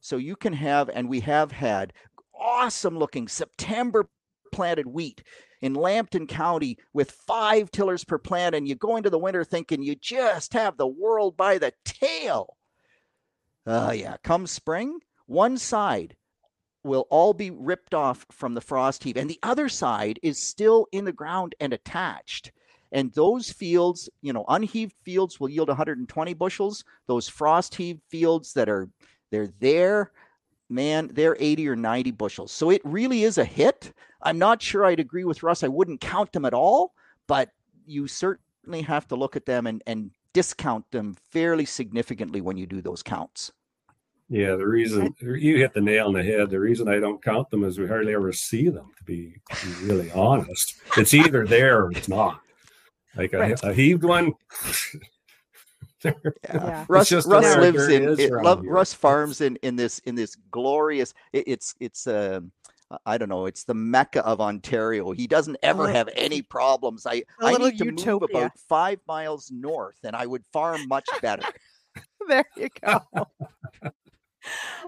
So 0.00 0.16
you 0.16 0.34
can 0.34 0.54
have, 0.54 0.88
and 0.88 1.08
we 1.08 1.20
have 1.20 1.52
had 1.52 1.92
awesome 2.34 2.98
looking 2.98 3.28
September 3.28 4.08
planted 4.50 4.86
wheat 4.86 5.22
in 5.60 5.74
Lambton 5.74 6.26
County 6.26 6.78
with 6.94 7.10
five 7.10 7.70
tillers 7.70 8.04
per 8.04 8.18
plant, 8.18 8.54
and 8.54 8.66
you 8.66 8.74
go 8.74 8.96
into 8.96 9.10
the 9.10 9.18
winter 9.18 9.44
thinking 9.44 9.82
you 9.82 9.94
just 9.94 10.54
have 10.54 10.76
the 10.76 10.86
world 10.86 11.36
by 11.36 11.58
the 11.58 11.72
tail. 11.84 12.56
Uh, 13.66 13.92
yeah, 13.94 14.16
come 14.22 14.46
spring, 14.46 15.00
one 15.26 15.56
side 15.56 16.16
will 16.84 17.06
all 17.10 17.34
be 17.34 17.50
ripped 17.50 17.94
off 17.94 18.26
from 18.30 18.54
the 18.54 18.60
frost 18.60 19.02
heave, 19.02 19.16
and 19.16 19.28
the 19.28 19.40
other 19.42 19.68
side 19.68 20.20
is 20.22 20.38
still 20.38 20.86
in 20.92 21.04
the 21.04 21.12
ground 21.12 21.54
and 21.58 21.72
attached. 21.72 22.52
And 22.92 23.12
those 23.12 23.50
fields, 23.50 24.08
you 24.22 24.32
know, 24.32 24.44
unheaved 24.46 24.94
fields 25.04 25.40
will 25.40 25.48
yield 25.48 25.68
120 25.68 26.34
bushels. 26.34 26.84
Those 27.08 27.28
frost 27.28 27.74
heaved 27.74 28.02
fields 28.08 28.52
that 28.52 28.68
are 28.68 28.88
they're 29.32 29.48
there, 29.58 30.12
man, 30.68 31.10
they're 31.12 31.36
80 31.40 31.68
or 31.68 31.76
90 31.76 32.12
bushels. 32.12 32.52
So 32.52 32.70
it 32.70 32.82
really 32.84 33.24
is 33.24 33.38
a 33.38 33.44
hit. 33.44 33.92
I'm 34.22 34.38
not 34.38 34.62
sure 34.62 34.84
I'd 34.84 35.00
agree 35.00 35.24
with 35.24 35.42
Russ. 35.42 35.64
I 35.64 35.68
wouldn't 35.68 36.00
count 36.00 36.32
them 36.32 36.44
at 36.44 36.54
all, 36.54 36.94
but 37.26 37.50
you 37.84 38.06
certainly 38.06 38.82
have 38.82 39.08
to 39.08 39.16
look 39.16 39.34
at 39.34 39.46
them 39.46 39.66
and, 39.66 39.82
and 39.86 40.12
discount 40.32 40.88
them 40.92 41.16
fairly 41.32 41.64
significantly 41.64 42.40
when 42.40 42.56
you 42.56 42.66
do 42.66 42.80
those 42.80 43.02
counts. 43.02 43.52
Yeah, 44.28 44.56
the 44.56 44.66
reason 44.66 45.14
you 45.20 45.58
hit 45.58 45.74
the 45.74 45.80
nail 45.80 46.06
on 46.06 46.14
the 46.14 46.22
head. 46.22 46.50
The 46.50 46.58
reason 46.58 46.88
I 46.88 46.98
don't 46.98 47.22
count 47.22 47.50
them 47.50 47.62
is 47.62 47.78
we 47.78 47.86
hardly 47.86 48.14
ever 48.14 48.32
see 48.32 48.68
them. 48.68 48.90
To 48.98 49.04
be, 49.04 49.34
to 49.54 49.66
be 49.66 49.86
really 49.86 50.10
honest, 50.12 50.74
it's 50.96 51.12
either 51.12 51.46
there 51.46 51.84
or 51.84 51.92
it's 51.92 52.08
not. 52.08 52.40
Like 53.16 53.32
right. 53.32 53.60
a, 53.62 53.70
a, 53.70 53.74
heaved 53.74 54.02
one. 54.02 54.32
yeah. 56.04 56.84
Russ, 56.88 57.12
Russ 57.12 57.26
lives 57.26 57.88
in 57.88 58.18
it, 58.18 58.30
Russ 58.32 58.94
farms 58.94 59.40
in 59.40 59.56
in 59.56 59.76
this 59.76 59.98
in 60.00 60.14
this 60.14 60.36
glorious. 60.50 61.14
It, 61.32 61.44
it's 61.46 61.74
it's 61.78 62.06
uh, 62.06 62.40
I 63.06 63.18
don't 63.18 63.28
know. 63.28 63.46
It's 63.46 63.64
the 63.64 63.74
mecca 63.74 64.24
of 64.24 64.40
Ontario. 64.40 65.12
He 65.12 65.26
doesn't 65.26 65.56
ever 65.62 65.88
have 65.88 66.08
any 66.16 66.42
problems. 66.42 67.06
I 67.06 67.22
I 67.40 67.56
need 67.56 67.78
to 67.78 67.84
utopia. 67.84 68.12
move 68.12 68.22
about 68.30 68.58
five 68.58 69.00
miles 69.06 69.50
north, 69.50 69.98
and 70.02 70.16
I 70.16 70.26
would 70.26 70.44
farm 70.52 70.88
much 70.88 71.08
better. 71.22 71.44
there 72.28 72.44
you 72.56 72.68
go. 72.84 73.00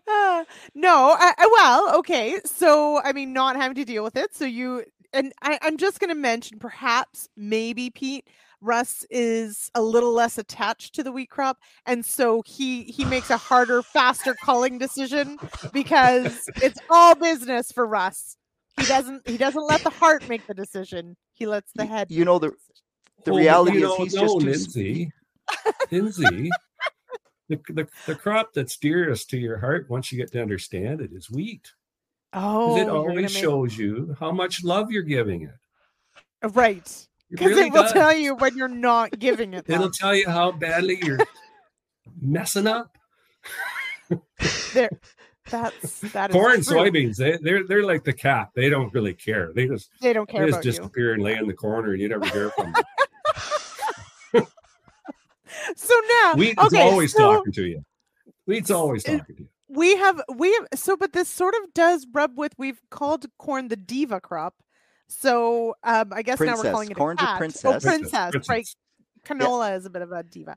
Uh, 0.09 0.45
no, 0.75 1.17
I, 1.19 1.33
I, 1.39 1.51
well, 1.53 1.99
okay. 1.99 2.41
So, 2.45 3.01
I 3.03 3.13
mean, 3.13 3.33
not 3.33 3.57
having 3.57 3.75
to 3.77 3.85
deal 3.85 4.05
with 4.05 4.17
it. 4.17 4.35
So 4.35 4.45
you 4.45 4.85
and 5.13 5.33
I, 5.43 5.59
I'm 5.63 5.77
just 5.77 6.01
going 6.01 6.11
to 6.11 6.15
mention, 6.15 6.59
perhaps, 6.59 7.29
maybe 7.37 7.91
Pete 7.91 8.29
Russ 8.61 9.05
is 9.11 9.71
a 9.75 9.83
little 9.83 10.13
less 10.13 10.39
attached 10.39 10.95
to 10.95 11.03
the 11.03 11.13
wheat 11.13 11.31
crop, 11.31 11.59
and 11.85 12.05
so 12.05 12.43
he 12.47 12.85
he 12.85 13.05
makes 13.05 13.31
a 13.31 13.37
harder, 13.37 13.83
faster 13.83 14.35
calling 14.43 14.79
decision 14.79 15.39
because 15.73 16.49
it's 16.63 16.81
all 16.91 17.15
business 17.15 17.71
for 17.71 17.87
Russ. 17.87 18.37
He 18.79 18.87
doesn't 18.87 19.29
he 19.29 19.37
doesn't 19.37 19.67
let 19.67 19.83
the 19.83 19.91
heart 19.91 20.29
make 20.29 20.47
the 20.47 20.55
decision. 20.55 21.17
He 21.33 21.47
lets 21.47 21.71
the 21.75 21.85
head. 21.85 22.11
You 22.11 22.25
know 22.25 22.39
the 22.39 22.53
the 23.25 23.33
reality 23.33 23.83
is 23.83 23.95
he's 23.97 24.15
just 24.15 24.41
too. 24.41 24.47
Lyndsey, 24.47 25.11
Lyndsey, 25.91 26.49
the, 27.49 27.61
the, 27.68 27.88
the 28.07 28.14
crop 28.14 28.53
that's 28.53 28.76
dearest 28.76 29.30
to 29.30 29.38
your 29.38 29.59
heart 29.59 29.88
once 29.88 30.11
you 30.11 30.18
get 30.18 30.32
to 30.32 30.42
understand 30.42 31.01
it 31.01 31.12
is 31.12 31.30
wheat. 31.30 31.72
Oh, 32.32 32.76
it 32.76 32.88
always 32.88 33.32
make... 33.34 33.42
shows 33.42 33.78
you 33.78 34.16
how 34.18 34.32
much 34.32 34.64
love 34.64 34.90
you're 34.90 35.03
giving 35.03 35.42
it. 35.42 35.55
Uh, 36.42 36.49
right. 36.51 37.07
Because 37.30 37.47
it, 37.47 37.51
really 37.51 37.66
it, 37.68 37.72
will 37.72 37.82
does. 37.82 37.92
tell 37.92 38.14
you 38.14 38.34
when 38.34 38.57
you're 38.57 38.68
not 38.68 39.18
giving 39.18 39.55
it. 39.55 39.64
It'll 39.68 39.90
tell 39.90 40.14
you 40.14 40.28
how 40.28 40.53
badly 40.53 40.99
you're 41.03 41.18
messing 42.20 42.66
up. 42.66 42.97
there, 44.74 44.90
that's 45.51 46.01
that 46.12 46.30
is 46.30 46.34
Corn, 46.34 46.61
soybeans, 46.61 47.16
they, 47.16 47.38
they're 47.40 47.64
they're 47.66 47.84
like 47.84 48.05
the 48.05 48.12
cat. 48.12 48.51
They 48.55 48.68
don't 48.68 48.92
really 48.92 49.14
care. 49.14 49.53
They 49.53 49.66
just 49.66 49.90
They 50.01 50.12
don't 50.12 50.28
care 50.28 50.51
they 50.51 50.61
just 50.61 50.78
about 50.78 50.92
you. 50.97 51.12
and 51.12 51.22
lay 51.22 51.34
in 51.34 51.47
the 51.47 51.55
corner, 51.55 51.92
and 51.92 52.01
you 52.01 52.09
never 52.09 52.26
hear 52.26 52.51
from 52.51 52.72
them. 52.72 52.84
So 55.75 55.95
now, 56.23 56.35
Wheat's 56.35 56.62
okay, 56.67 56.83
always 56.83 57.12
so 57.12 57.19
talking 57.37 57.53
to 57.53 57.64
you. 57.64 57.85
Wheat's 58.47 58.71
always 58.71 59.03
talking 59.03 59.37
to 59.37 59.43
you. 59.43 59.49
we 59.69 59.97
have 59.97 60.23
we 60.35 60.53
have 60.55 60.67
so, 60.75 60.97
but 60.97 61.12
this 61.12 61.29
sort 61.29 61.55
of 61.55 61.75
does 61.75 62.07
rub 62.12 62.39
with. 62.39 62.53
We've 62.59 62.81
called 62.91 63.27
corn 63.39 63.69
the 63.69 63.77
diva 63.77 64.21
crop. 64.21 64.55
So 65.09 65.75
um, 65.85 66.12
I 66.12 66.23
guess 66.23 66.41
now 66.41 66.57
we're 66.57 66.71
calling 66.71 66.91
it 66.91 66.97
Corn's 66.97 67.21
a 67.21 67.25
a 67.25 67.27
cat. 67.27 67.39
princess. 67.39 67.64
Oh, 67.64 67.71
Princess, 67.71 68.11
princess, 68.11 68.35
right? 68.35 68.47
princess. 68.47 68.77
Canola 69.25 69.77
is 69.77 69.87
a 69.87 69.91
bit 69.91 70.03
of 70.03 70.12
a 70.12 70.23
diva. 70.23 70.57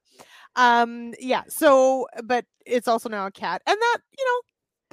Um, 0.56 1.14
yeah. 1.20 1.44
So, 1.48 2.08
but 2.24 2.46
it's 2.66 2.88
also 2.88 3.10
now 3.10 3.26
a 3.26 3.32
cat, 3.32 3.62
and 3.66 3.78
that 3.80 3.98
you 4.18 4.26
know 4.26 4.42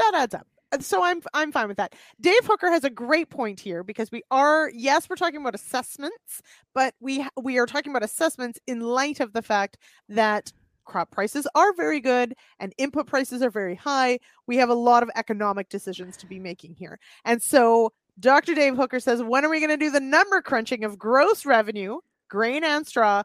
that 0.05 0.23
adds 0.23 0.35
up. 0.35 0.47
And 0.77 0.85
So 0.85 1.03
I'm 1.03 1.22
I'm 1.33 1.53
fine 1.53 1.68
with 1.68 1.79
that. 1.79 1.95
Dave 2.20 2.45
Hooker 2.45 2.70
has 2.70 2.85
a 2.85 2.91
great 2.91 3.31
point 3.31 3.59
here 3.61 3.83
because 3.83 4.12
we 4.12 4.22
are 4.31 4.70
yes 4.74 5.09
we're 5.09 5.16
talking 5.16 5.41
about 5.41 5.55
assessments, 5.55 6.43
but 6.74 6.95
we 7.01 7.27
we 7.41 7.59
are 7.59 7.64
talking 7.64 7.93
about 7.93 8.03
assessments 8.03 8.61
in 8.66 8.81
light 8.81 9.20
of 9.20 9.33
the 9.33 9.41
fact 9.41 9.79
that 10.11 10.53
crop 10.85 11.11
prices 11.11 11.49
are 11.55 11.72
very 11.72 11.99
good 11.99 12.35
and 12.61 12.74
input 12.77 13.07
prices 13.07 13.43
are 13.43 13.49
very 13.49 13.74
high. 13.74 14.18
We 14.47 14.59
have 14.59 14.68
a 14.68 14.74
lot 14.74 15.03
of 15.03 15.09
economic 15.16 15.70
decisions 15.70 16.14
to 16.18 16.27
be 16.27 16.39
making 16.39 16.74
here, 16.74 17.01
and 17.24 17.43
so 17.43 17.95
Dr. 18.20 18.55
Dave 18.55 18.77
Hooker 18.77 19.01
says, 19.01 19.22
when 19.22 19.47
are 19.47 19.51
we 19.51 19.61
going 19.61 19.70
to 19.70 19.83
do 19.83 19.91
the 19.91 19.99
number 19.99 20.43
crunching 20.43 20.85
of 20.85 20.99
gross 20.99 21.47
revenue, 21.47 22.01
grain 22.29 22.64
and 22.64 22.87
straw, 22.87 23.22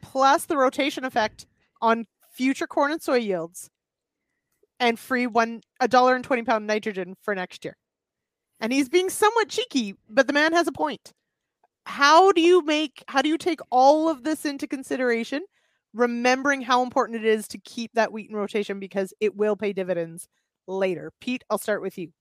plus 0.00 0.44
the 0.44 0.56
rotation 0.56 1.04
effect 1.04 1.46
on 1.82 2.06
future 2.32 2.68
corn 2.68 2.92
and 2.92 3.02
soy 3.02 3.16
yields, 3.16 3.68
and 4.80 4.98
free 4.98 5.26
one 5.26 5.60
a 5.80 5.88
dollar 5.88 6.14
and 6.14 6.24
twenty 6.24 6.42
pound 6.42 6.66
nitrogen 6.66 7.14
for 7.22 7.34
next 7.34 7.64
year? 7.64 7.76
And 8.60 8.72
he's 8.72 8.88
being 8.88 9.10
somewhat 9.10 9.48
cheeky, 9.48 9.94
but 10.08 10.26
the 10.26 10.32
man 10.32 10.52
has 10.52 10.66
a 10.66 10.72
point. 10.72 11.12
How 11.86 12.32
do 12.32 12.40
you 12.40 12.64
make? 12.64 13.02
How 13.08 13.22
do 13.22 13.28
you 13.28 13.38
take 13.38 13.60
all 13.70 14.08
of 14.08 14.22
this 14.24 14.44
into 14.44 14.66
consideration? 14.66 15.42
Remembering 15.92 16.60
how 16.62 16.82
important 16.82 17.24
it 17.24 17.26
is 17.26 17.46
to 17.48 17.58
keep 17.58 17.92
that 17.94 18.12
wheat 18.12 18.30
in 18.30 18.36
rotation 18.36 18.80
because 18.80 19.12
it 19.20 19.36
will 19.36 19.54
pay 19.54 19.72
dividends 19.72 20.28
later. 20.66 21.12
Pete, 21.20 21.44
I'll 21.50 21.58
start 21.58 21.82
with 21.82 21.98
you. 21.98 22.12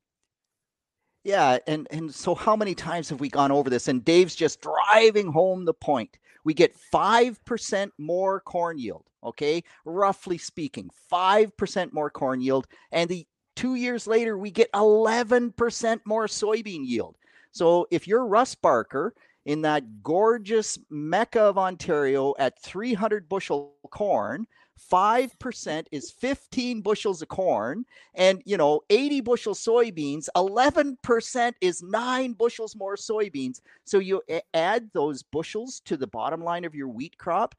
Yeah, 1.23 1.57
and 1.67 1.87
and 1.89 2.13
so 2.13 2.35
how 2.35 2.55
many 2.55 2.75
times 2.75 3.09
have 3.09 3.21
we 3.21 3.29
gone 3.29 3.51
over 3.51 3.69
this? 3.69 3.87
And 3.87 4.03
Dave's 4.03 4.35
just 4.35 4.61
driving 4.61 5.31
home 5.31 5.65
the 5.65 5.73
point. 5.73 6.17
We 6.43 6.53
get 6.53 6.75
five 6.75 7.43
percent 7.45 7.93
more 7.97 8.39
corn 8.39 8.77
yield. 8.77 9.05
Okay, 9.23 9.63
roughly 9.85 10.37
speaking, 10.37 10.89
five 11.09 11.55
percent 11.57 11.93
more 11.93 12.09
corn 12.09 12.41
yield, 12.41 12.67
and 12.91 13.09
the 13.09 13.25
two 13.55 13.75
years 13.75 14.07
later 14.07 14.37
we 14.37 14.51
get 14.51 14.69
eleven 14.73 15.51
percent 15.51 16.01
more 16.05 16.27
soybean 16.27 16.85
yield. 16.85 17.15
So 17.51 17.87
if 17.91 18.07
you're 18.07 18.25
Russ 18.25 18.55
Barker 18.55 19.13
in 19.45 19.61
that 19.61 20.03
gorgeous 20.03 20.79
mecca 20.89 21.41
of 21.41 21.57
Ontario 21.57 22.33
at 22.39 22.61
300 22.61 23.27
bushel 23.29 23.75
corn, 23.91 24.47
5% 24.79 25.85
is 25.91 26.11
15 26.11 26.81
bushels 26.81 27.21
of 27.21 27.27
corn 27.27 27.85
and 28.15 28.41
you 28.45 28.57
know 28.57 28.81
80 28.89 29.21
bushel 29.21 29.53
soybeans 29.53 30.27
11% 30.35 31.53
is 31.61 31.81
9 31.81 32.33
bushels 32.33 32.75
more 32.75 32.95
soybeans. 32.95 33.61
So 33.85 33.99
you 33.99 34.21
add 34.53 34.89
those 34.93 35.23
bushels 35.23 35.81
to 35.85 35.97
the 35.97 36.07
bottom 36.07 36.43
line 36.43 36.65
of 36.65 36.75
your 36.75 36.87
wheat 36.87 37.17
crop. 37.17 37.55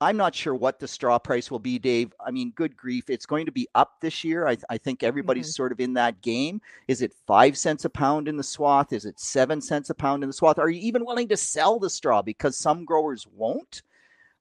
I'm 0.00 0.16
not 0.16 0.34
sure 0.34 0.54
what 0.54 0.80
the 0.80 0.88
straw 0.88 1.18
price 1.18 1.50
will 1.50 1.60
be 1.60 1.78
dave. 1.78 2.12
I 2.24 2.30
mean 2.30 2.50
good 2.56 2.76
grief 2.76 3.08
it's 3.08 3.26
going 3.26 3.46
to 3.46 3.52
be 3.52 3.68
up 3.74 4.00
this 4.00 4.24
year. 4.24 4.46
I, 4.46 4.56
I 4.68 4.76
think 4.76 5.02
everybody's 5.02 5.46
mm-hmm. 5.46 5.62
sort 5.62 5.72
of 5.72 5.80
in 5.80 5.94
that 5.94 6.20
game. 6.20 6.60
Is 6.88 7.00
it 7.00 7.14
5 7.26 7.56
cents 7.56 7.84
a 7.84 7.90
pound 7.90 8.28
in 8.28 8.36
the 8.36 8.42
swath? 8.42 8.92
Is 8.92 9.04
it 9.04 9.20
7 9.20 9.60
cents 9.60 9.90
a 9.90 9.94
pound 9.94 10.22
in 10.22 10.28
the 10.28 10.34
swath? 10.34 10.58
Are 10.58 10.68
you 10.68 10.80
even 10.80 11.04
willing 11.04 11.28
to 11.28 11.36
sell 11.36 11.78
the 11.78 11.90
straw 11.90 12.22
because 12.22 12.56
some 12.56 12.84
growers 12.84 13.26
won't 13.34 13.82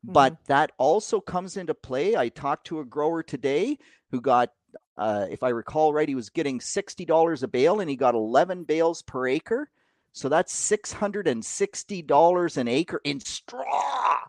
but 0.04 0.38
that 0.46 0.72
also 0.78 1.20
comes 1.20 1.58
into 1.58 1.74
play. 1.74 2.16
I 2.16 2.30
talked 2.30 2.68
to 2.68 2.80
a 2.80 2.86
grower 2.86 3.24
today 3.24 3.78
who 4.12 4.20
got, 4.20 4.50
uh, 4.98 5.28
if 5.30 5.44
I 5.44 5.50
recall 5.50 5.94
right, 5.94 6.08
he 6.08 6.16
was 6.16 6.30
getting 6.30 6.60
sixty 6.60 7.06
dollars 7.06 7.44
a 7.44 7.48
bale, 7.48 7.80
and 7.80 7.90
he 7.90 7.96
got 7.96 8.16
eleven 8.16 8.64
bales 8.64 9.02
per 9.02 9.28
acre. 9.28 9.70
So 10.12 10.30
that's 10.30 10.54
six 10.54 10.92
hundred 10.92 11.28
and 11.28 11.44
sixty 11.44 12.02
dollars 12.02 12.58
an 12.58 12.68
acre 12.68 13.02
in 13.04 13.20
straw. 13.20 14.20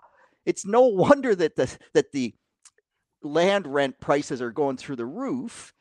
It's 0.47 0.65
no 0.65 0.83
wonder 0.87 1.35
that 1.35 1.57
the 1.57 1.77
that 1.93 2.13
the 2.13 2.35
land 3.23 3.67
rent 3.67 3.99
prices 4.01 4.41
are 4.41 4.53
going 4.53 4.77
through 4.77 4.97
the 4.97 5.07
roof. 5.07 5.73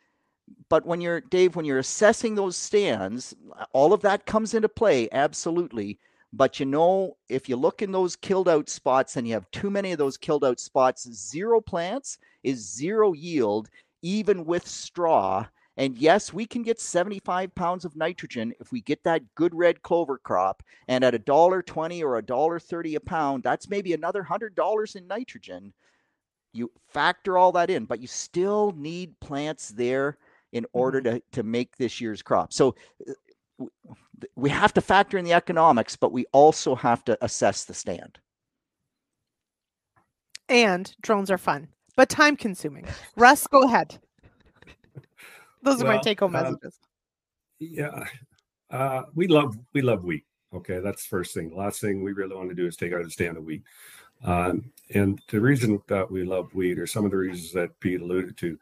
But 0.69 0.85
when 0.85 1.01
you're 1.01 1.21
Dave, 1.21 1.55
when 1.55 1.65
you're 1.65 1.79
assessing 1.79 2.35
those 2.35 2.57
stands, 2.57 3.33
all 3.71 3.93
of 3.93 4.01
that 4.01 4.25
comes 4.25 4.53
into 4.53 4.69
play, 4.69 5.07
absolutely. 5.11 5.99
But 6.36 6.59
you 6.59 6.65
know, 6.65 7.15
if 7.29 7.47
you 7.47 7.55
look 7.55 7.84
in 7.84 7.91
those 7.91 8.15
killed 8.15 8.49
out 8.49 8.67
spots 8.67 9.15
and 9.15 9.27
you 9.27 9.36
have 9.36 9.49
too 9.51 9.69
many 9.69 9.91
of 9.91 9.99
those 9.99 10.17
killed 10.17 10.43
out 10.43 10.59
spots, 10.59 11.07
zero 11.13 11.61
plants 11.61 12.17
is 12.41 12.73
zero 12.73 13.13
yield, 13.13 13.69
even 14.01 14.43
with 14.43 14.67
straw. 14.67 15.45
And 15.77 15.95
yes, 15.95 16.34
we 16.34 16.47
can 16.47 16.63
get 16.63 16.79
75 16.79 17.53
pounds 17.53 17.86
of 17.86 17.95
nitrogen 17.95 18.53
if 18.59 18.71
we 18.71 18.81
get 18.81 19.03
that 19.03 19.21
good 19.36 19.53
red 19.53 19.84
clover 19.84 20.17
crop. 20.17 20.63
And 20.88 21.03
at 21.03 21.15
a 21.15 21.19
dollar 21.19 21.61
twenty 21.61 22.03
or 22.03 22.17
a 22.17 22.25
dollar 22.25 22.59
thirty 22.59 22.95
a 22.95 22.99
pound, 22.99 23.43
that's 23.43 23.69
maybe 23.69 23.93
another 23.93 24.23
hundred 24.23 24.55
dollars 24.55 24.95
in 24.95 25.05
nitrogen. 25.07 25.71
You 26.51 26.71
factor 26.89 27.38
all 27.38 27.51
that 27.53 27.69
in, 27.69 27.86
but 27.86 27.99
you 27.99 28.07
still 28.07 28.73
need 28.75 29.19
plants 29.19 29.69
there 29.69 30.17
in 30.51 30.65
order 30.73 31.01
to, 31.01 31.21
to 31.31 31.43
make 31.43 31.75
this 31.77 31.99
year's 31.99 32.21
crop. 32.21 32.53
So 32.53 32.75
uh, 33.59 33.65
we 34.36 34.49
have 34.49 34.74
to 34.74 34.82
factor 34.82 35.18
in 35.18 35.26
the 35.26 35.34
economics, 35.34 35.95
but 35.95 36.11
we 36.11 36.26
also 36.32 36.76
have 36.76 37.03
to 37.05 37.18
assess 37.24 37.66
the 37.66 37.74
stand. 37.74 38.20
And 40.49 40.93
drones 41.01 41.32
are 41.32 41.38
fun, 41.38 41.68
but 41.95 42.09
time 42.09 42.36
consuming. 42.36 42.86
Russ, 43.16 43.47
go 43.47 43.64
ahead. 43.64 43.97
Those 45.64 45.82
are 45.82 45.88
my 45.88 45.99
take 45.99 46.20
home 46.20 46.36
um, 46.36 46.43
messages. 46.43 46.80
Yeah, 47.59 48.03
uh, 48.70 49.03
we 49.16 49.28
love 49.28 49.57
we 49.74 49.82
love 49.82 50.03
wheat. 50.03 50.26
Okay, 50.53 50.80
that's 50.80 51.03
the 51.03 51.09
first 51.09 51.34
thing. 51.34 51.49
The 51.49 51.55
last 51.55 51.82
thing 51.82 52.03
we 52.03 52.11
really 52.11 52.36
want 52.36 52.49
to 52.49 52.55
do 52.55 52.68
is 52.68 52.76
take 52.76 52.93
out 52.93 53.05
a 53.05 53.09
stand 53.09 53.38
of 53.38 53.45
wheat. 53.45 53.64
Um, 54.24 54.72
and 54.93 55.20
the 55.30 55.41
reason 55.41 55.82
that 55.88 56.09
we 56.09 56.24
love 56.24 56.53
wheat 56.53 56.80
are 56.80 56.88
some 56.88 57.05
of 57.05 57.11
the 57.11 57.18
reasons 57.18 57.51
that 57.53 57.78
Pete 57.80 58.01
alluded 58.01 58.38
to. 58.38 58.57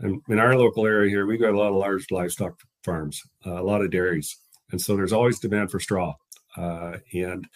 And 0.00 0.20
in 0.28 0.38
our 0.38 0.56
local 0.56 0.86
area 0.86 1.08
here, 1.08 1.26
we've 1.26 1.40
got 1.40 1.54
a 1.54 1.58
lot 1.58 1.68
of 1.68 1.76
large 1.76 2.10
livestock 2.10 2.60
farms, 2.82 3.22
uh, 3.46 3.60
a 3.60 3.62
lot 3.62 3.82
of 3.82 3.90
dairies, 3.90 4.36
and 4.70 4.80
so 4.80 4.96
there's 4.96 5.12
always 5.12 5.38
demand 5.38 5.70
for 5.70 5.80
straw. 5.80 6.14
Uh, 6.56 6.98
and 7.12 7.46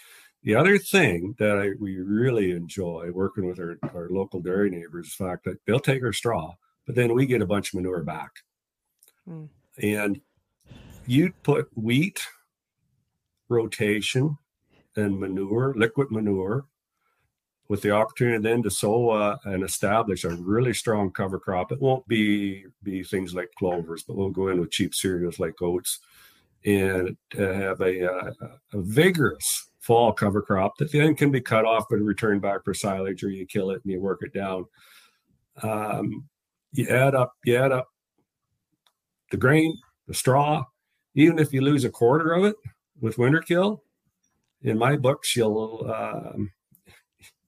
the 0.43 0.55
other 0.55 0.79
thing 0.79 1.35
that 1.39 1.59
I, 1.59 1.71
we 1.79 1.99
really 1.99 2.53
enjoy 2.53 3.11
working 3.13 3.47
with 3.47 3.59
our, 3.59 3.79
our 3.95 4.09
local 4.11 4.41
dairy 4.41 4.71
neighbors 4.71 5.09
is 5.09 5.17
the 5.17 5.25
fact 5.25 5.45
that 5.45 5.59
they'll 5.67 5.81
take 5.81 6.03
our 6.03 6.13
straw, 6.13 6.55
but 6.87 6.95
then 6.95 7.15
we 7.15 7.27
get 7.27 7.43
a 7.43 7.47
bunch 7.47 7.69
of 7.69 7.75
manure 7.75 8.03
back. 8.03 8.31
Mm. 9.29 9.49
And 9.83 10.21
you 11.07 11.33
put 11.43 11.69
wheat 11.75 12.23
rotation 13.49 14.39
and 14.97 15.19
manure, 15.19 15.75
liquid 15.77 16.11
manure, 16.11 16.67
with 17.69 17.83
the 17.83 17.93
opportunity 17.93 18.43
then 18.43 18.65
to 18.65 18.71
sow 18.71 19.11
uh, 19.11 19.37
and 19.45 19.63
establish 19.63 20.25
a 20.25 20.31
really 20.31 20.75
strong 20.75 21.13
cover 21.13 21.39
crop. 21.39 21.71
It 21.71 21.81
won't 21.81 22.07
be 22.09 22.65
be 22.83 23.05
things 23.05 23.33
like 23.33 23.49
clovers, 23.57 24.03
but 24.03 24.17
we'll 24.17 24.31
go 24.31 24.49
in 24.49 24.59
with 24.59 24.73
cheap 24.73 24.93
cereals 24.93 25.39
like 25.39 25.63
oats 25.63 26.01
and 26.65 27.17
to 27.31 27.55
have 27.55 27.81
a, 27.81 28.13
uh, 28.13 28.33
a 28.75 28.81
vigorous 28.83 29.71
fall 29.81 30.13
cover 30.13 30.43
crop 30.43 30.73
that 30.79 30.93
then 30.93 31.15
can 31.15 31.31
be 31.31 31.41
cut 31.41 31.65
off 31.65 31.87
and 31.91 32.07
returned 32.07 32.43
back 32.43 32.65
for 32.65 32.75
silage, 32.75 33.25
or 33.25 33.31
you 33.31 33.47
kill 33.47 33.71
it 33.71 33.81
and 33.83 33.93
you 33.93 34.01
work 34.01 34.21
it 34.23 34.35
down. 34.35 34.65
Um, 35.63 36.29
you 36.73 36.87
add 36.89 37.15
up, 37.15 37.35
you 37.45 37.57
add 37.57 37.73
up 37.73 37.89
the 39.31 39.37
grain, 39.37 39.77
the 40.07 40.15
straw, 40.15 40.65
even 41.15 41.39
if 41.39 41.53
you 41.53 41.61
lose 41.61 41.85
a 41.85 41.91
quarter 41.91 42.33
of 42.33 42.45
it 42.45 42.57
with 43.01 43.19
winter 43.19 43.41
kill, 43.41 43.83
in 44.63 44.79
my 44.79 44.97
books, 44.97 45.35
you'll 45.35 45.91
um, 45.91 46.51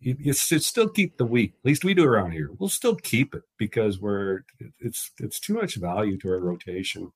you, 0.01 0.17
you 0.19 0.33
still 0.33 0.89
keep 0.89 1.17
the 1.17 1.25
wheat. 1.25 1.55
At 1.61 1.67
least 1.67 1.85
we 1.85 1.95
do 1.95 2.05
around 2.05 2.33
here. 2.33 2.51
We'll 2.59 2.69
still 2.69 2.97
keep 2.97 3.35
it 3.35 3.43
because 3.59 4.01
we're 4.01 4.41
it's 4.81 5.11
it's 5.19 5.39
too 5.39 5.55
much 5.55 5.77
value 5.77 6.19
to 6.19 6.29
our 6.29 6.41
rotation. 6.41 7.13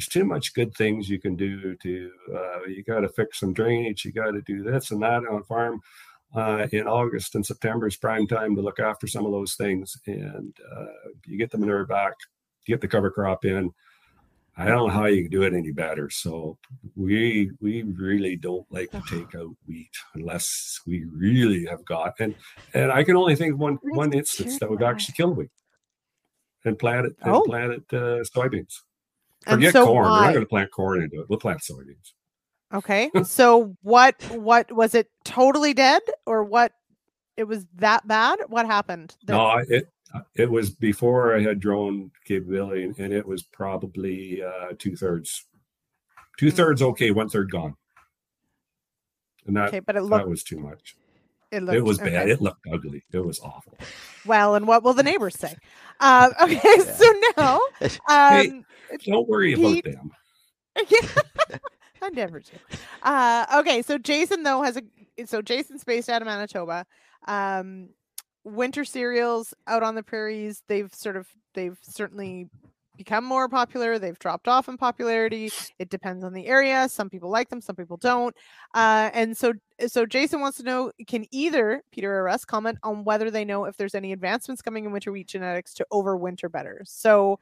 There's 0.00 0.08
too 0.08 0.24
much 0.24 0.54
good 0.54 0.74
things 0.74 1.10
you 1.10 1.20
can 1.20 1.36
do 1.36 1.76
to 1.76 2.10
uh, 2.34 2.64
you 2.66 2.82
got 2.82 3.00
to 3.00 3.08
fix 3.10 3.38
some 3.38 3.52
drainage. 3.52 4.02
You 4.06 4.12
got 4.12 4.30
to 4.30 4.40
do 4.40 4.62
this 4.62 4.90
and 4.90 5.02
that 5.02 5.26
on 5.26 5.40
a 5.40 5.44
farm. 5.44 5.82
Uh, 6.34 6.66
in 6.72 6.86
August 6.86 7.34
and 7.34 7.44
September 7.44 7.86
is 7.86 7.96
prime 7.98 8.26
time 8.26 8.54
to 8.56 8.62
look 8.62 8.78
after 8.80 9.06
some 9.06 9.26
of 9.26 9.32
those 9.32 9.56
things, 9.56 9.92
and 10.06 10.54
uh, 10.74 10.86
you 11.26 11.36
get 11.36 11.50
the 11.50 11.58
manure 11.58 11.84
back, 11.84 12.14
you 12.64 12.72
get 12.74 12.80
the 12.80 12.88
cover 12.88 13.10
crop 13.10 13.44
in. 13.44 13.72
I 14.56 14.64
don't 14.64 14.88
know 14.88 14.94
how 14.94 15.04
you 15.04 15.22
can 15.24 15.30
do 15.30 15.42
it 15.42 15.52
any 15.52 15.70
better. 15.72 16.08
So 16.08 16.56
we 16.96 17.50
we 17.60 17.82
really 17.82 18.36
don't 18.36 18.64
like 18.70 18.90
to 18.92 19.02
take 19.06 19.34
out 19.34 19.50
wheat 19.66 19.90
unless 20.14 20.48
we 20.86 21.04
really 21.14 21.66
have 21.66 21.84
got 21.84 22.14
and 22.20 22.34
and 22.72 22.90
I 22.90 23.04
can 23.04 23.16
only 23.16 23.36
think 23.36 23.52
of 23.52 23.58
one 23.58 23.78
one 23.82 24.14
instance 24.14 24.58
that 24.60 24.70
we've 24.70 24.80
actually 24.80 25.12
killed 25.14 25.36
wheat. 25.36 25.50
and 26.64 26.78
planted 26.78 27.16
Oh. 27.22 27.42
and 27.42 27.44
planted 27.44 27.84
uh, 27.92 28.24
soybeans. 28.34 28.76
And 29.46 29.54
Forget 29.56 29.72
so 29.72 29.86
corn. 29.86 30.04
We're 30.04 30.20
not 30.20 30.28
going 30.34 30.44
to 30.44 30.48
plant 30.48 30.70
corn 30.70 31.02
into 31.02 31.20
it. 31.22 31.30
We'll 31.30 31.38
plant 31.38 31.60
soybeans. 31.60 32.12
Okay. 32.72 33.10
so 33.24 33.74
what 33.82 34.22
what 34.30 34.70
was 34.70 34.94
it 34.94 35.08
totally 35.24 35.74
dead 35.74 36.02
or 36.26 36.44
what 36.44 36.72
it 37.36 37.44
was 37.44 37.66
that 37.76 38.06
bad? 38.06 38.38
What 38.48 38.66
happened? 38.66 39.16
The- 39.24 39.32
No, 39.32 39.56
it 39.68 39.88
it 40.34 40.50
was 40.50 40.70
before 40.70 41.36
I 41.36 41.40
had 41.42 41.60
drone 41.60 42.10
capability, 42.24 42.82
and- 42.84 42.98
and 42.98 43.12
it 43.14 43.26
was 43.26 43.42
probably 43.44 44.42
uh, 44.42 44.72
two 44.78 44.94
thirds, 44.96 45.46
two 46.38 46.50
thirds 46.50 46.82
okay, 46.82 47.10
one 47.12 47.28
third 47.28 47.50
gone, 47.50 47.76
and 49.46 49.56
that 49.56 49.68
okay, 49.68 49.80
but 49.80 49.96
it 49.96 50.08
that 50.10 50.28
was 50.28 50.42
too 50.42 50.58
much. 50.58 50.96
it 51.50 51.62
looked 51.62 51.76
it 51.76 51.84
was 51.84 51.98
bad. 51.98 52.08
okay. 52.08 52.30
It 52.32 52.40
looked 52.40 52.66
ugly. 52.72 53.04
It 53.12 53.24
was 53.24 53.40
awful. 53.40 53.78
Well, 54.26 54.54
and 54.54 54.66
what 54.66 54.82
will 54.82 54.94
the 54.94 55.02
neighbors 55.02 55.38
say? 55.38 55.54
Um, 56.00 56.32
okay, 56.42 56.78
so 56.78 57.14
now 57.36 57.60
um 58.08 58.64
Don't 59.04 59.28
worry 59.28 59.52
about 59.54 59.84
them. 59.84 60.10
I 62.02 62.08
never 62.10 62.40
do. 62.40 62.52
Uh, 63.02 63.46
okay, 63.56 63.82
so 63.82 63.98
Jason 63.98 64.42
though 64.42 64.62
has 64.62 64.76
a 64.76 65.26
so 65.26 65.42
Jason's 65.42 65.84
based 65.84 66.08
out 66.08 66.22
of 66.22 66.26
Manitoba. 66.26 66.86
Um, 67.26 67.90
winter 68.44 68.84
cereals 68.84 69.54
out 69.66 69.82
on 69.82 69.94
the 69.94 70.02
prairies. 70.02 70.62
They've 70.66 70.92
sort 70.94 71.16
of 71.16 71.28
they've 71.54 71.78
certainly 71.82 72.48
become 72.96 73.24
more 73.24 73.48
popular. 73.48 73.98
They've 73.98 74.18
dropped 74.18 74.46
off 74.46 74.68
in 74.68 74.76
popularity. 74.76 75.50
It 75.78 75.88
depends 75.88 76.22
on 76.22 76.34
the 76.34 76.46
area. 76.46 76.86
Some 76.88 77.08
people 77.08 77.30
like 77.30 77.48
them, 77.48 77.60
some 77.60 77.76
people 77.76 77.96
don't. 77.96 78.36
Uh, 78.74 79.10
and 79.14 79.36
so 79.36 79.54
so 79.86 80.06
Jason 80.06 80.40
wants 80.40 80.58
to 80.58 80.64
know: 80.64 80.92
Can 81.06 81.26
either 81.30 81.82
Peter 81.92 82.14
or 82.18 82.24
Russ 82.24 82.44
comment 82.44 82.78
on 82.82 83.04
whether 83.04 83.30
they 83.30 83.44
know 83.44 83.64
if 83.64 83.76
there's 83.76 83.94
any 83.94 84.12
advancements 84.12 84.62
coming 84.62 84.84
in 84.84 84.92
winter 84.92 85.12
wheat 85.12 85.28
genetics 85.28 85.74
to 85.74 85.86
overwinter 85.92 86.50
better? 86.50 86.82
So 86.84 87.38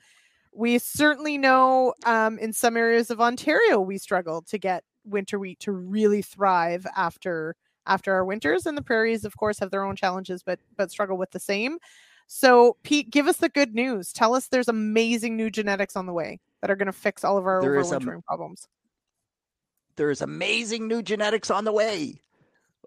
we 0.58 0.76
certainly 0.78 1.38
know 1.38 1.94
um, 2.04 2.36
in 2.40 2.52
some 2.52 2.76
areas 2.76 3.12
of 3.12 3.20
Ontario 3.20 3.80
we 3.80 3.96
struggle 3.96 4.42
to 4.42 4.58
get 4.58 4.82
winter 5.04 5.38
wheat 5.38 5.60
to 5.60 5.70
really 5.72 6.20
thrive 6.20 6.84
after 6.96 7.54
after 7.86 8.12
our 8.12 8.24
winters, 8.24 8.66
and 8.66 8.76
the 8.76 8.82
prairies, 8.82 9.24
of 9.24 9.34
course, 9.36 9.60
have 9.60 9.70
their 9.70 9.84
own 9.84 9.94
challenges, 9.94 10.42
but 10.42 10.58
but 10.76 10.90
struggle 10.90 11.16
with 11.16 11.30
the 11.30 11.38
same. 11.38 11.78
So, 12.26 12.76
Pete, 12.82 13.08
give 13.08 13.28
us 13.28 13.36
the 13.38 13.48
good 13.48 13.72
news. 13.72 14.12
Tell 14.12 14.34
us 14.34 14.48
there's 14.48 14.68
amazing 14.68 15.36
new 15.36 15.48
genetics 15.48 15.94
on 15.96 16.06
the 16.06 16.12
way 16.12 16.40
that 16.60 16.70
are 16.70 16.76
going 16.76 16.86
to 16.86 16.92
fix 16.92 17.22
all 17.24 17.38
of 17.38 17.46
our 17.46 17.62
There 17.62 17.78
is 17.78 17.92
a- 17.92 17.98
overwintering 17.98 18.24
problems. 18.24 18.66
There's 19.94 20.20
amazing 20.20 20.88
new 20.88 21.02
genetics 21.02 21.50
on 21.50 21.64
the 21.64 21.72
way. 21.72 22.20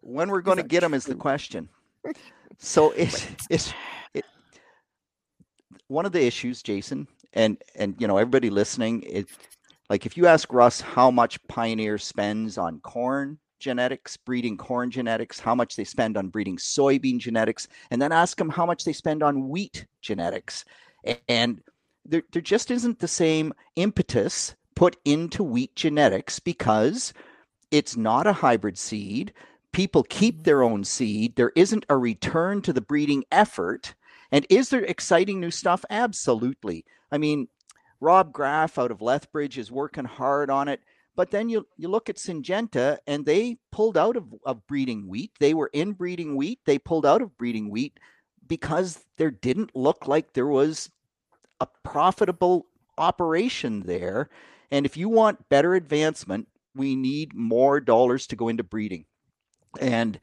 When 0.02 0.30
we're 0.30 0.42
going 0.42 0.58
to 0.58 0.64
get 0.64 0.82
them 0.82 0.94
is 0.94 1.06
the 1.06 1.16
question. 1.16 1.70
So 2.64 2.92
it's 2.92 3.26
it's 3.50 3.74
it, 4.14 4.24
one 5.88 6.06
of 6.06 6.12
the 6.12 6.24
issues, 6.24 6.62
Jason, 6.62 7.08
and 7.34 7.62
and 7.76 7.96
you 8.00 8.08
know 8.08 8.18
everybody 8.18 8.50
listening. 8.50 9.04
It 9.04 9.28
like 9.90 10.06
if 10.06 10.18
you 10.18 10.28
ask 10.28 10.52
Russ 10.54 10.82
how 10.82 11.12
much 11.12 11.46
Pioneer 11.48 11.98
spends 11.98 12.58
on 12.58 12.80
corn 12.80 13.40
genetics, 13.60 14.18
breeding 14.18 14.58
corn 14.58 14.90
genetics, 14.90 15.40
how 15.40 15.54
much 15.54 15.76
they 15.76 15.84
spend 15.84 16.18
on 16.18 16.30
breeding 16.30 16.58
soybean 16.58 17.20
genetics, 17.20 17.68
and 17.92 18.02
then 18.02 18.12
ask 18.12 18.38
them 18.38 18.50
how 18.50 18.66
much 18.66 18.84
they 18.84 18.94
spend 18.94 19.22
on 19.22 19.50
wheat 19.50 19.86
genetics, 20.02 20.66
and 21.28 21.62
there 22.06 22.24
there 22.32 22.42
just 22.42 22.72
isn't 22.72 23.00
the 23.00 23.08
same 23.08 23.54
impetus 23.76 24.56
put 24.76 24.98
into 25.06 25.44
wheat 25.44 25.76
genetics 25.76 26.40
because 26.40 27.14
it's 27.70 27.96
not 27.96 28.28
a 28.28 28.34
hybrid 28.34 28.78
seed 28.78 29.34
people 29.72 30.04
keep 30.04 30.44
their 30.44 30.64
own 30.64 30.84
seed. 30.84 31.36
There 31.36 31.52
isn't 31.56 31.86
a 31.90 31.98
return 31.98 32.62
to 32.64 32.74
the 32.74 32.82
breeding 32.82 33.24
effort. 33.32 33.94
And 34.32 34.46
is 34.50 34.70
there 34.70 34.84
exciting 34.84 35.40
new 35.40 35.52
stuff? 35.52 35.84
Absolutely. 35.90 36.86
I 37.12 37.18
mean, 37.18 37.48
Rob 38.00 38.32
Graf 38.32 38.80
out 38.80 38.92
of 38.92 39.02
Lethbridge 39.02 39.58
is 39.58 39.72
working 39.72 40.06
hard 40.06 40.50
on 40.50 40.68
it. 40.68 40.82
But 41.16 41.32
then 41.32 41.50
you, 41.50 41.68
you 41.78 41.90
look 41.90 42.10
at 42.10 42.16
Syngenta 42.16 42.98
and 43.06 43.26
they 43.26 43.58
pulled 43.72 43.98
out 43.98 44.16
of, 44.16 44.34
of 44.46 44.66
breeding 44.66 45.08
wheat. 45.08 45.32
They 45.40 45.54
were 45.54 45.70
in 45.74 45.92
breeding 45.92 46.36
wheat. 46.36 46.60
They 46.66 46.80
pulled 46.80 47.06
out 47.06 47.22
of 47.22 47.38
breeding 47.38 47.70
wheat 47.70 48.00
because 48.48 49.04
there 49.18 49.32
didn't 49.32 49.76
look 49.76 50.08
like 50.08 50.34
there 50.34 50.48
was 50.48 50.90
a 51.60 51.68
profitable 51.84 52.66
operation 52.98 53.82
there. 53.82 54.30
And 54.72 54.86
if 54.86 54.96
you 54.96 55.10
want 55.10 55.50
better 55.50 55.76
advancement, 55.76 56.48
we 56.74 56.96
need 56.96 57.36
more 57.36 57.82
dollars 57.82 58.26
to 58.28 58.38
go 58.38 58.48
into 58.48 58.64
breeding. 58.64 59.06
And 59.80 60.20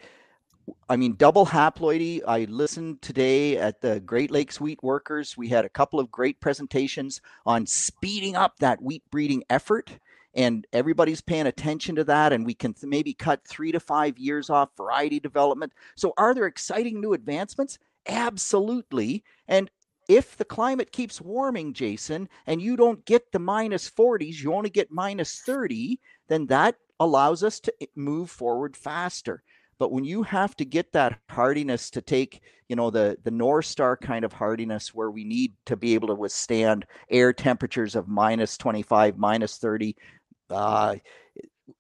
I 0.89 0.97
mean, 0.97 1.15
double 1.15 1.47
haploidy. 1.47 2.21
I 2.27 2.45
listened 2.45 3.03
today 3.03 3.57
at 3.57 3.81
the 3.81 4.01
Great 4.01 4.31
Lakes 4.31 4.61
Wheat 4.61 4.83
Workers. 4.83 5.37
We 5.37 5.49
had 5.49 5.65
a 5.65 5.69
couple 5.71 6.01
of 6.01 6.11
great 6.11 6.41
presentations 6.41 7.21
on 7.47 7.67
speeding 7.67 8.37
up 8.37 8.59
that 8.59 8.83
wheat 8.83 9.03
breeding 9.11 9.45
effort. 9.51 9.99
And 10.35 10.67
everybody's 10.73 11.21
paying 11.21 11.47
attention 11.47 11.97
to 11.97 12.05
that. 12.05 12.33
And 12.33 12.45
we 12.45 12.55
can 12.55 12.75
th- 12.75 12.89
maybe 12.89 13.15
cut 13.15 13.47
three 13.47 13.73
to 13.73 13.81
five 13.81 14.19
years 14.19 14.51
off 14.51 14.71
variety 14.77 15.21
development. 15.21 15.73
So, 15.97 16.13
are 16.19 16.35
there 16.35 16.47
exciting 16.47 17.01
new 17.01 17.13
advancements? 17.13 17.79
Absolutely. 18.07 19.25
And 19.49 19.71
if 20.09 20.37
the 20.37 20.45
climate 20.45 20.91
keeps 20.93 21.21
warming, 21.21 21.75
Jason, 21.75 22.29
and 22.47 22.63
you 22.63 22.77
don't 22.77 23.05
get 23.05 23.31
the 23.33 23.39
minus 23.39 23.89
40s, 23.91 24.43
you 24.43 24.55
only 24.55 24.71
get 24.71 24.91
minus 24.91 25.41
30, 25.41 26.01
then 26.29 26.47
that 26.47 26.77
allows 26.99 27.45
us 27.45 27.61
to 27.61 27.73
eh, 27.81 27.87
move 27.95 28.31
forward 28.31 28.77
faster. 28.77 29.43
But 29.79 29.93
when 29.93 30.05
you 30.05 30.23
have 30.25 30.57
to 30.57 30.65
get 30.65 30.93
that 30.93 31.19
hardiness 31.31 31.91
to 31.91 32.03
take, 32.03 32.43
you 32.69 32.77
know, 32.77 32.91
the 32.91 33.17
the 33.23 33.31
North 33.31 33.67
Star 33.67 33.97
kind 33.97 34.25
of 34.25 34.33
hardiness 34.33 34.95
where 34.95 35.11
we 35.11 35.25
need 35.25 35.55
to 35.67 35.77
be 35.77 35.95
able 35.95 36.09
to 36.09 36.15
withstand 36.15 36.87
air 37.11 37.33
temperatures 37.33 37.95
of 37.95 38.09
minus 38.09 38.57
25, 38.57 39.17
minus 39.19 39.59
30, 39.59 39.97
uh, 40.51 40.97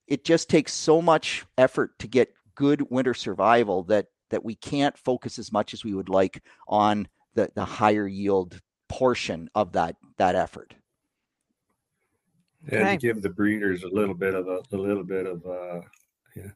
it 0.06 0.24
just 0.24 0.48
takes 0.48 0.72
so 0.72 1.02
much 1.02 1.44
effort 1.56 1.98
to 1.98 2.06
get 2.06 2.32
good 2.54 2.82
winter 2.90 3.14
survival 3.14 3.82
that 3.84 4.06
that 4.30 4.44
we 4.44 4.54
can't 4.54 4.96
focus 4.98 5.38
as 5.38 5.52
much 5.52 5.72
as 5.74 5.84
we 5.84 5.94
would 5.94 6.08
like 6.08 6.42
on 6.68 7.08
the 7.34 7.50
the 7.54 7.64
higher 7.64 8.06
yield 8.06 8.60
portion 8.88 9.48
of 9.54 9.72
that 9.72 9.96
that 10.18 10.34
effort. 10.34 10.74
and 12.70 12.82
Okay. 12.82 12.92
to 12.94 13.06
give 13.06 13.22
the 13.22 13.30
breeders 13.30 13.82
a 13.82 13.88
little 13.88 14.14
bit 14.14 14.34
of 14.34 14.46
a, 14.48 14.60
a 14.72 14.76
little 14.76 15.04
bit 15.04 15.26
of 15.26 15.44
uh 15.46 15.80
yeah 16.36 16.50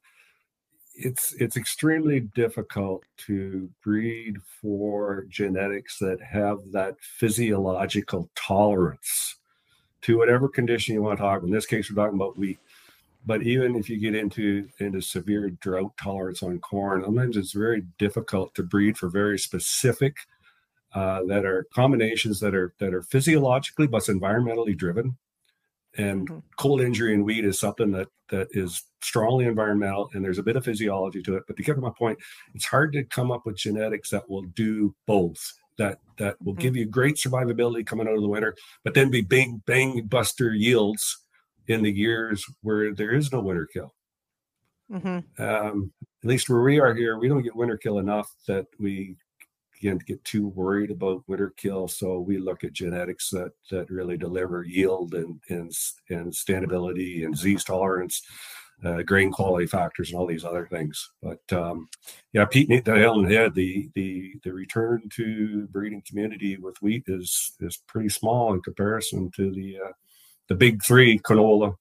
it's 0.94 1.32
it's 1.34 1.56
extremely 1.56 2.20
difficult 2.20 3.02
to 3.16 3.68
breed 3.82 4.36
for 4.60 5.24
genetics 5.28 5.98
that 5.98 6.20
have 6.20 6.58
that 6.72 6.96
physiological 7.00 8.28
tolerance 8.34 9.36
to 10.02 10.18
whatever 10.18 10.48
condition 10.48 10.94
you 10.94 11.02
want 11.02 11.18
to 11.18 11.22
talk 11.22 11.38
About. 11.38 11.48
in 11.48 11.52
this 11.52 11.66
case 11.66 11.90
we're 11.90 12.02
talking 12.02 12.18
about 12.18 12.38
wheat 12.38 12.58
but 13.24 13.42
even 13.42 13.76
if 13.76 13.88
you 13.88 13.98
get 13.98 14.14
into 14.14 14.68
into 14.80 15.00
severe 15.00 15.50
drought 15.50 15.96
tolerance 15.96 16.42
on 16.42 16.58
corn 16.58 17.02
sometimes 17.04 17.36
it's 17.36 17.52
very 17.52 17.82
difficult 17.98 18.54
to 18.54 18.62
breed 18.62 18.98
for 18.98 19.08
very 19.08 19.38
specific 19.38 20.16
uh, 20.94 21.22
that 21.24 21.46
are 21.46 21.66
combinations 21.72 22.38
that 22.40 22.54
are 22.54 22.74
that 22.78 22.92
are 22.92 23.02
physiologically 23.02 23.86
but 23.86 24.02
environmentally 24.04 24.76
driven 24.76 25.16
and 25.98 26.28
Mhm. 26.28 26.42
cold 26.56 26.80
injury 26.80 27.14
in 27.14 27.24
wheat 27.24 27.44
is 27.44 27.58
something 27.58 27.90
that 27.92 28.08
that 28.28 28.48
is 28.52 28.82
strongly 29.02 29.44
environmental 29.44 30.08
and 30.14 30.24
there's 30.24 30.38
a 30.38 30.42
bit 30.42 30.56
of 30.56 30.64
physiology 30.64 31.22
to 31.22 31.36
it 31.36 31.42
but 31.46 31.56
to 31.56 31.62
get 31.62 31.74
to 31.74 31.80
my 31.80 31.90
point 31.98 32.18
it's 32.54 32.64
hard 32.64 32.92
to 32.92 33.04
come 33.04 33.30
up 33.30 33.44
with 33.44 33.56
genetics 33.56 34.10
that 34.10 34.28
will 34.28 34.42
do 34.42 34.94
both 35.06 35.52
that 35.78 35.98
that 36.18 36.36
will 36.44 36.54
Mhm. 36.54 36.60
give 36.60 36.76
you 36.76 36.86
great 36.86 37.16
survivability 37.16 37.84
coming 37.84 38.06
out 38.08 38.14
of 38.14 38.22
the 38.22 38.28
winter 38.28 38.54
but 38.84 38.94
then 38.94 39.10
be 39.10 39.20
bang 39.22 39.62
bang 39.66 40.06
buster 40.06 40.54
yields 40.54 41.26
in 41.68 41.82
the 41.82 41.92
years 41.92 42.44
where 42.62 42.94
there 42.94 43.12
is 43.12 43.32
no 43.32 43.40
winter 43.40 43.66
kill 43.66 43.92
hmm 44.90 45.32
um, 45.38 45.92
at 46.22 46.28
least 46.28 46.48
where 46.48 46.62
we 46.62 46.78
are 46.78 46.94
here 46.94 47.18
we 47.18 47.28
don't 47.28 47.42
get 47.42 47.56
winter 47.56 47.76
kill 47.76 47.98
enough 47.98 48.30
that 48.46 48.66
we 48.78 49.16
can't 49.82 50.06
get 50.06 50.22
too 50.24 50.48
worried 50.48 50.90
about 50.90 51.24
winter 51.26 51.52
kill 51.56 51.88
so 51.88 52.20
we 52.20 52.38
look 52.38 52.64
at 52.64 52.72
genetics 52.72 53.30
that 53.30 53.52
that 53.70 53.90
really 53.90 54.16
deliver 54.16 54.62
yield 54.64 55.14
and 55.14 55.40
and, 55.48 55.72
and 56.10 56.32
standability 56.32 57.24
and 57.24 57.34
disease 57.34 57.64
tolerance 57.64 58.22
uh, 58.84 59.02
grain 59.02 59.30
quality 59.30 59.66
factors 59.66 60.10
and 60.10 60.18
all 60.18 60.26
these 60.26 60.44
other 60.44 60.66
things. 60.66 61.10
But 61.22 61.40
um, 61.52 61.88
yeah 62.32 62.44
pete 62.44 62.68
hit 62.68 62.84
the 62.84 62.94
nail 62.94 63.22
the 63.22 63.34
head. 63.34 63.54
The 63.54 63.88
the 63.94 64.34
the 64.42 64.52
return 64.52 65.08
to 65.14 65.68
breeding 65.70 66.02
community 66.06 66.56
with 66.56 66.80
wheat 66.82 67.04
is 67.06 67.52
is 67.60 67.76
pretty 67.76 68.08
small 68.08 68.52
in 68.54 68.60
comparison 68.60 69.30
to 69.36 69.52
the 69.52 69.78
uh, 69.78 69.92
the 70.48 70.54
big 70.54 70.82
three 70.82 71.18
canola 71.18 71.76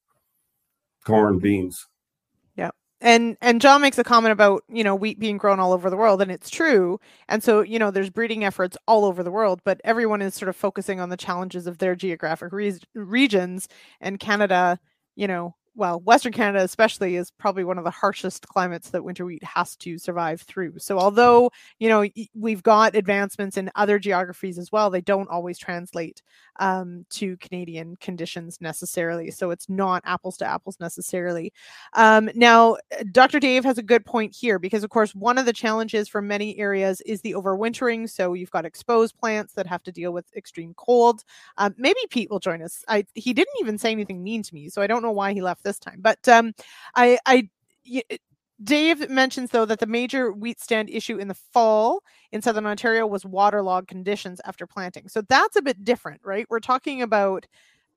corn 1.05 1.39
beans 1.39 1.87
and 3.01 3.37
and 3.41 3.61
John 3.61 3.81
makes 3.81 3.97
a 3.97 4.03
comment 4.03 4.31
about 4.33 4.63
you 4.69 4.83
know 4.83 4.95
wheat 4.95 5.19
being 5.19 5.37
grown 5.37 5.59
all 5.59 5.73
over 5.73 5.89
the 5.89 5.97
world, 5.97 6.21
and 6.21 6.31
it's 6.31 6.49
true. 6.49 6.99
And 7.29 7.43
so 7.43 7.61
you 7.61 7.79
know 7.79 7.91
there's 7.91 8.09
breeding 8.09 8.43
efforts 8.45 8.77
all 8.87 9.05
over 9.05 9.23
the 9.23 9.31
world, 9.31 9.61
but 9.65 9.81
everyone 9.83 10.21
is 10.21 10.35
sort 10.35 10.49
of 10.49 10.55
focusing 10.55 10.99
on 10.99 11.09
the 11.09 11.17
challenges 11.17 11.67
of 11.67 11.79
their 11.79 11.95
geographic 11.95 12.51
re- 12.53 12.79
regions. 12.95 13.67
And 14.01 14.19
Canada, 14.19 14.79
you 15.15 15.27
know, 15.27 15.55
well, 15.73 16.01
Western 16.01 16.33
Canada 16.33 16.63
especially 16.63 17.15
is 17.15 17.31
probably 17.31 17.63
one 17.63 17.77
of 17.77 17.85
the 17.85 17.91
harshest 17.91 18.47
climates 18.47 18.89
that 18.89 19.03
winter 19.03 19.25
wheat 19.25 19.43
has 19.43 19.75
to 19.77 19.97
survive 19.97 20.41
through. 20.41 20.77
So 20.79 20.99
although, 20.99 21.51
you 21.79 21.87
know, 21.87 22.05
we've 22.35 22.61
got 22.61 22.95
advancements 22.95 23.55
in 23.55 23.71
other 23.75 23.97
geographies 23.97 24.57
as 24.57 24.71
well, 24.71 24.89
they 24.89 25.01
don't 25.01 25.29
always 25.29 25.57
translate 25.57 26.21
um, 26.59 27.05
to 27.11 27.37
Canadian 27.37 27.95
conditions 27.97 28.59
necessarily. 28.59 29.31
So 29.31 29.51
it's 29.51 29.69
not 29.69 30.03
apples 30.05 30.37
to 30.37 30.45
apples 30.45 30.77
necessarily. 30.81 31.53
Um, 31.93 32.29
now, 32.35 32.75
Dr. 33.11 33.39
Dave 33.39 33.63
has 33.63 33.77
a 33.77 33.83
good 33.83 34.05
point 34.05 34.35
here 34.35 34.59
because, 34.59 34.83
of 34.83 34.89
course, 34.89 35.15
one 35.15 35.37
of 35.37 35.45
the 35.45 35.53
challenges 35.53 36.09
for 36.09 36.21
many 36.21 36.57
areas 36.59 36.99
is 37.01 37.21
the 37.21 37.33
overwintering. 37.33 38.09
So 38.09 38.33
you've 38.33 38.51
got 38.51 38.65
exposed 38.65 39.17
plants 39.17 39.53
that 39.53 39.67
have 39.67 39.83
to 39.83 39.91
deal 39.91 40.11
with 40.11 40.25
extreme 40.35 40.73
cold. 40.75 41.23
Um, 41.57 41.73
maybe 41.77 41.99
Pete 42.09 42.29
will 42.29 42.39
join 42.39 42.61
us. 42.61 42.83
I, 42.89 43.05
he 43.15 43.33
didn't 43.33 43.55
even 43.61 43.77
say 43.77 43.91
anything 43.91 44.21
mean 44.21 44.43
to 44.43 44.53
me, 44.53 44.67
so 44.67 44.81
I 44.81 44.87
don't 44.87 45.01
know 45.01 45.11
why 45.11 45.33
he 45.33 45.41
left 45.41 45.60
this 45.63 45.79
time. 45.79 45.99
But 45.99 46.27
um, 46.27 46.53
I, 46.95 47.17
I, 47.25 47.49
Dave 48.63 49.09
mentions 49.09 49.49
though 49.49 49.65
that 49.65 49.79
the 49.79 49.87
major 49.87 50.31
wheat 50.31 50.59
stand 50.59 50.89
issue 50.89 51.17
in 51.17 51.27
the 51.27 51.33
fall 51.33 52.03
in 52.31 52.41
southern 52.41 52.65
Ontario 52.65 53.07
was 53.07 53.25
waterlogged 53.25 53.87
conditions 53.87 54.39
after 54.45 54.67
planting. 54.67 55.07
So 55.07 55.21
that's 55.21 55.55
a 55.55 55.61
bit 55.61 55.83
different, 55.83 56.21
right? 56.23 56.45
We're 56.49 56.59
talking 56.59 57.01
about 57.01 57.47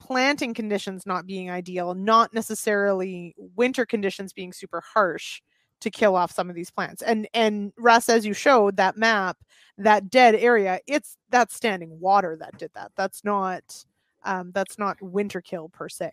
planting 0.01 0.55
conditions 0.55 1.07
not 1.07 1.27
being 1.27 1.51
ideal, 1.51 1.95
not 1.95 2.33
necessarily 2.35 3.35
winter 3.39 3.87
conditions 3.87 4.33
being 4.33 4.53
super 4.53 4.83
harsh 4.83 5.41
to 5.81 5.91
kill 5.91 6.17
off 6.17 6.33
some 6.33 6.49
of 6.49 6.57
these 6.57 6.71
plants. 6.71 7.03
And 7.03 7.29
and 7.35 7.73
Russ, 7.77 8.09
as 8.09 8.25
you 8.25 8.33
showed 8.33 8.77
that 8.77 8.97
map, 8.97 9.37
that 9.79 10.11
dead 10.11 10.35
area, 10.35 10.81
it's 10.87 11.17
that's 11.31 11.55
standing 11.55 12.01
water 12.01 12.37
that 12.41 12.59
did 12.59 12.71
that. 12.75 12.93
That's 12.97 13.23
not 13.25 13.85
um, 14.25 14.51
that's 14.55 14.79
not 14.79 15.01
winter 15.03 15.43
kill 15.43 15.69
per 15.69 15.89
se. 15.89 16.13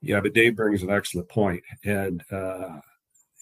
Yeah, 0.00 0.20
but 0.20 0.34
Dave 0.34 0.56
brings 0.56 0.82
an 0.82 0.90
excellent 0.90 1.28
point, 1.28 1.62
and 1.84 2.22
uh, 2.30 2.80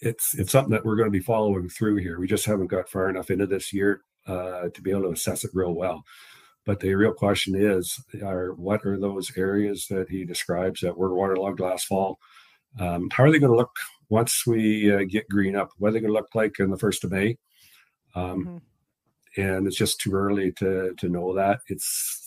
it's 0.01 0.35
it's 0.39 0.53
something 0.53 0.73
that 0.73 0.85
we're 0.85 0.97
going 0.97 1.09
to 1.09 1.19
be 1.19 1.21
following 1.21 1.69
through 1.69 1.97
here. 1.97 2.19
We 2.19 2.27
just 2.27 2.47
haven't 2.47 2.69
got 2.69 2.89
far 2.89 3.11
enough 3.11 3.31
into 3.31 3.47
this 3.47 3.73
year 3.73 4.01
uh, 4.27 4.69
to 4.73 4.83
be 4.83 4.91
able 4.91 5.03
to 5.03 5.11
assess 5.11 5.45
it 5.45 5.51
real 5.53 5.75
well. 5.75 6.05
But 6.65 6.81
the 6.81 6.95
real 6.95 7.13
question 7.13 7.55
is, 7.55 8.01
are 8.23 8.53
what 8.55 8.85
are 8.85 8.99
those 8.99 9.31
areas 9.37 9.87
that 9.89 10.09
he 10.09 10.25
describes 10.25 10.81
that 10.81 10.97
were 10.97 11.15
waterlogged 11.15 11.61
last 11.61 11.87
fall? 11.87 12.19
Um, 12.81 13.09
how 13.11 13.25
are 13.25 13.31
they 13.31 13.39
going 13.39 13.53
to 13.53 13.57
look 13.57 13.77
once 14.09 14.47
we 14.47 14.93
uh, 14.93 15.05
get 15.09 15.29
green 15.29 15.57
up? 15.57 15.71
What 15.79 15.89
are 15.89 15.93
they 15.93 16.01
going 16.01 16.13
to 16.13 16.19
look 16.19 16.35
like 16.35 16.59
in 16.59 16.71
the 16.71 16.79
first 16.79 17.05
of 17.05 17.13
May? 17.13 17.37
Um, 18.15 18.45
mm-hmm. 18.45 19.41
And 19.41 19.67
it's 19.67 19.77
just 19.77 20.01
too 20.01 20.15
early 20.15 20.53
to 20.53 20.95
to 20.97 21.09
know 21.09 21.35
that. 21.35 21.61
It's 21.69 22.27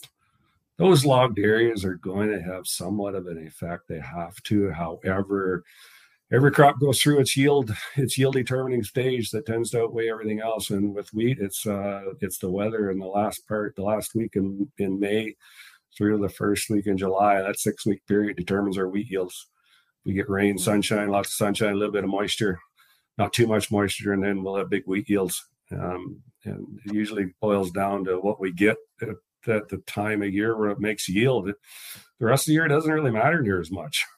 those 0.80 1.06
logged 1.06 1.38
areas 1.40 1.84
are 1.84 1.96
going 1.96 2.30
to 2.30 2.42
have 2.42 2.66
somewhat 2.66 3.14
of 3.14 3.28
an 3.28 3.46
effect. 3.46 3.84
They 3.90 4.00
have 4.00 4.42
to. 4.44 4.72
However, 4.72 5.66
every 6.32 6.52
crop 6.52 6.80
goes 6.80 7.02
through 7.02 7.20
its 7.20 7.36
yield 7.36 7.72
its 7.98 8.18
yield 8.18 8.34
determining 8.34 8.84
stage 8.84 9.30
that 9.32 9.46
tends 9.46 9.72
to 9.72 9.82
outweigh 9.82 10.10
everything 10.10 10.40
else. 10.40 10.70
And 10.70 10.96
with 10.96 11.14
wheat, 11.14 11.40
it's 11.40 11.68
uh, 11.68 12.14
it's 12.22 12.40
the 12.40 12.50
weather 12.50 12.92
in 12.92 12.98
the 12.98 13.06
last 13.06 13.46
part, 13.46 13.76
the 13.76 13.84
last 13.84 14.16
week 14.16 14.38
in 14.38 14.72
in 14.78 15.00
May 15.00 15.36
through 15.98 16.20
the 16.20 16.30
first 16.30 16.70
week 16.70 16.88
in 16.88 16.98
July. 16.98 17.42
That 17.42 17.60
six 17.60 17.86
week 17.86 18.02
period 18.08 18.38
determines 18.38 18.78
our 18.78 18.88
wheat 18.88 19.12
yields. 19.12 19.48
We 20.06 20.14
get 20.14 20.30
rain, 20.30 20.56
mm-hmm. 20.56 20.64
sunshine, 20.64 21.10
lots 21.10 21.28
of 21.30 21.34
sunshine, 21.34 21.74
a 21.74 21.76
little 21.76 21.92
bit 21.92 22.06
of 22.06 22.10
moisture, 22.10 22.58
not 23.18 23.34
too 23.34 23.48
much 23.48 23.70
moisture, 23.70 24.14
and 24.14 24.24
then 24.24 24.44
we'll 24.44 24.56
have 24.56 24.70
big 24.70 24.84
wheat 24.86 25.10
yields. 25.10 25.46
Um, 25.74 26.22
and 26.46 26.80
it 26.86 26.94
usually 26.94 27.34
boils 27.42 27.70
down 27.72 28.06
to 28.06 28.18
what 28.18 28.40
we 28.40 28.54
get 28.54 28.78
at 29.48 29.70
the 29.70 29.78
time 29.86 30.22
of 30.22 30.34
year 30.34 30.58
where 30.58 30.70
it 30.70 30.80
makes 30.80 31.10
yield. 31.10 31.52
The 32.20 32.26
rest 32.26 32.44
of 32.44 32.48
the 32.48 32.54
year 32.54 32.68
doesn't 32.68 32.92
really 32.92 33.12
matter 33.12 33.42
near 33.42 33.60
as 33.60 33.72
much. 33.72 34.06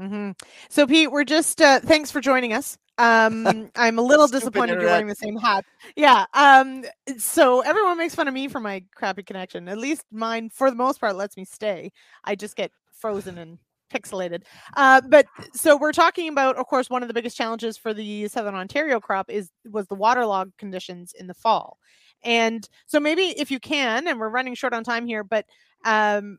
Mm-hmm. 0.00 0.30
So, 0.68 0.86
Pete, 0.86 1.10
we're 1.10 1.24
just 1.24 1.60
uh, 1.60 1.80
thanks 1.80 2.12
for 2.12 2.20
joining 2.20 2.52
us. 2.52 2.78
Um, 2.98 3.68
I'm 3.76 3.98
a 3.98 4.02
little 4.02 4.28
disappointed 4.28 4.80
you're 4.80 4.90
wearing 4.90 5.08
the 5.08 5.16
same 5.16 5.36
hat. 5.36 5.64
Yeah. 5.96 6.26
Um, 6.34 6.84
so 7.16 7.62
everyone 7.62 7.98
makes 7.98 8.14
fun 8.14 8.28
of 8.28 8.34
me 8.34 8.46
for 8.46 8.60
my 8.60 8.84
crappy 8.94 9.24
connection. 9.24 9.68
At 9.68 9.78
least 9.78 10.04
mine, 10.12 10.50
for 10.50 10.70
the 10.70 10.76
most 10.76 11.00
part, 11.00 11.16
lets 11.16 11.36
me 11.36 11.44
stay. 11.44 11.90
I 12.22 12.36
just 12.36 12.54
get 12.54 12.70
frozen 12.92 13.38
and 13.38 13.58
pixelated. 13.92 14.42
Uh, 14.76 15.00
but 15.08 15.26
so 15.54 15.76
we're 15.76 15.92
talking 15.92 16.28
about, 16.28 16.56
of 16.56 16.66
course, 16.66 16.90
one 16.90 17.02
of 17.02 17.08
the 17.08 17.14
biggest 17.14 17.36
challenges 17.36 17.76
for 17.76 17.94
the 17.94 18.28
Southern 18.28 18.54
Ontario 18.54 19.00
crop 19.00 19.30
is 19.30 19.50
was 19.70 19.86
the 19.86 19.94
waterlog 19.94 20.52
conditions 20.58 21.12
in 21.18 21.26
the 21.26 21.34
fall. 21.34 21.78
And 22.22 22.68
so 22.86 22.98
maybe 23.00 23.34
if 23.38 23.50
you 23.50 23.60
can, 23.60 24.08
and 24.08 24.18
we're 24.18 24.28
running 24.28 24.54
short 24.54 24.74
on 24.74 24.84
time 24.84 25.06
here, 25.06 25.24
but 25.24 25.46
um, 25.84 26.38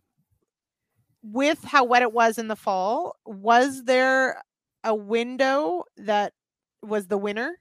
with 1.23 1.63
how 1.63 1.83
wet 1.83 2.01
it 2.01 2.13
was 2.13 2.37
in 2.37 2.47
the 2.47 2.55
fall, 2.55 3.15
was 3.25 3.83
there 3.83 4.41
a 4.83 4.95
window 4.95 5.83
that 5.97 6.33
was 6.81 7.07
the 7.07 7.17
winner? 7.17 7.59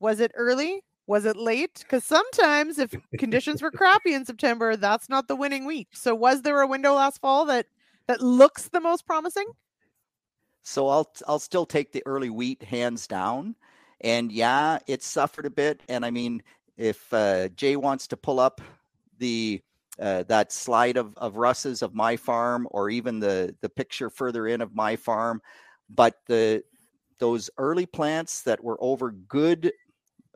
Was 0.00 0.20
it 0.20 0.32
early? 0.34 0.82
Was 1.06 1.24
it 1.24 1.36
late? 1.36 1.80
Because 1.80 2.04
sometimes 2.04 2.78
if 2.78 2.94
conditions 3.18 3.62
were 3.62 3.70
crappy 3.72 4.14
in 4.14 4.24
September, 4.24 4.76
that's 4.76 5.08
not 5.08 5.28
the 5.28 5.36
winning 5.36 5.64
week. 5.64 5.88
So 5.92 6.14
was 6.14 6.42
there 6.42 6.60
a 6.60 6.66
window 6.66 6.94
last 6.94 7.20
fall 7.20 7.44
that 7.46 7.66
that 8.06 8.20
looks 8.20 8.68
the 8.68 8.80
most 8.80 9.06
promising? 9.06 9.46
So 10.62 10.88
I'll 10.88 11.12
I'll 11.26 11.38
still 11.38 11.66
take 11.66 11.92
the 11.92 12.02
early 12.06 12.30
wheat 12.30 12.62
hands 12.62 13.06
down. 13.06 13.56
And 14.00 14.32
yeah, 14.32 14.78
it 14.86 15.02
suffered 15.02 15.46
a 15.46 15.50
bit. 15.50 15.80
And 15.88 16.04
I 16.04 16.10
mean, 16.10 16.42
if 16.82 17.12
uh, 17.12 17.46
Jay 17.50 17.76
wants 17.76 18.08
to 18.08 18.16
pull 18.16 18.40
up 18.40 18.60
the 19.18 19.62
uh, 20.00 20.24
that 20.24 20.50
slide 20.50 20.96
of, 20.96 21.16
of 21.16 21.36
Russ's 21.36 21.80
of 21.80 21.94
my 21.94 22.16
farm, 22.16 22.66
or 22.72 22.90
even 22.90 23.20
the 23.20 23.54
the 23.60 23.68
picture 23.68 24.10
further 24.10 24.48
in 24.48 24.60
of 24.60 24.74
my 24.74 24.96
farm, 24.96 25.40
but 25.88 26.16
the 26.26 26.64
those 27.20 27.48
early 27.56 27.86
plants 27.86 28.42
that 28.42 28.62
were 28.62 28.78
over 28.80 29.12
good 29.12 29.72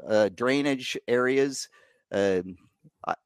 uh, 0.07 0.29
drainage 0.37 0.97
areas. 1.09 1.69
Um, 2.13 2.57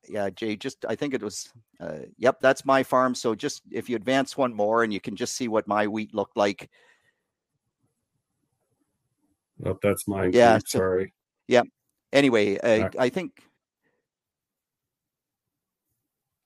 yeah, 0.09 0.31
Jay, 0.31 0.57
just 0.57 0.87
I 0.89 0.95
think 0.95 1.13
it 1.13 1.23
was. 1.23 1.53
Uh, 1.79 2.07
yep, 2.17 2.41
that's 2.41 2.65
my 2.65 2.83
farm. 2.83 3.15
So 3.15 3.35
just 3.35 3.63
if 3.71 3.91
you 3.91 3.97
advance 3.97 4.35
one 4.35 4.55
more, 4.55 4.83
and 4.83 4.95
you 4.95 5.01
can 5.01 5.15
just 5.15 5.37
see 5.37 5.49
what 5.49 5.69
my 5.69 5.87
wheat 5.87 6.15
looked 6.15 6.39
like. 6.39 6.71
Oh, 9.67 9.79
that's 9.83 10.09
mine. 10.09 10.33
Yeah, 10.33 10.59
so, 10.65 10.79
sorry. 10.79 11.13
Yeah, 11.49 11.63
Anyway, 12.13 12.59
uh, 12.59 12.89
I 12.99 13.09
think 13.09 13.43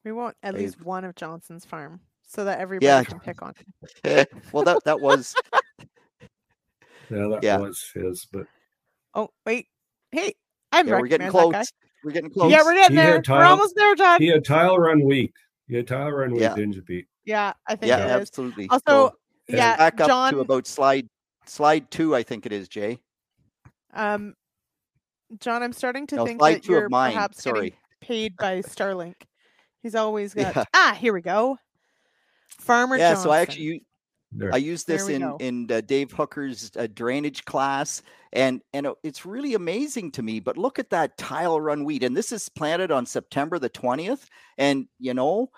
we 0.05 0.13
want 0.13 0.37
at 0.43 0.55
least 0.55 0.85
one 0.85 1.05
of 1.05 1.15
Johnson's 1.15 1.65
farm 1.65 2.01
so 2.27 2.45
that 2.45 2.61
everybody 2.61 2.87
yeah. 2.87 3.05
can 3.05 3.21
pick 3.21 3.43
on 3.43 3.55
him. 4.05 4.27
well, 4.53 4.65
that 4.65 4.85
that 4.85 5.01
was. 5.01 5.35
yeah, 7.11 7.29
that 7.29 7.41
yeah. 7.43 7.57
was 7.57 7.91
his, 7.95 8.27
but. 8.31 8.47
Oh 9.15 9.31
wait! 9.47 9.69
Hey, 10.13 10.35
I'm. 10.73 10.89
Yeah, 10.89 11.01
we're 11.01 11.07
getting 11.07 11.31
close. 11.31 11.73
We're 12.05 12.11
getting 12.11 12.31
close. 12.31 12.51
Yeah, 12.51 12.63
we're 12.63 12.75
getting 12.75 12.97
he 12.97 13.03
there. 13.03 13.23
Tile, 13.23 13.39
we're 13.39 13.45
almost 13.45 13.75
there, 13.77 13.95
John. 13.95 14.21
He 14.21 14.29
had 14.29 14.45
tile 14.45 14.79
run 14.79 15.03
week. 15.03 15.33
He 15.69 15.77
had 15.77 15.87
tile 15.87 16.11
run 16.11 16.33
week, 16.33 16.43
yeah. 16.43 16.55
didn't 16.55 16.75
you, 16.75 16.83
Pete? 16.83 17.07
Yeah, 17.25 17.55
I 17.67 17.77
think. 17.77 17.89
Yeah, 17.89 17.99
absolutely. 17.99 18.69
Also, 18.69 18.83
so, 18.87 19.15
yeah, 19.49 19.77
back 19.77 20.01
up 20.01 20.09
John, 20.09 20.35
to 20.35 20.41
about 20.41 20.67
slide 20.67 21.09
slide 21.47 21.91
two. 21.91 22.15
I 22.15 22.23
think 22.23 22.45
it 22.45 22.53
is, 22.53 22.69
Jay. 22.69 22.99
Um, 23.95 24.35
John, 25.41 25.63
I'm 25.63 25.73
starting 25.73 26.07
to 26.09 26.17
no, 26.17 26.27
think 26.27 26.41
that 26.41 26.67
you're 26.67 26.89
perhaps 26.89 27.43
Sorry. 27.43 27.71
getting 27.71 27.79
paid 28.01 28.37
by 28.37 28.59
Starlink. 28.63 29.15
He's 29.83 29.95
always 29.95 30.35
got 30.35 30.57
yeah. 30.57 30.65
ah. 30.75 30.97
Here 30.99 31.13
we 31.13 31.21
go. 31.21 31.59
Farmer. 32.49 32.97
Yeah. 32.97 33.11
Johnson. 33.11 33.25
So 33.25 33.31
I 33.31 33.41
actually 33.41 33.85
I 34.53 34.57
use 34.57 34.85
this 34.85 35.09
in 35.09 35.21
go. 35.21 35.37
in 35.41 35.71
uh, 35.71 35.81
Dave 35.83 36.13
Hooker's 36.13 36.71
uh, 36.77 36.89
drainage 36.93 37.45
class, 37.45 38.03
and 38.33 38.63
and 38.73 38.89
it's 39.03 39.27
really 39.27 39.55
amazing 39.55 40.11
to 40.13 40.23
me. 40.23 40.41
But 40.41 40.57
look 40.57 40.79
at 40.79 40.91
that 40.91 41.17
tile 41.19 41.61
run 41.61 41.85
wheat, 41.85 42.03
and 42.03 42.17
this 42.17 42.33
is 42.33 42.49
planted 42.49 42.91
on 42.91 43.07
September 43.07 43.59
the 43.59 43.69
twentieth, 43.69 44.29
and 44.59 44.87
you 44.99 45.15
know. 45.15 45.51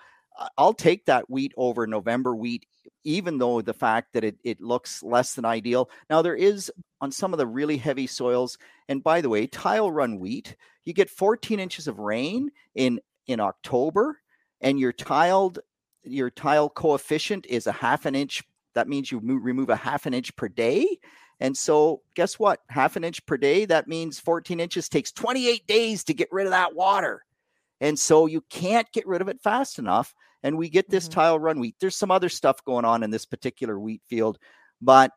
I'll 0.55 0.75
take 0.75 1.07
that 1.07 1.31
wheat 1.31 1.51
over 1.57 1.87
November 1.87 2.35
wheat 2.35 2.67
even 3.03 3.37
though 3.37 3.61
the 3.61 3.73
fact 3.73 4.13
that 4.13 4.23
it, 4.23 4.37
it 4.43 4.61
looks 4.61 5.01
less 5.03 5.33
than 5.33 5.45
ideal. 5.45 5.89
Now, 6.09 6.21
there 6.21 6.35
is 6.35 6.71
on 7.01 7.11
some 7.11 7.33
of 7.33 7.37
the 7.37 7.47
really 7.47 7.77
heavy 7.77 8.07
soils, 8.07 8.57
and 8.89 9.03
by 9.03 9.21
the 9.21 9.29
way, 9.29 9.47
tile 9.47 9.91
run 9.91 10.19
wheat, 10.19 10.55
you 10.85 10.93
get 10.93 11.09
14 11.09 11.59
inches 11.59 11.87
of 11.87 11.99
rain 11.99 12.51
in, 12.75 12.99
in 13.27 13.39
October, 13.39 14.19
and 14.61 14.79
your 14.79 14.91
tiled 14.91 15.59
your 16.07 16.29
tile 16.29 16.69
coefficient 16.69 17.45
is 17.47 17.67
a 17.67 17.71
half 17.71 18.05
an 18.05 18.15
inch. 18.15 18.43
That 18.75 18.87
means 18.87 19.11
you 19.11 19.19
move, 19.19 19.43
remove 19.43 19.69
a 19.69 19.75
half 19.75 20.05
an 20.05 20.13
inch 20.13 20.35
per 20.35 20.47
day. 20.47 20.99
And 21.39 21.55
so, 21.55 22.01
guess 22.15 22.39
what? 22.39 22.61
Half 22.69 22.95
an 22.95 23.03
inch 23.03 23.25
per 23.25 23.37
day, 23.37 23.65
that 23.65 23.87
means 23.87 24.19
14 24.19 24.59
inches 24.59 24.89
takes 24.89 25.11
28 25.11 25.67
days 25.67 26.03
to 26.05 26.13
get 26.13 26.29
rid 26.31 26.47
of 26.47 26.51
that 26.51 26.75
water. 26.75 27.25
And 27.79 27.99
so, 27.99 28.25
you 28.25 28.41
can't 28.49 28.91
get 28.91 29.05
rid 29.05 29.21
of 29.21 29.27
it 29.27 29.41
fast 29.41 29.77
enough 29.77 30.15
and 30.43 30.57
we 30.57 30.69
get 30.69 30.89
this 30.89 31.05
mm-hmm. 31.05 31.19
tile 31.19 31.39
run 31.39 31.59
wheat. 31.59 31.75
There's 31.79 31.95
some 31.95 32.11
other 32.11 32.29
stuff 32.29 32.63
going 32.65 32.85
on 32.85 33.03
in 33.03 33.09
this 33.09 33.25
particular 33.25 33.79
wheat 33.79 34.01
field, 34.07 34.37
but 34.81 35.11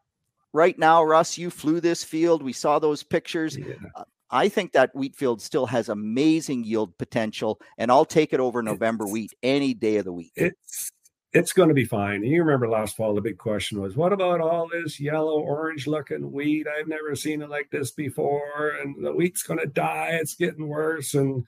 right 0.52 0.78
now, 0.78 1.02
Russ, 1.02 1.38
you 1.38 1.50
flew 1.50 1.80
this 1.80 2.04
field. 2.04 2.42
We 2.42 2.52
saw 2.52 2.78
those 2.78 3.02
pictures. 3.02 3.56
Yeah. 3.56 3.74
Uh, 3.94 4.04
I 4.30 4.48
think 4.48 4.72
that 4.72 4.94
wheat 4.94 5.16
field 5.16 5.42
still 5.42 5.66
has 5.66 5.88
amazing 5.88 6.64
yield 6.64 6.96
potential, 6.98 7.60
and 7.78 7.90
I'll 7.90 8.04
take 8.04 8.32
it 8.32 8.40
over 8.40 8.62
November 8.62 9.04
it's, 9.04 9.12
wheat 9.12 9.34
any 9.42 9.74
day 9.74 9.96
of 9.96 10.04
the 10.04 10.12
week. 10.12 10.32
It's 10.36 10.92
it's 11.32 11.52
going 11.52 11.68
to 11.68 11.74
be 11.74 11.84
fine. 11.84 12.24
You 12.24 12.42
remember 12.42 12.68
last 12.68 12.96
fall, 12.96 13.14
the 13.14 13.20
big 13.20 13.38
question 13.38 13.80
was, 13.80 13.96
what 13.96 14.12
about 14.12 14.40
all 14.40 14.68
this 14.68 14.98
yellow, 14.98 15.40
orange 15.40 15.86
looking 15.86 16.32
wheat? 16.32 16.66
I've 16.66 16.88
never 16.88 17.14
seen 17.14 17.40
it 17.42 17.48
like 17.48 17.70
this 17.70 17.92
before. 17.92 18.70
And 18.80 19.04
the 19.04 19.12
wheat's 19.12 19.44
going 19.44 19.60
to 19.60 19.66
die. 19.66 20.18
It's 20.20 20.34
getting 20.34 20.66
worse. 20.66 21.14
And 21.14 21.46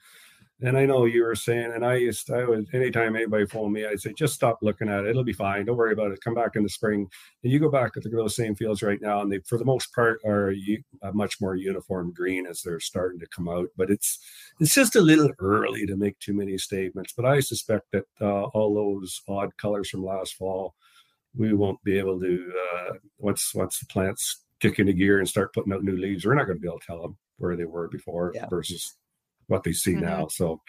and 0.63 0.77
I 0.77 0.85
know 0.85 1.03
you 1.03 1.23
were 1.23 1.35
saying, 1.35 1.73
and 1.75 1.85
I 1.85 1.95
used, 1.95 2.31
I 2.31 2.45
would, 2.45 2.67
anytime 2.73 3.17
anybody 3.17 3.45
phoned 3.45 3.73
me, 3.73 3.85
I'd 3.85 3.99
say, 3.99 4.13
just 4.13 4.33
stop 4.33 4.59
looking 4.61 4.87
at 4.87 5.03
it. 5.03 5.09
It'll 5.09 5.23
be 5.25 5.33
fine. 5.33 5.65
Don't 5.65 5.75
worry 5.75 5.91
about 5.91 6.11
it. 6.11 6.21
Come 6.23 6.35
back 6.35 6.55
in 6.55 6.63
the 6.63 6.69
spring. 6.69 7.09
And 7.43 7.51
you 7.51 7.59
go 7.59 7.69
back 7.69 7.93
to 7.93 8.09
those 8.09 8.35
same 8.35 8.55
fields 8.55 8.81
right 8.81 9.01
now, 9.01 9.21
and 9.21 9.29
they, 9.29 9.39
for 9.39 9.57
the 9.57 9.65
most 9.65 9.93
part, 9.93 10.21
are 10.25 10.51
a 10.51 11.13
much 11.13 11.41
more 11.41 11.55
uniform 11.55 12.13
green 12.15 12.47
as 12.47 12.61
they're 12.61 12.79
starting 12.79 13.19
to 13.19 13.27
come 13.27 13.49
out. 13.49 13.67
But 13.75 13.89
it's, 13.89 14.19
it's 14.61 14.73
just 14.73 14.95
a 14.95 15.01
little 15.01 15.31
early 15.39 15.85
to 15.85 15.97
make 15.97 16.17
too 16.19 16.33
many 16.33 16.57
statements. 16.57 17.13
But 17.15 17.25
I 17.25 17.41
suspect 17.41 17.91
that 17.91 18.05
uh, 18.21 18.43
all 18.43 18.73
those 18.73 19.21
odd 19.27 19.57
colors 19.57 19.89
from 19.89 20.05
last 20.05 20.35
fall, 20.35 20.75
we 21.35 21.53
won't 21.53 21.83
be 21.83 21.99
able 21.99 22.21
to, 22.21 22.53
uh, 22.77 22.93
once, 23.17 23.53
once 23.53 23.79
the 23.79 23.85
plants 23.87 24.45
kick 24.61 24.79
into 24.79 24.93
gear 24.93 25.19
and 25.19 25.27
start 25.27 25.53
putting 25.53 25.73
out 25.73 25.83
new 25.83 25.97
leaves, 25.97 26.25
we're 26.25 26.35
not 26.35 26.45
going 26.45 26.57
to 26.57 26.61
be 26.61 26.69
able 26.69 26.79
to 26.79 26.85
tell 26.85 27.01
them 27.01 27.17
where 27.37 27.57
they 27.57 27.65
were 27.65 27.89
before 27.89 28.31
yeah. 28.33 28.47
versus 28.47 28.95
what 29.47 29.63
they 29.63 29.73
see 29.73 29.93
mm-hmm. 29.93 30.05
now. 30.05 30.27
So 30.27 30.61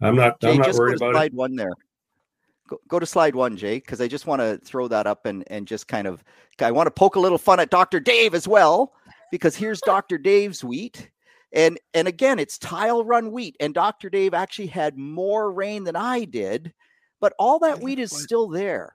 I'm 0.00 0.16
not 0.16 0.40
Jay, 0.40 0.50
I'm 0.50 0.58
not 0.58 0.74
worried 0.74 0.96
about 0.96 1.14
slide 1.14 1.32
it. 1.32 1.34
one 1.34 1.56
there. 1.56 1.72
Go, 2.68 2.78
go 2.88 2.98
to 2.98 3.06
slide 3.06 3.34
one, 3.34 3.56
Jay, 3.56 3.76
because 3.76 4.00
I 4.00 4.08
just 4.08 4.26
want 4.26 4.40
to 4.40 4.58
throw 4.64 4.88
that 4.88 5.06
up 5.06 5.26
and 5.26 5.44
and 5.48 5.66
just 5.66 5.88
kind 5.88 6.06
of 6.06 6.22
I 6.60 6.70
want 6.70 6.86
to 6.86 6.90
poke 6.90 7.16
a 7.16 7.20
little 7.20 7.38
fun 7.38 7.60
at 7.60 7.70
Dr. 7.70 8.00
Dave 8.00 8.34
as 8.34 8.46
well, 8.46 8.92
because 9.30 9.56
here's 9.56 9.80
Dr. 9.80 10.18
Dave's 10.18 10.62
wheat. 10.62 11.10
And 11.52 11.78
and 11.94 12.06
again, 12.06 12.38
it's 12.38 12.58
tile 12.58 13.04
run 13.04 13.32
wheat. 13.32 13.56
And 13.60 13.74
Dr. 13.74 14.10
Dave 14.10 14.34
actually 14.34 14.66
had 14.66 14.98
more 14.98 15.50
rain 15.50 15.84
than 15.84 15.96
I 15.96 16.24
did, 16.24 16.72
but 17.20 17.32
all 17.38 17.58
that 17.60 17.80
wheat 17.80 17.98
is 17.98 18.12
still 18.12 18.48
there. 18.48 18.94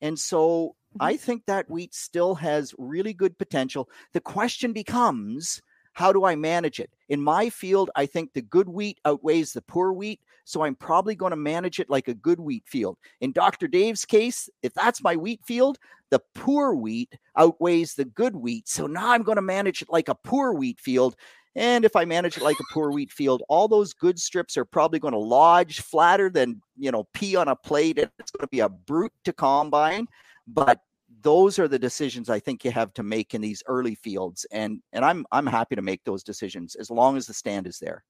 And 0.00 0.18
so 0.18 0.74
I 1.00 1.14
mm-hmm. 1.14 1.24
think 1.24 1.46
that 1.46 1.70
wheat 1.70 1.94
still 1.94 2.34
has 2.34 2.74
really 2.76 3.14
good 3.14 3.38
potential. 3.38 3.88
The 4.12 4.20
question 4.20 4.72
becomes 4.72 5.62
how 5.92 6.12
do 6.12 6.24
I 6.24 6.34
manage 6.34 6.80
it? 6.80 6.90
In 7.08 7.20
my 7.20 7.50
field, 7.50 7.90
I 7.96 8.06
think 8.06 8.32
the 8.32 8.42
good 8.42 8.68
wheat 8.68 8.98
outweighs 9.04 9.52
the 9.52 9.62
poor 9.62 9.92
wheat. 9.92 10.20
So 10.44 10.62
I'm 10.64 10.74
probably 10.74 11.14
going 11.14 11.30
to 11.30 11.36
manage 11.36 11.78
it 11.78 11.88
like 11.88 12.08
a 12.08 12.14
good 12.14 12.40
wheat 12.40 12.64
field. 12.66 12.98
In 13.20 13.32
Dr. 13.32 13.68
Dave's 13.68 14.04
case, 14.04 14.50
if 14.62 14.74
that's 14.74 15.02
my 15.02 15.14
wheat 15.14 15.40
field, 15.44 15.78
the 16.10 16.20
poor 16.34 16.74
wheat 16.74 17.16
outweighs 17.36 17.94
the 17.94 18.04
good 18.04 18.34
wheat. 18.34 18.68
So 18.68 18.86
now 18.86 19.12
I'm 19.12 19.22
going 19.22 19.36
to 19.36 19.42
manage 19.42 19.82
it 19.82 19.88
like 19.88 20.08
a 20.08 20.14
poor 20.14 20.52
wheat 20.52 20.80
field. 20.80 21.16
And 21.54 21.84
if 21.84 21.94
I 21.94 22.04
manage 22.04 22.38
it 22.38 22.42
like 22.42 22.58
a 22.58 22.72
poor 22.72 22.90
wheat 22.90 23.12
field, 23.12 23.42
all 23.48 23.68
those 23.68 23.92
good 23.92 24.18
strips 24.18 24.56
are 24.56 24.64
probably 24.64 24.98
going 24.98 25.12
to 25.12 25.18
lodge 25.18 25.80
flatter 25.80 26.30
than, 26.30 26.62
you 26.78 26.90
know, 26.90 27.06
pea 27.12 27.36
on 27.36 27.48
a 27.48 27.56
plate. 27.56 27.98
And 27.98 28.10
it's 28.18 28.30
going 28.30 28.44
to 28.44 28.50
be 28.50 28.60
a 28.60 28.68
brute 28.68 29.12
to 29.24 29.32
combine. 29.32 30.06
But 30.46 30.80
those 31.22 31.58
are 31.58 31.68
the 31.68 31.78
decisions 31.78 32.28
I 32.28 32.40
think 32.40 32.64
you 32.64 32.70
have 32.70 32.92
to 32.94 33.02
make 33.02 33.34
in 33.34 33.40
these 33.40 33.62
early 33.66 33.94
fields, 33.94 34.46
and 34.50 34.80
and 34.92 35.04
I'm 35.04 35.24
I'm 35.32 35.46
happy 35.46 35.76
to 35.76 35.82
make 35.82 36.04
those 36.04 36.22
decisions 36.22 36.74
as 36.74 36.90
long 36.90 37.16
as 37.16 37.26
the 37.26 37.34
stand 37.34 37.66
is 37.66 37.78
there. 37.78 38.04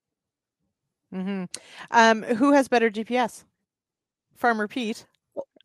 Mm-hmm. 1.15 1.45
Um, 1.91 2.23
who 2.23 2.53
has 2.53 2.69
better 2.69 2.91
GPS, 2.91 3.45
Farmer 4.35 4.67
Pete? 4.67 5.07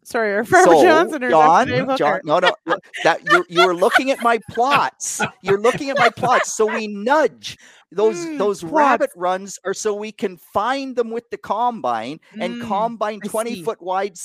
Sorry, 0.04 0.34
or 0.34 0.44
Farmer 0.46 0.74
so, 0.74 0.84
Johnson 0.84 1.24
or 1.24 1.30
John, 1.30 1.98
John, 1.98 2.22
no, 2.24 2.40
no, 2.40 2.54
that 3.04 3.24
you're 3.26 3.46
you're 3.50 3.76
looking 3.76 4.12
at 4.12 4.22
my 4.22 4.40
plots. 4.52 5.22
You're 5.42 5.60
looking 5.60 5.90
at 5.90 5.98
my 5.98 6.10
plots. 6.10 6.56
So 6.56 6.66
we 6.66 6.88
nudge 6.88 7.58
those 7.92 8.18
mm, 8.18 8.38
those 8.38 8.62
plots. 8.62 8.74
rabbit 8.74 9.10
runs 9.16 9.60
are 9.66 9.74
so 9.74 9.94
we 9.94 10.12
can 10.12 10.38
find 10.38 10.96
them 10.96 11.12
with 11.12 11.30
the 11.30 11.38
combine 11.38 12.20
and 12.40 12.62
mm, 12.62 12.68
combine 12.68 13.20
20 13.22 13.64
foot 13.64 13.82
wide 13.82 14.18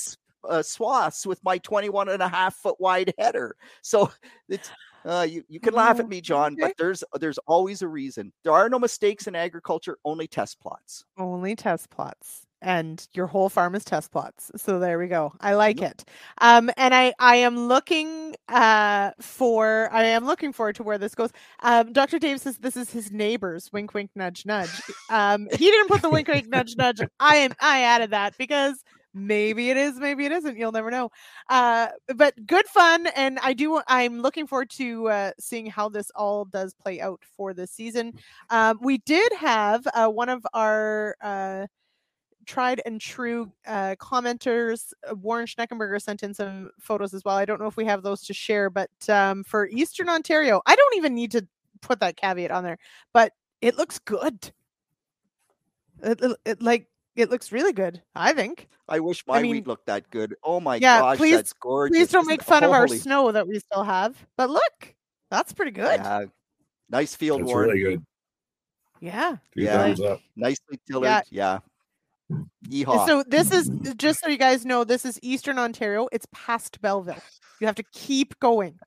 uh, 0.47 0.61
swaths 0.61 1.25
with 1.25 1.43
my 1.43 1.57
21 1.59 2.09
and 2.09 2.21
a 2.21 2.27
half 2.27 2.55
foot 2.55 2.79
wide 2.79 3.13
header. 3.17 3.55
So 3.81 4.11
it's 4.49 4.69
uh, 5.05 5.27
you, 5.29 5.43
you 5.49 5.59
can 5.59 5.73
laugh 5.73 5.99
at 5.99 6.05
oh, 6.05 6.07
me, 6.07 6.21
John, 6.21 6.55
but 6.59 6.75
there's 6.77 7.03
there's 7.19 7.37
always 7.39 7.81
a 7.81 7.87
reason. 7.87 8.31
There 8.43 8.53
are 8.53 8.69
no 8.69 8.79
mistakes 8.79 9.27
in 9.27 9.35
agriculture, 9.35 9.97
only 10.05 10.27
test 10.27 10.59
plots. 10.61 11.03
Only 11.17 11.55
test 11.55 11.89
plots. 11.89 12.45
And 12.61 13.05
your 13.13 13.27
whole 13.27 13.49
farm 13.49 13.75
is 13.75 13.83
test 13.83 14.09
plots. 14.13 14.49
So 14.55 14.79
there 14.79 14.97
we 14.97 15.07
go. 15.07 15.33
I 15.41 15.55
like 15.55 15.81
it. 15.81 16.05
Um, 16.37 16.71
and 16.77 16.95
I, 16.95 17.13
I 17.19 17.35
am 17.35 17.67
looking 17.67 18.37
uh, 18.47 19.11
for 19.19 19.89
I 19.91 20.05
am 20.05 20.25
looking 20.25 20.53
forward 20.53 20.75
to 20.77 20.83
where 20.83 20.97
this 20.97 21.13
goes. 21.13 21.31
Um, 21.61 21.91
Dr. 21.91 22.19
Dave 22.19 22.39
says 22.39 22.57
this 22.59 22.77
is 22.77 22.89
his 22.89 23.11
neighbors. 23.11 23.69
Wink 23.73 23.93
wink 23.93 24.11
nudge 24.15 24.45
nudge. 24.45 24.81
Um, 25.09 25.49
he 25.51 25.69
didn't 25.69 25.89
put 25.89 26.01
the 26.01 26.09
wink 26.09 26.29
wink 26.29 26.47
nudge 26.47 26.77
nudge. 26.77 27.01
I 27.19 27.35
am 27.35 27.51
I 27.59 27.81
added 27.81 28.11
that 28.11 28.37
because 28.37 28.81
maybe 29.13 29.69
it 29.69 29.77
is 29.77 29.97
maybe 29.97 30.25
it 30.25 30.31
isn't 30.31 30.57
you'll 30.57 30.71
never 30.71 30.89
know 30.89 31.09
uh 31.49 31.87
but 32.15 32.33
good 32.47 32.65
fun 32.67 33.07
and 33.15 33.37
i 33.43 33.53
do 33.53 33.79
i'm 33.87 34.21
looking 34.21 34.47
forward 34.47 34.69
to 34.69 35.07
uh 35.07 35.31
seeing 35.39 35.65
how 35.65 35.87
this 35.87 36.11
all 36.15 36.45
does 36.45 36.73
play 36.73 36.99
out 36.99 37.21
for 37.37 37.53
this 37.53 37.71
season 37.71 38.11
um 38.49 38.77
we 38.81 38.97
did 38.99 39.31
have 39.33 39.85
uh 39.93 40.07
one 40.07 40.29
of 40.29 40.45
our 40.53 41.15
uh 41.21 41.67
tried 42.45 42.81
and 42.85 42.99
true 42.99 43.51
uh, 43.67 43.95
commenters. 43.99 44.93
Uh, 45.09 45.15
Warren 45.15 45.47
Schneckenberger 45.47 46.01
sent 46.01 46.23
in 46.23 46.33
some 46.33 46.71
photos 46.79 47.13
as 47.13 47.23
well. 47.23 47.35
I 47.35 47.45
don't 47.45 47.59
know 47.59 47.67
if 47.67 47.77
we 47.77 47.85
have 47.85 48.03
those 48.03 48.23
to 48.23 48.33
share, 48.33 48.69
but 48.69 48.89
um, 49.09 49.43
for 49.43 49.67
Eastern 49.67 50.09
Ontario, 50.09 50.61
I 50.65 50.75
don't 50.75 50.97
even 50.97 51.15
need 51.15 51.31
to 51.31 51.47
put 51.81 51.99
that 51.99 52.17
caveat 52.17 52.51
on 52.51 52.63
there, 52.63 52.77
but 53.13 53.33
it 53.61 53.77
looks 53.77 53.99
good. 53.99 54.51
It, 56.01 56.21
it, 56.21 56.37
it, 56.45 56.61
like 56.61 56.87
it 57.15 57.29
looks 57.29 57.51
really 57.51 57.73
good. 57.73 58.01
I 58.15 58.33
think. 58.33 58.67
I 58.87 58.99
wish 58.99 59.25
my 59.27 59.39
I 59.39 59.41
mean, 59.41 59.51
wheat 59.51 59.67
looked 59.67 59.85
that 59.87 60.09
good. 60.09 60.35
Oh 60.43 60.59
my 60.59 60.75
yeah, 60.75 60.99
gosh, 60.99 61.17
please, 61.17 61.35
that's 61.35 61.53
gorgeous. 61.53 61.97
Please 61.97 62.11
don't 62.11 62.27
make 62.27 62.43
fun 62.43 62.63
Holy. 62.63 62.73
of 62.73 62.79
our 62.79 62.87
snow 62.87 63.31
that 63.31 63.47
we 63.47 63.59
still 63.59 63.83
have. 63.83 64.15
But 64.37 64.49
look, 64.49 64.95
that's 65.31 65.53
pretty 65.53 65.71
good. 65.71 65.99
Yeah. 65.99 66.25
Nice 66.89 67.15
field, 67.15 67.41
that's 67.41 67.47
Warren. 67.47 67.69
really 67.69 67.81
good. 67.81 68.05
Yeah. 68.99 69.37
Two 69.53 69.63
yeah. 69.63 70.15
Nicely 70.35 70.79
tilled. 70.89 71.03
Yeah. 71.03 71.21
yeah. 71.29 71.59
Yeehaw. 72.67 73.05
So 73.05 73.23
this 73.27 73.51
is 73.51 73.69
just 73.97 74.21
so 74.21 74.29
you 74.29 74.37
guys 74.37 74.65
know, 74.65 74.83
this 74.83 75.05
is 75.05 75.19
Eastern 75.21 75.59
Ontario. 75.59 76.07
It's 76.11 76.25
past 76.31 76.81
Belleville. 76.81 77.21
You 77.59 77.67
have 77.67 77.75
to 77.75 77.83
keep 77.93 78.39
going. 78.39 78.79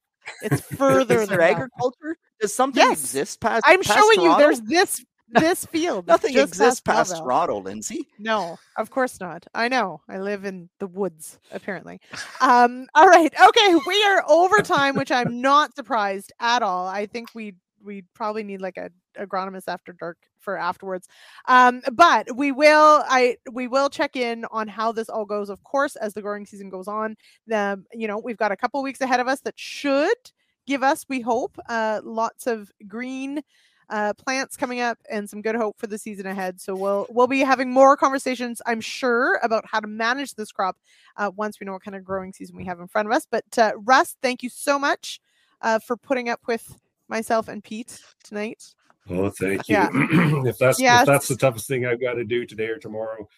It's 0.42 0.60
further. 0.76 1.20
is 1.22 1.28
there 1.28 1.42
agriculture? 1.42 2.16
Does 2.40 2.54
something 2.54 2.82
yes. 2.82 3.00
exist 3.00 3.40
past? 3.40 3.64
I'm 3.66 3.82
past 3.82 3.98
showing 3.98 4.20
Toronto? 4.20 4.32
you. 4.32 4.38
There's 4.38 4.60
this 4.62 5.04
this 5.28 5.64
field. 5.66 6.06
Nothing 6.08 6.36
exists 6.36 6.80
past, 6.80 7.10
past 7.10 7.22
Toronto, 7.22 7.62
Lyndsey. 7.62 8.06
No, 8.18 8.58
of 8.76 8.90
course 8.90 9.20
not. 9.20 9.46
I 9.54 9.68
know. 9.68 10.00
I 10.08 10.18
live 10.18 10.44
in 10.44 10.68
the 10.78 10.86
woods, 10.86 11.38
apparently. 11.52 12.00
Um, 12.38 12.86
all 12.94 13.08
right. 13.08 13.32
Okay, 13.32 13.74
we 13.86 14.04
are 14.04 14.22
over 14.28 14.58
time, 14.58 14.94
which 14.94 15.10
I'm 15.10 15.40
not 15.40 15.74
surprised 15.74 16.32
at 16.38 16.62
all. 16.62 16.86
I 16.86 17.06
think 17.06 17.30
we 17.34 17.54
we 17.82 18.02
probably 18.14 18.42
need 18.42 18.60
like 18.60 18.76
a 18.76 18.90
agronomist 19.18 19.64
after 19.68 19.92
dark 19.92 20.18
for 20.38 20.58
afterwards. 20.58 21.08
Um, 21.46 21.82
but 21.92 22.36
we 22.36 22.52
will 22.52 23.02
I 23.08 23.36
we 23.50 23.68
will 23.68 23.88
check 23.88 24.16
in 24.16 24.44
on 24.50 24.68
how 24.68 24.92
this 24.92 25.08
all 25.08 25.24
goes, 25.24 25.48
of 25.48 25.64
course, 25.64 25.96
as 25.96 26.12
the 26.12 26.22
growing 26.22 26.44
season 26.44 26.68
goes 26.68 26.88
on. 26.88 27.16
The 27.46 27.82
you 27.92 28.06
know, 28.06 28.18
we've 28.18 28.36
got 28.36 28.52
a 28.52 28.56
couple 28.56 28.82
weeks 28.82 29.00
ahead 29.00 29.20
of 29.20 29.28
us 29.28 29.40
that 29.40 29.54
should 29.56 30.16
give 30.66 30.82
us, 30.82 31.06
we 31.08 31.20
hope, 31.20 31.58
uh, 31.68 32.00
lots 32.04 32.46
of 32.46 32.70
green 32.86 33.42
uh, 33.88 34.12
plants 34.14 34.56
coming 34.56 34.80
up 34.80 34.98
and 35.10 35.28
some 35.28 35.40
good 35.40 35.54
hope 35.54 35.78
for 35.78 35.86
the 35.86 35.98
season 35.98 36.26
ahead. 36.26 36.60
So 36.60 36.74
we'll 36.74 37.06
we'll 37.10 37.26
be 37.26 37.40
having 37.40 37.70
more 37.70 37.96
conversations, 37.96 38.60
I'm 38.66 38.80
sure, 38.80 39.38
about 39.42 39.64
how 39.66 39.80
to 39.80 39.86
manage 39.86 40.34
this 40.34 40.52
crop 40.52 40.76
uh, 41.16 41.30
once 41.36 41.60
we 41.60 41.66
know 41.66 41.72
what 41.72 41.82
kind 41.82 41.96
of 41.96 42.04
growing 42.04 42.32
season 42.32 42.56
we 42.56 42.64
have 42.64 42.80
in 42.80 42.88
front 42.88 43.08
of 43.08 43.14
us. 43.14 43.26
But 43.30 43.44
uh, 43.58 43.72
Russ, 43.84 44.16
thank 44.22 44.42
you 44.42 44.48
so 44.48 44.78
much 44.78 45.20
uh, 45.62 45.78
for 45.78 45.96
putting 45.96 46.28
up 46.28 46.40
with 46.46 46.78
myself 47.08 47.48
and 47.48 47.62
Pete 47.62 48.00
tonight. 48.24 48.74
Oh, 49.08 49.30
thank 49.30 49.68
you. 49.68 49.74
Yeah. 49.74 49.88
if 49.92 50.58
that's 50.58 50.80
yes. 50.80 51.02
if 51.02 51.06
that's 51.06 51.28
the 51.28 51.36
toughest 51.36 51.68
thing 51.68 51.86
I've 51.86 52.00
got 52.00 52.14
to 52.14 52.24
do 52.24 52.44
today 52.44 52.66
or 52.66 52.78
tomorrow, 52.78 53.28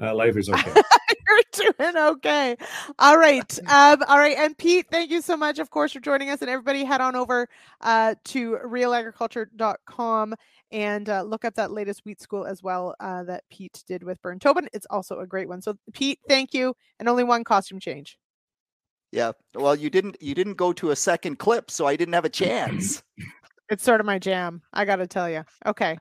uh, 0.00 0.14
life 0.14 0.36
is 0.36 0.48
okay. 0.48 0.72
You're 1.28 1.72
doing 1.78 1.96
okay. 1.96 2.56
All 2.98 3.18
right. 3.18 3.58
Um, 3.68 4.02
all 4.08 4.18
right. 4.18 4.36
And 4.36 4.56
Pete, 4.56 4.86
thank 4.90 5.10
you 5.10 5.20
so 5.20 5.36
much, 5.36 5.58
of 5.58 5.70
course, 5.70 5.92
for 5.92 6.00
joining 6.00 6.30
us. 6.30 6.40
And 6.40 6.50
everybody 6.50 6.84
head 6.84 7.00
on 7.00 7.14
over 7.16 7.48
uh, 7.80 8.14
to 8.26 8.58
realagriculture.com 8.64 10.34
and 10.70 11.08
uh, 11.08 11.22
look 11.22 11.44
up 11.44 11.54
that 11.54 11.70
latest 11.70 12.02
wheat 12.04 12.20
school 12.20 12.46
as 12.46 12.62
well 12.62 12.94
uh, 13.00 13.24
that 13.24 13.44
Pete 13.50 13.82
did 13.86 14.02
with 14.02 14.20
Bern 14.22 14.38
Tobin. 14.38 14.68
It's 14.72 14.86
also 14.90 15.20
a 15.20 15.26
great 15.26 15.48
one. 15.48 15.60
So, 15.60 15.74
Pete, 15.92 16.18
thank 16.28 16.54
you. 16.54 16.74
And 16.98 17.08
only 17.08 17.24
one 17.24 17.44
costume 17.44 17.78
change. 17.78 18.18
Yeah. 19.12 19.32
Well, 19.54 19.76
you 19.76 19.90
didn't 19.90 20.16
you 20.20 20.34
didn't 20.34 20.54
go 20.54 20.72
to 20.72 20.90
a 20.90 20.96
second 20.96 21.38
clip, 21.38 21.70
so 21.70 21.86
I 21.86 21.96
didn't 21.96 22.14
have 22.14 22.24
a 22.24 22.28
chance. 22.30 23.02
it's 23.68 23.84
sort 23.84 24.00
of 24.00 24.06
my 24.06 24.18
jam. 24.18 24.62
I 24.72 24.86
got 24.86 24.96
to 24.96 25.06
tell 25.06 25.28
you. 25.28 25.44
Okay. 25.66 25.98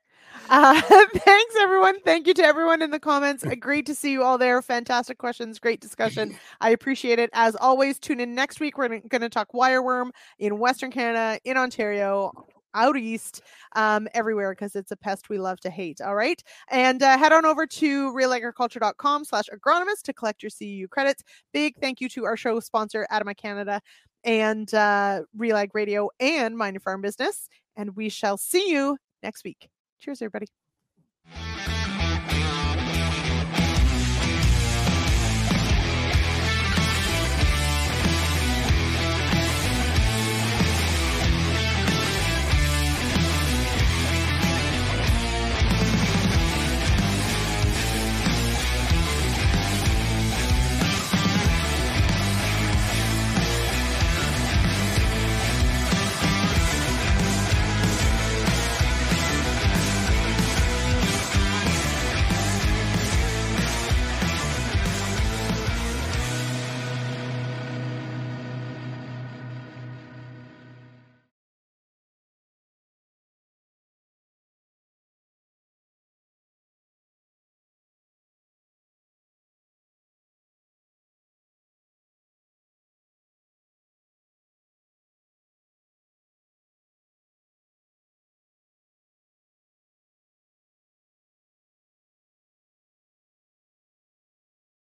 Uh, 0.49 0.81
thanks, 1.13 1.55
everyone. 1.59 1.99
Thank 2.01 2.27
you 2.27 2.33
to 2.35 2.43
everyone 2.43 2.81
in 2.81 2.91
the 2.91 2.99
comments. 2.99 3.45
Uh, 3.45 3.55
great 3.55 3.85
to 3.85 3.95
see 3.95 4.11
you 4.11 4.23
all 4.23 4.37
there. 4.37 4.61
Fantastic 4.61 5.17
questions. 5.17 5.59
Great 5.59 5.81
discussion. 5.81 6.37
I 6.59 6.69
appreciate 6.69 7.19
it. 7.19 7.29
As 7.33 7.55
always, 7.55 7.99
tune 7.99 8.19
in 8.19 8.35
next 8.35 8.59
week. 8.59 8.77
We're 8.77 8.99
going 8.99 9.21
to 9.21 9.29
talk 9.29 9.51
wireworm 9.53 10.11
in 10.39 10.59
Western 10.59 10.91
Canada, 10.91 11.39
in 11.45 11.57
Ontario, 11.57 12.31
out 12.73 12.97
east 12.97 13.41
um, 13.75 14.07
everywhere 14.13 14.51
because 14.53 14.75
it's 14.75 14.91
a 14.91 14.97
pest 14.97 15.29
we 15.29 15.37
love 15.37 15.59
to 15.61 15.69
hate. 15.69 15.99
All 16.01 16.15
right. 16.15 16.41
And 16.69 17.03
uh, 17.03 17.17
head 17.17 17.33
on 17.33 17.45
over 17.45 17.67
to 17.67 18.13
realagriculture.com 18.13 19.25
slash 19.25 19.45
agronomist 19.53 20.03
to 20.03 20.13
collect 20.13 20.43
your 20.43 20.49
CEU 20.49 20.89
credits. 20.89 21.23
Big 21.53 21.75
thank 21.81 22.01
you 22.01 22.09
to 22.09 22.25
our 22.25 22.37
show 22.37 22.59
sponsor, 22.59 23.05
Adama 23.11 23.35
Canada 23.35 23.81
and 24.23 24.73
uh, 24.73 25.21
Radio 25.35 26.09
and 26.19 26.57
Mind 26.57 26.81
Farm 26.81 27.01
Business. 27.01 27.47
And 27.75 27.95
we 27.95 28.09
shall 28.09 28.37
see 28.37 28.69
you 28.71 28.97
next 29.23 29.43
week. 29.43 29.69
Cheers, 30.01 30.21
everybody. 30.21 30.47